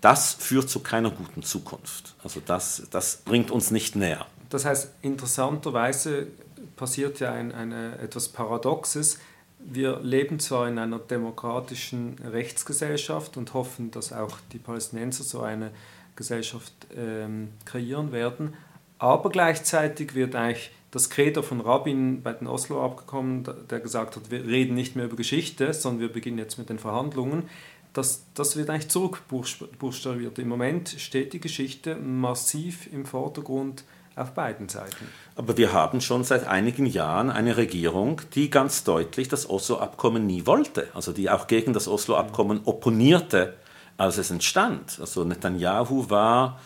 Das 0.00 0.34
führt 0.34 0.70
zu 0.70 0.80
keiner 0.80 1.10
guten 1.10 1.42
Zukunft. 1.42 2.14
Also 2.22 2.40
das, 2.46 2.84
das 2.92 3.16
bringt 3.24 3.50
uns 3.50 3.72
nicht 3.72 3.96
näher. 3.96 4.24
Das 4.50 4.64
heißt, 4.64 4.92
interessanterweise 5.02 6.28
passiert 6.76 7.18
ja 7.18 7.32
ein, 7.32 7.50
eine, 7.52 7.98
etwas 7.98 8.28
Paradoxes. 8.28 9.18
Wir 9.58 9.98
leben 9.98 10.38
zwar 10.38 10.68
in 10.68 10.78
einer 10.78 11.00
demokratischen 11.00 12.18
Rechtsgesellschaft 12.24 13.36
und 13.36 13.52
hoffen, 13.52 13.90
dass 13.90 14.12
auch 14.12 14.38
die 14.52 14.58
Palästinenser 14.58 15.24
so 15.24 15.40
eine 15.40 15.72
Gesellschaft 16.14 16.72
ähm, 16.96 17.48
kreieren 17.64 18.12
werden, 18.12 18.54
aber 19.02 19.30
gleichzeitig 19.30 20.14
wird 20.14 20.36
eigentlich 20.36 20.70
das 20.92 21.10
Credo 21.10 21.42
von 21.42 21.60
Rabin 21.60 22.22
bei 22.22 22.34
den 22.34 22.46
Oslo-Abkommen, 22.46 23.44
der 23.68 23.80
gesagt 23.80 24.14
hat, 24.14 24.30
wir 24.30 24.44
reden 24.44 24.74
nicht 24.74 24.94
mehr 24.94 25.06
über 25.06 25.16
Geschichte, 25.16 25.74
sondern 25.74 26.02
wir 26.02 26.12
beginnen 26.12 26.38
jetzt 26.38 26.56
mit 26.56 26.68
den 26.68 26.78
Verhandlungen, 26.78 27.48
das, 27.94 28.26
das 28.34 28.56
wird 28.56 28.70
eigentlich 28.70 28.90
zurückbuchstabiert. 28.90 30.38
Im 30.38 30.48
Moment 30.48 30.88
steht 30.98 31.32
die 31.32 31.40
Geschichte 31.40 31.96
massiv 31.96 32.90
im 32.92 33.04
Vordergrund 33.04 33.82
auf 34.14 34.34
beiden 34.34 34.68
Seiten. 34.68 35.08
Aber 35.34 35.56
wir 35.58 35.72
haben 35.72 36.00
schon 36.00 36.22
seit 36.22 36.46
einigen 36.46 36.86
Jahren 36.86 37.28
eine 37.28 37.56
Regierung, 37.56 38.20
die 38.36 38.50
ganz 38.50 38.84
deutlich 38.84 39.26
das 39.26 39.50
Oslo-Abkommen 39.50 40.26
nie 40.26 40.46
wollte, 40.46 40.86
also 40.94 41.12
die 41.12 41.28
auch 41.28 41.48
gegen 41.48 41.72
das 41.72 41.88
Oslo-Abkommen 41.88 42.60
opponierte, 42.66 43.54
als 43.96 44.16
es 44.18 44.30
entstand. 44.30 44.98
Also 45.00 45.24
Netanyahu 45.24 46.08
war 46.08 46.60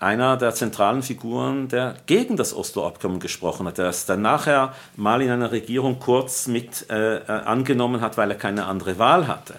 einer 0.00 0.38
der 0.38 0.54
zentralen 0.54 1.02
Figuren, 1.02 1.68
der 1.68 1.94
gegen 2.06 2.36
das 2.36 2.54
Oslo-Abkommen 2.54 3.20
gesprochen 3.20 3.66
hat, 3.66 3.78
der 3.78 3.88
es 3.88 4.06
dann 4.06 4.22
nachher 4.22 4.74
mal 4.96 5.20
in 5.20 5.30
einer 5.30 5.52
Regierung 5.52 6.00
kurz 6.00 6.46
mit 6.46 6.90
äh, 6.90 7.18
äh, 7.18 7.26
angenommen 7.26 8.00
hat, 8.00 8.16
weil 8.16 8.30
er 8.30 8.38
keine 8.38 8.64
andere 8.64 8.98
Wahl 8.98 9.28
hatte. 9.28 9.54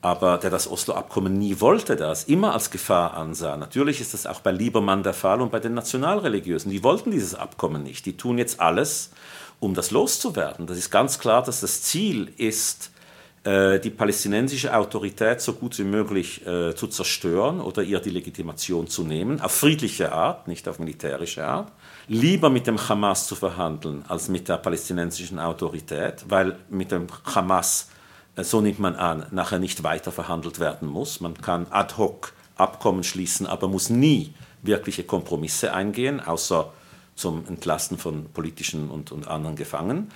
Aber 0.00 0.38
der 0.38 0.48
das 0.48 0.70
Oslo-Abkommen 0.70 1.36
nie 1.36 1.60
wollte, 1.60 1.96
der 1.96 2.08
es 2.10 2.24
immer 2.24 2.54
als 2.54 2.70
Gefahr 2.70 3.14
ansah. 3.14 3.56
Natürlich 3.56 4.00
ist 4.00 4.14
das 4.14 4.26
auch 4.26 4.40
bei 4.40 4.52
Liebermann 4.52 5.02
der 5.02 5.12
Fall 5.12 5.42
und 5.42 5.50
bei 5.50 5.58
den 5.58 5.74
Nationalreligiösen. 5.74 6.70
Die 6.70 6.84
wollten 6.84 7.10
dieses 7.10 7.34
Abkommen 7.34 7.82
nicht. 7.82 8.06
Die 8.06 8.16
tun 8.16 8.38
jetzt 8.38 8.60
alles, 8.60 9.10
um 9.58 9.74
das 9.74 9.90
loszuwerden. 9.90 10.68
Das 10.68 10.78
ist 10.78 10.90
ganz 10.90 11.18
klar, 11.18 11.42
dass 11.42 11.60
das 11.60 11.82
Ziel 11.82 12.32
ist, 12.38 12.92
die 13.42 13.90
palästinensische 13.90 14.74
Autorität 14.76 15.40
so 15.40 15.54
gut 15.54 15.78
wie 15.78 15.84
möglich 15.84 16.46
äh, 16.46 16.74
zu 16.74 16.88
zerstören 16.88 17.60
oder 17.60 17.82
ihr 17.82 17.98
die 17.98 18.10
Legitimation 18.10 18.86
zu 18.86 19.02
nehmen, 19.02 19.40
auf 19.40 19.52
friedliche 19.52 20.12
Art, 20.12 20.46
nicht 20.46 20.68
auf 20.68 20.78
militärische 20.78 21.46
Art, 21.46 21.72
lieber 22.06 22.50
mit 22.50 22.66
dem 22.66 22.76
Hamas 22.88 23.26
zu 23.26 23.34
verhandeln 23.34 24.04
als 24.08 24.28
mit 24.28 24.48
der 24.48 24.58
palästinensischen 24.58 25.38
Autorität, 25.38 26.26
weil 26.28 26.58
mit 26.68 26.90
dem 26.90 27.06
Hamas, 27.34 27.88
äh, 28.36 28.44
so 28.44 28.60
nimmt 28.60 28.78
man 28.78 28.94
an, 28.94 29.24
nachher 29.30 29.58
nicht 29.58 29.82
weiter 29.82 30.12
verhandelt 30.12 30.60
werden 30.60 30.86
muss. 30.86 31.20
Man 31.20 31.34
kann 31.34 31.66
ad 31.70 31.94
hoc 31.96 32.34
Abkommen 32.56 33.04
schließen, 33.04 33.46
aber 33.46 33.68
muss 33.68 33.88
nie 33.88 34.34
wirkliche 34.60 35.04
Kompromisse 35.04 35.72
eingehen, 35.72 36.20
außer 36.20 36.74
zum 37.14 37.46
Entlasten 37.48 37.96
von 37.96 38.26
politischen 38.32 38.90
und, 38.90 39.12
und 39.12 39.28
anderen 39.28 39.56
Gefangenen 39.56 40.10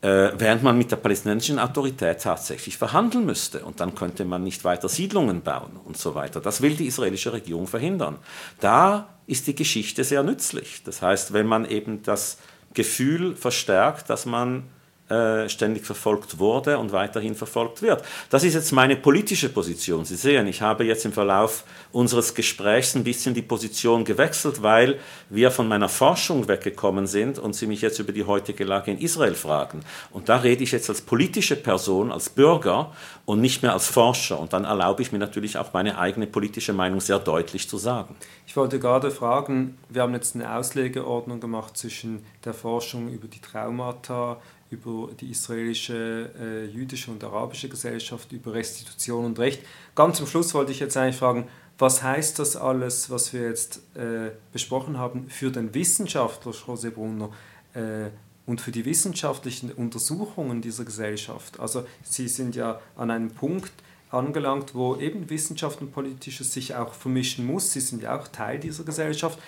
äh, 0.00 0.30
während 0.36 0.62
man 0.62 0.78
mit 0.78 0.90
der 0.90 0.96
palästinensischen 0.96 1.58
Autorität 1.58 2.22
tatsächlich 2.22 2.78
verhandeln 2.78 3.26
müsste. 3.26 3.64
Und 3.64 3.80
dann 3.80 3.94
könnte 3.94 4.24
man 4.24 4.44
nicht 4.44 4.64
weiter 4.64 4.88
Siedlungen 4.88 5.42
bauen 5.42 5.78
und 5.84 5.96
so 5.96 6.14
weiter. 6.14 6.40
Das 6.40 6.60
will 6.60 6.76
die 6.76 6.86
israelische 6.86 7.32
Regierung 7.32 7.66
verhindern. 7.66 8.18
Da 8.60 9.08
ist 9.26 9.46
die 9.46 9.54
Geschichte 9.54 10.04
sehr 10.04 10.22
nützlich. 10.22 10.82
Das 10.84 11.02
heißt, 11.02 11.32
wenn 11.32 11.46
man 11.46 11.64
eben 11.64 12.02
das 12.02 12.38
Gefühl 12.74 13.34
verstärkt, 13.34 14.08
dass 14.08 14.24
man 14.24 14.64
äh, 15.10 15.48
ständig 15.48 15.86
verfolgt 15.86 16.38
wurde 16.38 16.78
und 16.78 16.92
weiterhin 16.92 17.34
verfolgt 17.34 17.80
wird. 17.80 18.02
Das 18.30 18.44
ist 18.44 18.54
jetzt 18.54 18.72
meine 18.72 18.96
politische 18.96 19.48
Position. 19.48 20.04
Sie 20.04 20.16
sehen, 20.16 20.46
ich 20.46 20.60
habe 20.60 20.84
jetzt 20.84 21.04
im 21.04 21.12
Verlauf 21.12 21.64
unseres 21.92 22.34
Gesprächs 22.34 22.94
ein 22.94 23.04
bisschen 23.04 23.34
die 23.34 23.42
Position 23.42 24.04
gewechselt, 24.04 24.62
weil 24.62 24.98
wir 25.30 25.50
von 25.50 25.66
meiner 25.66 25.88
Forschung 25.88 26.46
weggekommen 26.46 27.06
sind 27.06 27.38
und 27.38 27.54
Sie 27.54 27.66
mich 27.66 27.80
jetzt 27.80 27.98
über 27.98 28.12
die 28.12 28.24
heutige 28.24 28.64
Lage 28.64 28.90
in 28.90 28.98
Israel 28.98 29.34
fragen. 29.34 29.80
Und 30.10 30.28
da 30.28 30.36
rede 30.36 30.62
ich 30.62 30.72
jetzt 30.72 30.88
als 30.90 31.00
politische 31.00 31.56
Person, 31.56 32.12
als 32.12 32.28
Bürger 32.28 32.92
und 33.24 33.40
nicht 33.40 33.62
mehr 33.62 33.72
als 33.72 33.86
Forscher. 33.86 34.38
Und 34.38 34.52
dann 34.52 34.64
erlaube 34.64 35.02
ich 35.02 35.12
mir 35.12 35.18
natürlich 35.18 35.56
auch 35.58 35.72
meine 35.72 35.98
eigene 35.98 36.26
politische 36.26 36.72
Meinung 36.72 37.00
sehr 37.00 37.18
deutlich 37.18 37.68
zu 37.68 37.78
sagen. 37.78 38.16
Ich 38.46 38.56
wollte 38.56 38.78
gerade 38.78 39.10
fragen, 39.10 39.78
wir 39.88 40.02
haben 40.02 40.14
jetzt 40.14 40.34
eine 40.34 40.54
Auslegeordnung 40.54 41.40
gemacht 41.40 41.76
zwischen 41.76 42.24
der 42.44 42.54
Forschung 42.54 43.08
über 43.08 43.28
die 43.28 43.40
Traumata, 43.40 44.38
über 44.70 45.10
die 45.18 45.30
israelische, 45.30 46.30
äh, 46.38 46.64
jüdische 46.66 47.10
und 47.10 47.22
arabische 47.24 47.68
Gesellschaft, 47.68 48.32
über 48.32 48.54
Restitution 48.54 49.24
und 49.24 49.38
Recht. 49.38 49.62
Ganz 49.94 50.18
zum 50.18 50.26
Schluss 50.26 50.52
wollte 50.54 50.72
ich 50.72 50.80
jetzt 50.80 50.96
eigentlich 50.96 51.16
fragen, 51.16 51.48
was 51.78 52.02
heißt 52.02 52.38
das 52.38 52.56
alles, 52.56 53.08
was 53.08 53.32
wir 53.32 53.42
jetzt 53.42 53.80
äh, 53.94 54.32
besprochen 54.52 54.98
haben, 54.98 55.30
für 55.30 55.50
den 55.50 55.72
Wissenschaftler 55.74 56.52
José 56.52 56.90
Brunner 56.90 57.30
äh, 57.74 58.10
und 58.46 58.60
für 58.60 58.72
die 58.72 58.84
wissenschaftlichen 58.84 59.70
Untersuchungen 59.72 60.60
dieser 60.60 60.84
Gesellschaft? 60.84 61.60
Also 61.60 61.86
Sie 62.02 62.26
sind 62.28 62.56
ja 62.56 62.80
an 62.96 63.10
einem 63.10 63.30
Punkt 63.30 63.72
angelangt, 64.10 64.74
wo 64.74 64.96
eben 64.96 65.30
Wissenschaft 65.30 65.80
und 65.80 65.92
Politisches 65.92 66.52
sich 66.52 66.74
auch 66.74 66.94
vermischen 66.94 67.46
muss. 67.46 67.72
Sie 67.72 67.80
sind 67.80 68.02
ja 68.02 68.18
auch 68.18 68.26
Teil 68.28 68.58
dieser 68.58 68.84
Gesellschaft. 68.84 69.38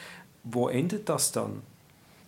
Wo 0.45 0.69
endet 0.69 1.09
das 1.09 1.33
dann? 1.33 1.63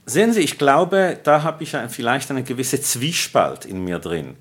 Sehen 0.05 0.32
Sie, 0.32 0.40
ich 0.40 0.59
glaube, 0.59 1.18
da 1.22 1.44
habe 1.44 1.62
ich 1.62 1.76
vielleicht 1.88 2.30
eine 2.30 2.42
gewisse 2.42 2.80
Zwiespalt 2.80 3.64
in 3.64 3.84
mir 3.84 4.00
drin. 4.00 4.36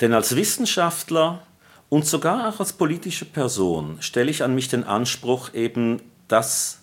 Denn 0.00 0.12
als 0.12 0.34
Wissenschaftler 0.34 1.42
und 1.88 2.04
sogar 2.04 2.48
auch 2.48 2.58
als 2.58 2.72
politische 2.72 3.24
Person 3.24 3.98
stelle 4.00 4.30
ich 4.30 4.42
an 4.42 4.54
mich 4.54 4.68
den 4.68 4.82
Anspruch, 4.82 5.54
eben 5.54 6.02
das 6.26 6.80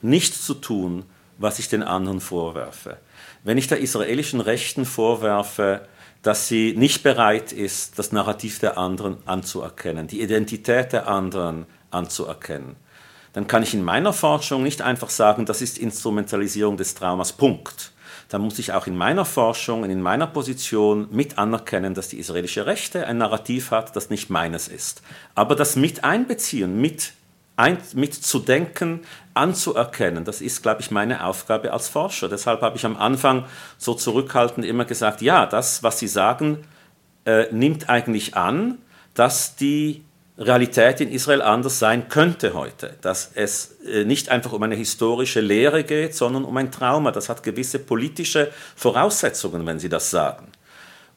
nicht 0.00 0.34
zu 0.34 0.54
tun, 0.54 1.04
was 1.36 1.58
ich 1.58 1.68
den 1.68 1.82
anderen 1.82 2.20
vorwerfe. 2.20 2.98
Wenn 3.42 3.58
ich 3.58 3.66
der 3.66 3.80
israelischen 3.80 4.40
Rechten 4.40 4.86
vorwerfe, 4.86 5.86
dass 6.22 6.48
sie 6.48 6.74
nicht 6.76 7.02
bereit 7.02 7.52
ist, 7.52 7.98
das 7.98 8.12
Narrativ 8.12 8.58
der 8.60 8.78
anderen 8.78 9.18
anzuerkennen, 9.26 10.06
die 10.06 10.22
Identität 10.22 10.94
der 10.94 11.06
anderen 11.06 11.66
anzuerkennen, 11.90 12.76
dann 13.34 13.48
kann 13.48 13.62
ich 13.64 13.74
in 13.74 13.82
meiner 13.82 14.12
Forschung 14.12 14.62
nicht 14.62 14.80
einfach 14.80 15.10
sagen, 15.10 15.44
das 15.44 15.60
ist 15.60 15.76
Instrumentalisierung 15.76 16.76
des 16.76 16.94
Traumas, 16.94 17.32
Punkt. 17.32 17.92
Dann 18.28 18.40
muss 18.40 18.58
ich 18.58 18.72
auch 18.72 18.86
in 18.86 18.96
meiner 18.96 19.24
Forschung 19.24 19.82
und 19.82 19.90
in 19.90 20.00
meiner 20.00 20.28
Position 20.28 21.08
mit 21.10 21.36
anerkennen, 21.36 21.94
dass 21.94 22.08
die 22.08 22.18
israelische 22.18 22.64
Rechte 22.64 23.06
ein 23.06 23.18
Narrativ 23.18 23.70
hat, 23.70 23.94
das 23.96 24.08
nicht 24.08 24.30
meines 24.30 24.68
ist. 24.68 25.02
Aber 25.34 25.56
das 25.56 25.76
mit 25.76 26.04
einbeziehen, 26.04 26.80
mit, 26.80 27.12
ein, 27.56 27.78
mit 27.94 28.14
zu 28.14 28.38
denken, 28.38 29.00
anzuerkennen, 29.34 30.24
das 30.24 30.40
ist, 30.40 30.62
glaube 30.62 30.80
ich, 30.80 30.92
meine 30.92 31.24
Aufgabe 31.26 31.72
als 31.72 31.88
Forscher. 31.88 32.28
Deshalb 32.28 32.62
habe 32.62 32.76
ich 32.76 32.86
am 32.86 32.96
Anfang 32.96 33.44
so 33.78 33.94
zurückhaltend 33.94 34.64
immer 34.64 34.84
gesagt, 34.84 35.22
ja, 35.22 35.44
das, 35.44 35.82
was 35.82 35.98
Sie 35.98 36.08
sagen, 36.08 36.64
äh, 37.24 37.52
nimmt 37.52 37.88
eigentlich 37.88 38.36
an, 38.36 38.78
dass 39.14 39.56
die 39.56 40.04
Realität 40.36 41.00
in 41.00 41.10
Israel 41.10 41.42
anders 41.42 41.78
sein 41.78 42.08
könnte 42.08 42.54
heute. 42.54 42.96
Dass 43.00 43.30
es 43.34 43.76
äh, 43.86 44.04
nicht 44.04 44.30
einfach 44.30 44.52
um 44.52 44.62
eine 44.62 44.74
historische 44.74 45.40
Lehre 45.40 45.84
geht, 45.84 46.14
sondern 46.14 46.44
um 46.44 46.56
ein 46.56 46.72
Trauma. 46.72 47.12
Das 47.12 47.28
hat 47.28 47.42
gewisse 47.42 47.78
politische 47.78 48.50
Voraussetzungen, 48.74 49.64
wenn 49.66 49.78
Sie 49.78 49.88
das 49.88 50.10
sagen. 50.10 50.48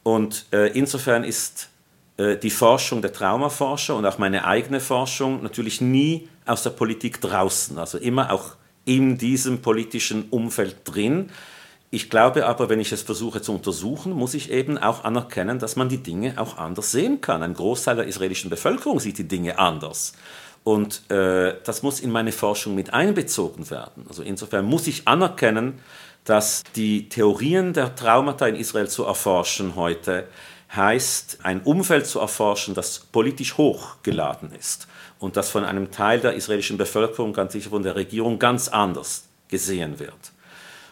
Und 0.04 0.46
äh, 0.54 0.72
insofern 0.78 1.24
ist 1.24 1.70
äh, 2.18 2.38
die 2.38 2.50
Forschung 2.50 3.02
der 3.02 3.12
Traumaforscher 3.12 3.96
und 3.96 4.06
auch 4.06 4.20
meine 4.20 4.46
eigene 4.46 4.80
Forschung 4.80 5.44
natürlich 5.44 5.82
nie 5.82 6.30
aus 6.46 6.64
der 6.64 6.70
Politik 6.70 7.20
draußen, 7.20 7.78
also 7.78 7.98
immer 7.98 8.32
auch 8.32 8.56
in 8.86 9.18
diesem 9.18 9.62
politischen 9.62 10.30
Umfeld 10.30 10.78
drin. 10.86 11.30
Ich 11.90 12.10
glaube 12.10 12.46
aber, 12.46 12.68
wenn 12.70 12.82
ich 12.82 12.92
es 12.92 13.02
versuche 13.02 13.42
zu 13.42 13.54
untersuchen, 13.54 14.12
muss 14.12 14.34
ich 14.34 14.52
eben 14.52 14.78
auch 14.78 15.06
anerkennen, 15.06 15.58
dass 15.58 15.78
man 15.78 15.88
die 15.88 16.04
Dinge 16.04 16.34
auch 16.36 16.58
anders 16.58 16.92
sehen 16.92 17.22
kann. 17.22 17.44
Ein 17.44 17.54
Großteil 17.54 17.96
der 17.96 18.08
israelischen 18.08 18.50
Bevölkerung 18.50 19.00
sieht 19.00 19.18
die 19.18 19.28
Dinge 19.28 19.58
anders. 19.58 20.14
Und 20.66 21.10
äh, 21.10 21.56
das 21.64 21.84
muss 21.84 22.02
in 22.02 22.12
meine 22.12 22.34
Forschung 22.34 22.76
mit 22.76 22.94
einbezogen 22.94 23.70
werden. 23.70 24.06
Also 24.10 24.22
insofern 24.22 24.66
muss 24.66 24.86
ich 24.88 25.08
anerkennen, 25.08 25.80
dass 26.26 26.64
die 26.76 27.08
Theorien 27.08 27.72
der 27.72 27.96
Traumata 27.96 28.48
in 28.48 28.56
Israel 28.58 28.90
zu 28.90 29.06
erforschen 29.06 29.78
heute 29.78 30.28
heißt, 30.76 31.40
ein 31.44 31.62
Umfeld 31.62 32.06
zu 32.06 32.20
erforschen, 32.20 32.76
das 32.76 33.00
politisch 33.00 33.56
hochgeladen 33.56 34.52
ist 34.52 34.90
und 35.20 35.38
das 35.38 35.50
von 35.50 35.64
einem 35.64 35.92
Teil 35.92 36.20
der 36.20 36.34
israelischen 36.34 36.78
Bevölkerung, 36.78 37.32
ganz 37.32 37.54
sicher 37.54 37.70
von 37.70 37.84
der 37.84 37.96
Regierung, 37.96 38.38
ganz 38.38 38.68
anders 38.68 39.24
gesehen 39.48 40.00
wird. 40.00 40.34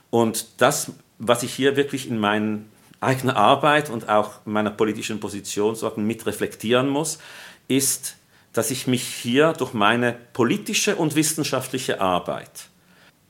Und 0.09 0.47
das, 0.57 0.91
was 1.19 1.43
ich 1.43 1.53
hier 1.53 1.75
wirklich 1.75 2.09
in 2.09 2.19
meiner 2.19 2.59
eigenen 3.01 3.35
Arbeit 3.35 3.89
und 3.89 4.09
auch 4.09 4.45
meiner 4.45 4.71
politischen 4.71 5.19
Position 5.19 5.77
mit 5.97 6.25
reflektieren 6.25 6.89
muss, 6.89 7.19
ist, 7.67 8.15
dass 8.53 8.71
ich 8.71 8.87
mich 8.87 9.03
hier 9.03 9.53
durch 9.53 9.73
meine 9.73 10.15
politische 10.33 10.95
und 10.95 11.15
wissenschaftliche 11.15 11.99
Arbeit 11.99 12.69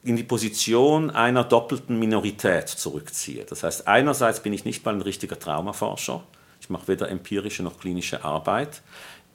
in 0.04 0.16
die 0.16 0.24
Position 0.24 1.10
einer 1.10 1.44
doppelten 1.44 1.98
Minorität 1.98 2.70
zurückziehe. 2.70 3.44
Das 3.44 3.64
heißt, 3.64 3.88
einerseits 3.88 4.42
bin 4.42 4.54
ich 4.54 4.64
nicht 4.64 4.86
mal 4.86 4.94
ein 4.94 5.02
richtiger 5.02 5.40
Traumaforscher, 5.40 6.24
ich 6.66 6.70
mache 6.72 6.88
weder 6.88 7.10
empirische 7.10 7.62
noch 7.62 7.80
klinische 7.80 8.24
Arbeit. 8.24 8.82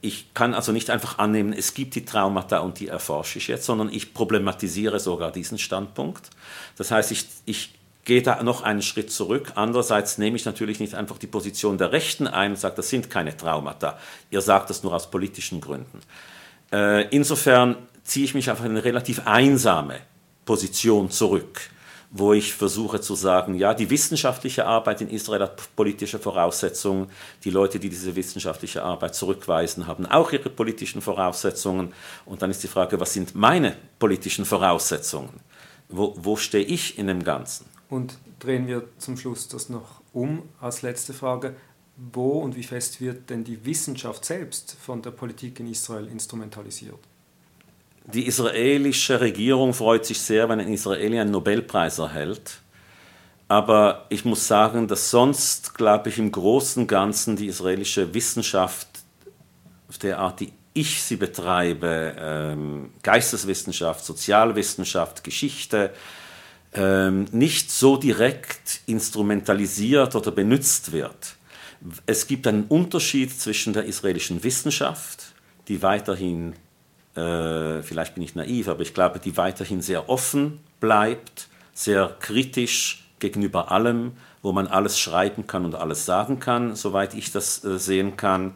Ich 0.03 0.33
kann 0.33 0.55
also 0.55 0.73
nicht 0.73 0.89
einfach 0.89 1.19
annehmen, 1.19 1.53
es 1.53 1.75
gibt 1.75 1.95
die 1.95 2.05
Traumata 2.05 2.59
und 2.61 2.81
die 2.81 2.89
erforsche 2.89 3.39
ich 3.39 3.49
jetzt, 3.49 3.67
sondern 3.67 3.93
ich 3.93 4.15
problematisiere 4.15 4.99
sogar 4.99 5.31
diesen 5.31 5.59
Standpunkt. 5.59 6.31
Das 6.77 6.91
heißt, 6.91 7.13
ich, 7.13 7.27
ich 7.45 7.75
gehe 8.05 8.23
da 8.23 8.43
noch 8.43 8.63
einen 8.63 8.83
Schritt 8.83 9.13
zurück. 9.13 9.53
Andererseits 9.57 10.19
nehme 10.19 10.37
ich 10.37 10.45
natürlich 10.45 10.81
nicht 10.81 10.95
einfach 10.95 11.19
die 11.19 11.27
Position 11.27 11.77
der 11.77 11.93
Rechten 11.93 12.27
ein 12.27 12.53
und 12.53 12.57
sage, 12.59 12.77
das 12.77 12.89
sind 12.89 13.11
keine 13.11 13.37
Traumata. 13.37 13.99
Ihr 14.31 14.41
sagt 14.41 14.71
das 14.71 14.83
nur 14.83 14.95
aus 14.95 15.11
politischen 15.11 15.61
Gründen. 15.61 16.01
Äh, 16.73 17.09
insofern 17.09 17.77
ziehe 18.05 18.25
ich 18.25 18.35
mich 18.35 18.51
auf 18.51 18.63
eine 18.63 18.83
relativ 18.83 19.27
einsame 19.27 19.99
Position 20.47 21.11
zurück 21.11 21.71
wo 22.11 22.33
ich 22.33 22.53
versuche 22.53 23.01
zu 23.01 23.15
sagen, 23.15 23.55
ja, 23.55 23.73
die 23.73 23.89
wissenschaftliche 23.89 24.67
Arbeit 24.67 25.01
in 25.01 25.09
Israel 25.11 25.43
hat 25.43 25.77
politische 25.77 26.19
Voraussetzungen, 26.19 27.09
die 27.45 27.51
Leute, 27.51 27.79
die 27.79 27.89
diese 27.89 28.17
wissenschaftliche 28.17 28.83
Arbeit 28.83 29.15
zurückweisen, 29.15 29.87
haben 29.87 30.07
auch 30.07 30.33
ihre 30.33 30.51
politischen 30.51 31.03
Voraussetzungen. 31.03 31.95
Und 32.27 32.43
dann 32.43 32.51
ist 32.51 32.65
die 32.65 32.69
Frage, 32.69 32.99
was 32.99 33.13
sind 33.13 33.37
meine 33.37 33.77
politischen 34.01 34.45
Voraussetzungen? 34.45 35.41
Wo, 35.89 36.15
wo 36.19 36.37
stehe 36.37 36.65
ich 36.65 36.99
in 36.99 37.07
dem 37.07 37.23
Ganzen? 37.23 37.67
Und 37.89 38.19
drehen 38.41 38.67
wir 38.67 38.89
zum 38.99 39.17
Schluss 39.17 39.47
das 39.47 39.69
noch 39.69 40.01
um 40.13 40.43
als 40.61 40.83
letzte 40.83 41.13
Frage. 41.13 41.55
Wo 41.97 42.41
und 42.41 42.57
wie 42.57 42.63
fest 42.65 43.01
wird 43.01 43.31
denn 43.31 43.45
die 43.45 43.65
Wissenschaft 43.65 44.25
selbst 44.25 44.77
von 44.81 45.03
der 45.03 45.11
Politik 45.11 45.61
in 45.61 45.71
Israel 45.71 46.09
instrumentalisiert? 46.09 46.99
Die 48.13 48.27
israelische 48.27 49.21
Regierung 49.21 49.75
freut 49.75 50.05
sich 50.05 50.21
sehr, 50.21 50.49
wenn 50.49 50.61
ein 50.61 50.73
Israeli 50.73 51.21
einen 51.21 51.31
Nobelpreis 51.31 51.99
erhält. 51.99 52.61
Aber 53.47 54.07
ich 54.09 54.25
muss 54.25 54.47
sagen, 54.47 54.89
dass 54.89 55.11
sonst, 55.11 55.75
glaube 55.75 56.09
ich, 56.09 56.19
im 56.19 56.31
Großen 56.31 56.83
und 56.83 56.87
Ganzen 56.87 57.37
die 57.37 57.47
israelische 57.47 58.15
Wissenschaft, 58.15 58.87
auf 59.89 59.99
der 59.99 60.19
Art, 60.19 60.41
die 60.41 60.53
ich 60.73 61.03
sie 61.03 61.17
betreibe, 61.17 62.15
ähm, 62.17 62.91
Geisteswissenschaft, 63.03 64.05
Sozialwissenschaft, 64.05 65.25
Geschichte, 65.25 65.93
ähm, 66.73 67.27
nicht 67.33 67.73
so 67.73 67.97
direkt 67.97 68.81
instrumentalisiert 68.87 70.15
oder 70.15 70.31
benutzt 70.31 70.93
wird. 70.93 71.35
Es 72.07 72.27
gibt 72.27 72.47
einen 72.47 72.65
Unterschied 72.65 73.39
zwischen 73.39 73.73
der 73.73 73.85
israelischen 73.85 74.45
Wissenschaft, 74.45 75.35
die 75.67 75.83
weiterhin 75.83 76.55
äh, 77.21 77.83
vielleicht 77.83 78.15
bin 78.15 78.23
ich 78.23 78.35
naiv, 78.35 78.69
aber 78.69 78.83
ich 78.83 78.95
glaube, 78.95 79.19
die 79.19 79.37
weiterhin 79.37 79.83
sehr 79.83 80.09
offen 80.09 80.61
bleibt, 80.81 81.49
sehr 81.75 82.17
kritisch 82.21 83.05
gegenüber 83.19 83.71
allem, 83.71 84.13
wo 84.43 84.53
man 84.53 84.67
alles 84.67 84.99
schreiben 84.99 85.47
kann 85.47 85.65
und 85.65 85.75
alles 85.75 86.07
sagen 86.07 86.41
kann, 86.41 86.75
soweit 86.75 87.15
ich 87.15 87.31
das 87.31 87.65
äh, 87.65 87.79
sehen 87.79 88.17
kann, 88.17 88.55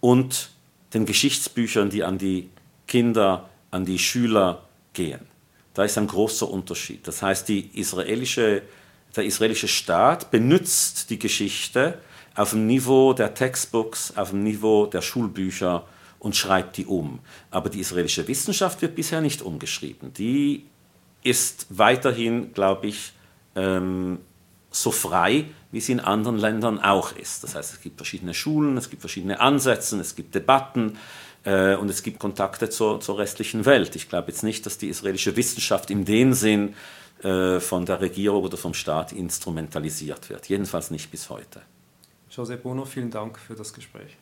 und 0.00 0.50
den 0.94 1.06
Geschichtsbüchern, 1.06 1.90
die 1.90 2.04
an 2.04 2.18
die 2.18 2.50
Kinder, 2.86 3.48
an 3.70 3.84
die 3.84 3.98
Schüler 3.98 4.62
gehen. 4.92 5.20
Da 5.74 5.84
ist 5.84 5.98
ein 5.98 6.06
großer 6.06 6.48
Unterschied. 6.48 7.06
Das 7.06 7.22
heißt, 7.22 7.50
israelische, 7.50 8.62
der 9.14 9.24
israelische 9.24 9.68
Staat 9.68 10.30
benutzt 10.30 11.10
die 11.10 11.18
Geschichte 11.18 11.98
auf 12.34 12.50
dem 12.50 12.66
Niveau 12.66 13.12
der 13.12 13.34
Textbooks, 13.34 14.16
auf 14.16 14.30
dem 14.30 14.42
Niveau 14.42 14.86
der 14.86 15.02
Schulbücher 15.02 15.84
und 16.18 16.36
schreibt 16.36 16.76
die 16.76 16.86
um. 16.86 17.20
Aber 17.50 17.70
die 17.70 17.80
israelische 17.80 18.26
Wissenschaft 18.28 18.82
wird 18.82 18.94
bisher 18.94 19.20
nicht 19.20 19.42
umgeschrieben. 19.42 20.12
Die 20.14 20.66
ist 21.22 21.66
weiterhin, 21.70 22.52
glaube 22.52 22.86
ich, 22.86 23.12
ähm, 23.54 24.18
so 24.70 24.90
frei, 24.90 25.46
wie 25.72 25.80
sie 25.80 25.92
in 25.92 26.00
anderen 26.00 26.38
Ländern 26.38 26.78
auch 26.78 27.12
ist. 27.16 27.42
Das 27.42 27.54
heißt, 27.54 27.74
es 27.74 27.80
gibt 27.80 27.96
verschiedene 27.96 28.34
Schulen, 28.34 28.76
es 28.76 28.90
gibt 28.90 29.02
verschiedene 29.02 29.40
Ansätze, 29.40 29.98
es 29.98 30.14
gibt 30.14 30.34
Debatten 30.34 30.98
äh, 31.44 31.74
und 31.74 31.88
es 31.88 32.02
gibt 32.02 32.18
Kontakte 32.18 32.68
zur, 32.68 33.00
zur, 33.00 33.18
restlichen 33.18 33.64
Welt. 33.64 33.96
Ich 33.96 34.08
glaube 34.08 34.30
jetzt 34.30 34.42
nicht, 34.42 34.66
dass 34.66 34.78
die 34.78 34.88
israelische 34.88 35.36
Wissenschaft 35.36 35.90
in 35.90 36.04
dem 36.04 36.34
Sinn 36.34 36.74
äh, 37.22 37.60
von 37.60 37.86
der 37.86 38.00
Regierung 38.00 38.44
oder 38.44 38.56
vom 38.56 38.74
Staat 38.74 39.12
instrumentalisiert 39.12 40.28
wird. 40.28 40.48
Jedenfalls 40.48 40.90
nicht 40.90 41.10
bis 41.10 41.30
heute. 41.30 41.62
José 42.30 42.56
Bono, 42.56 42.84
vielen 42.84 43.10
Dank 43.10 43.38
für 43.38 43.54
das 43.54 43.72
Gespräch. 43.72 44.18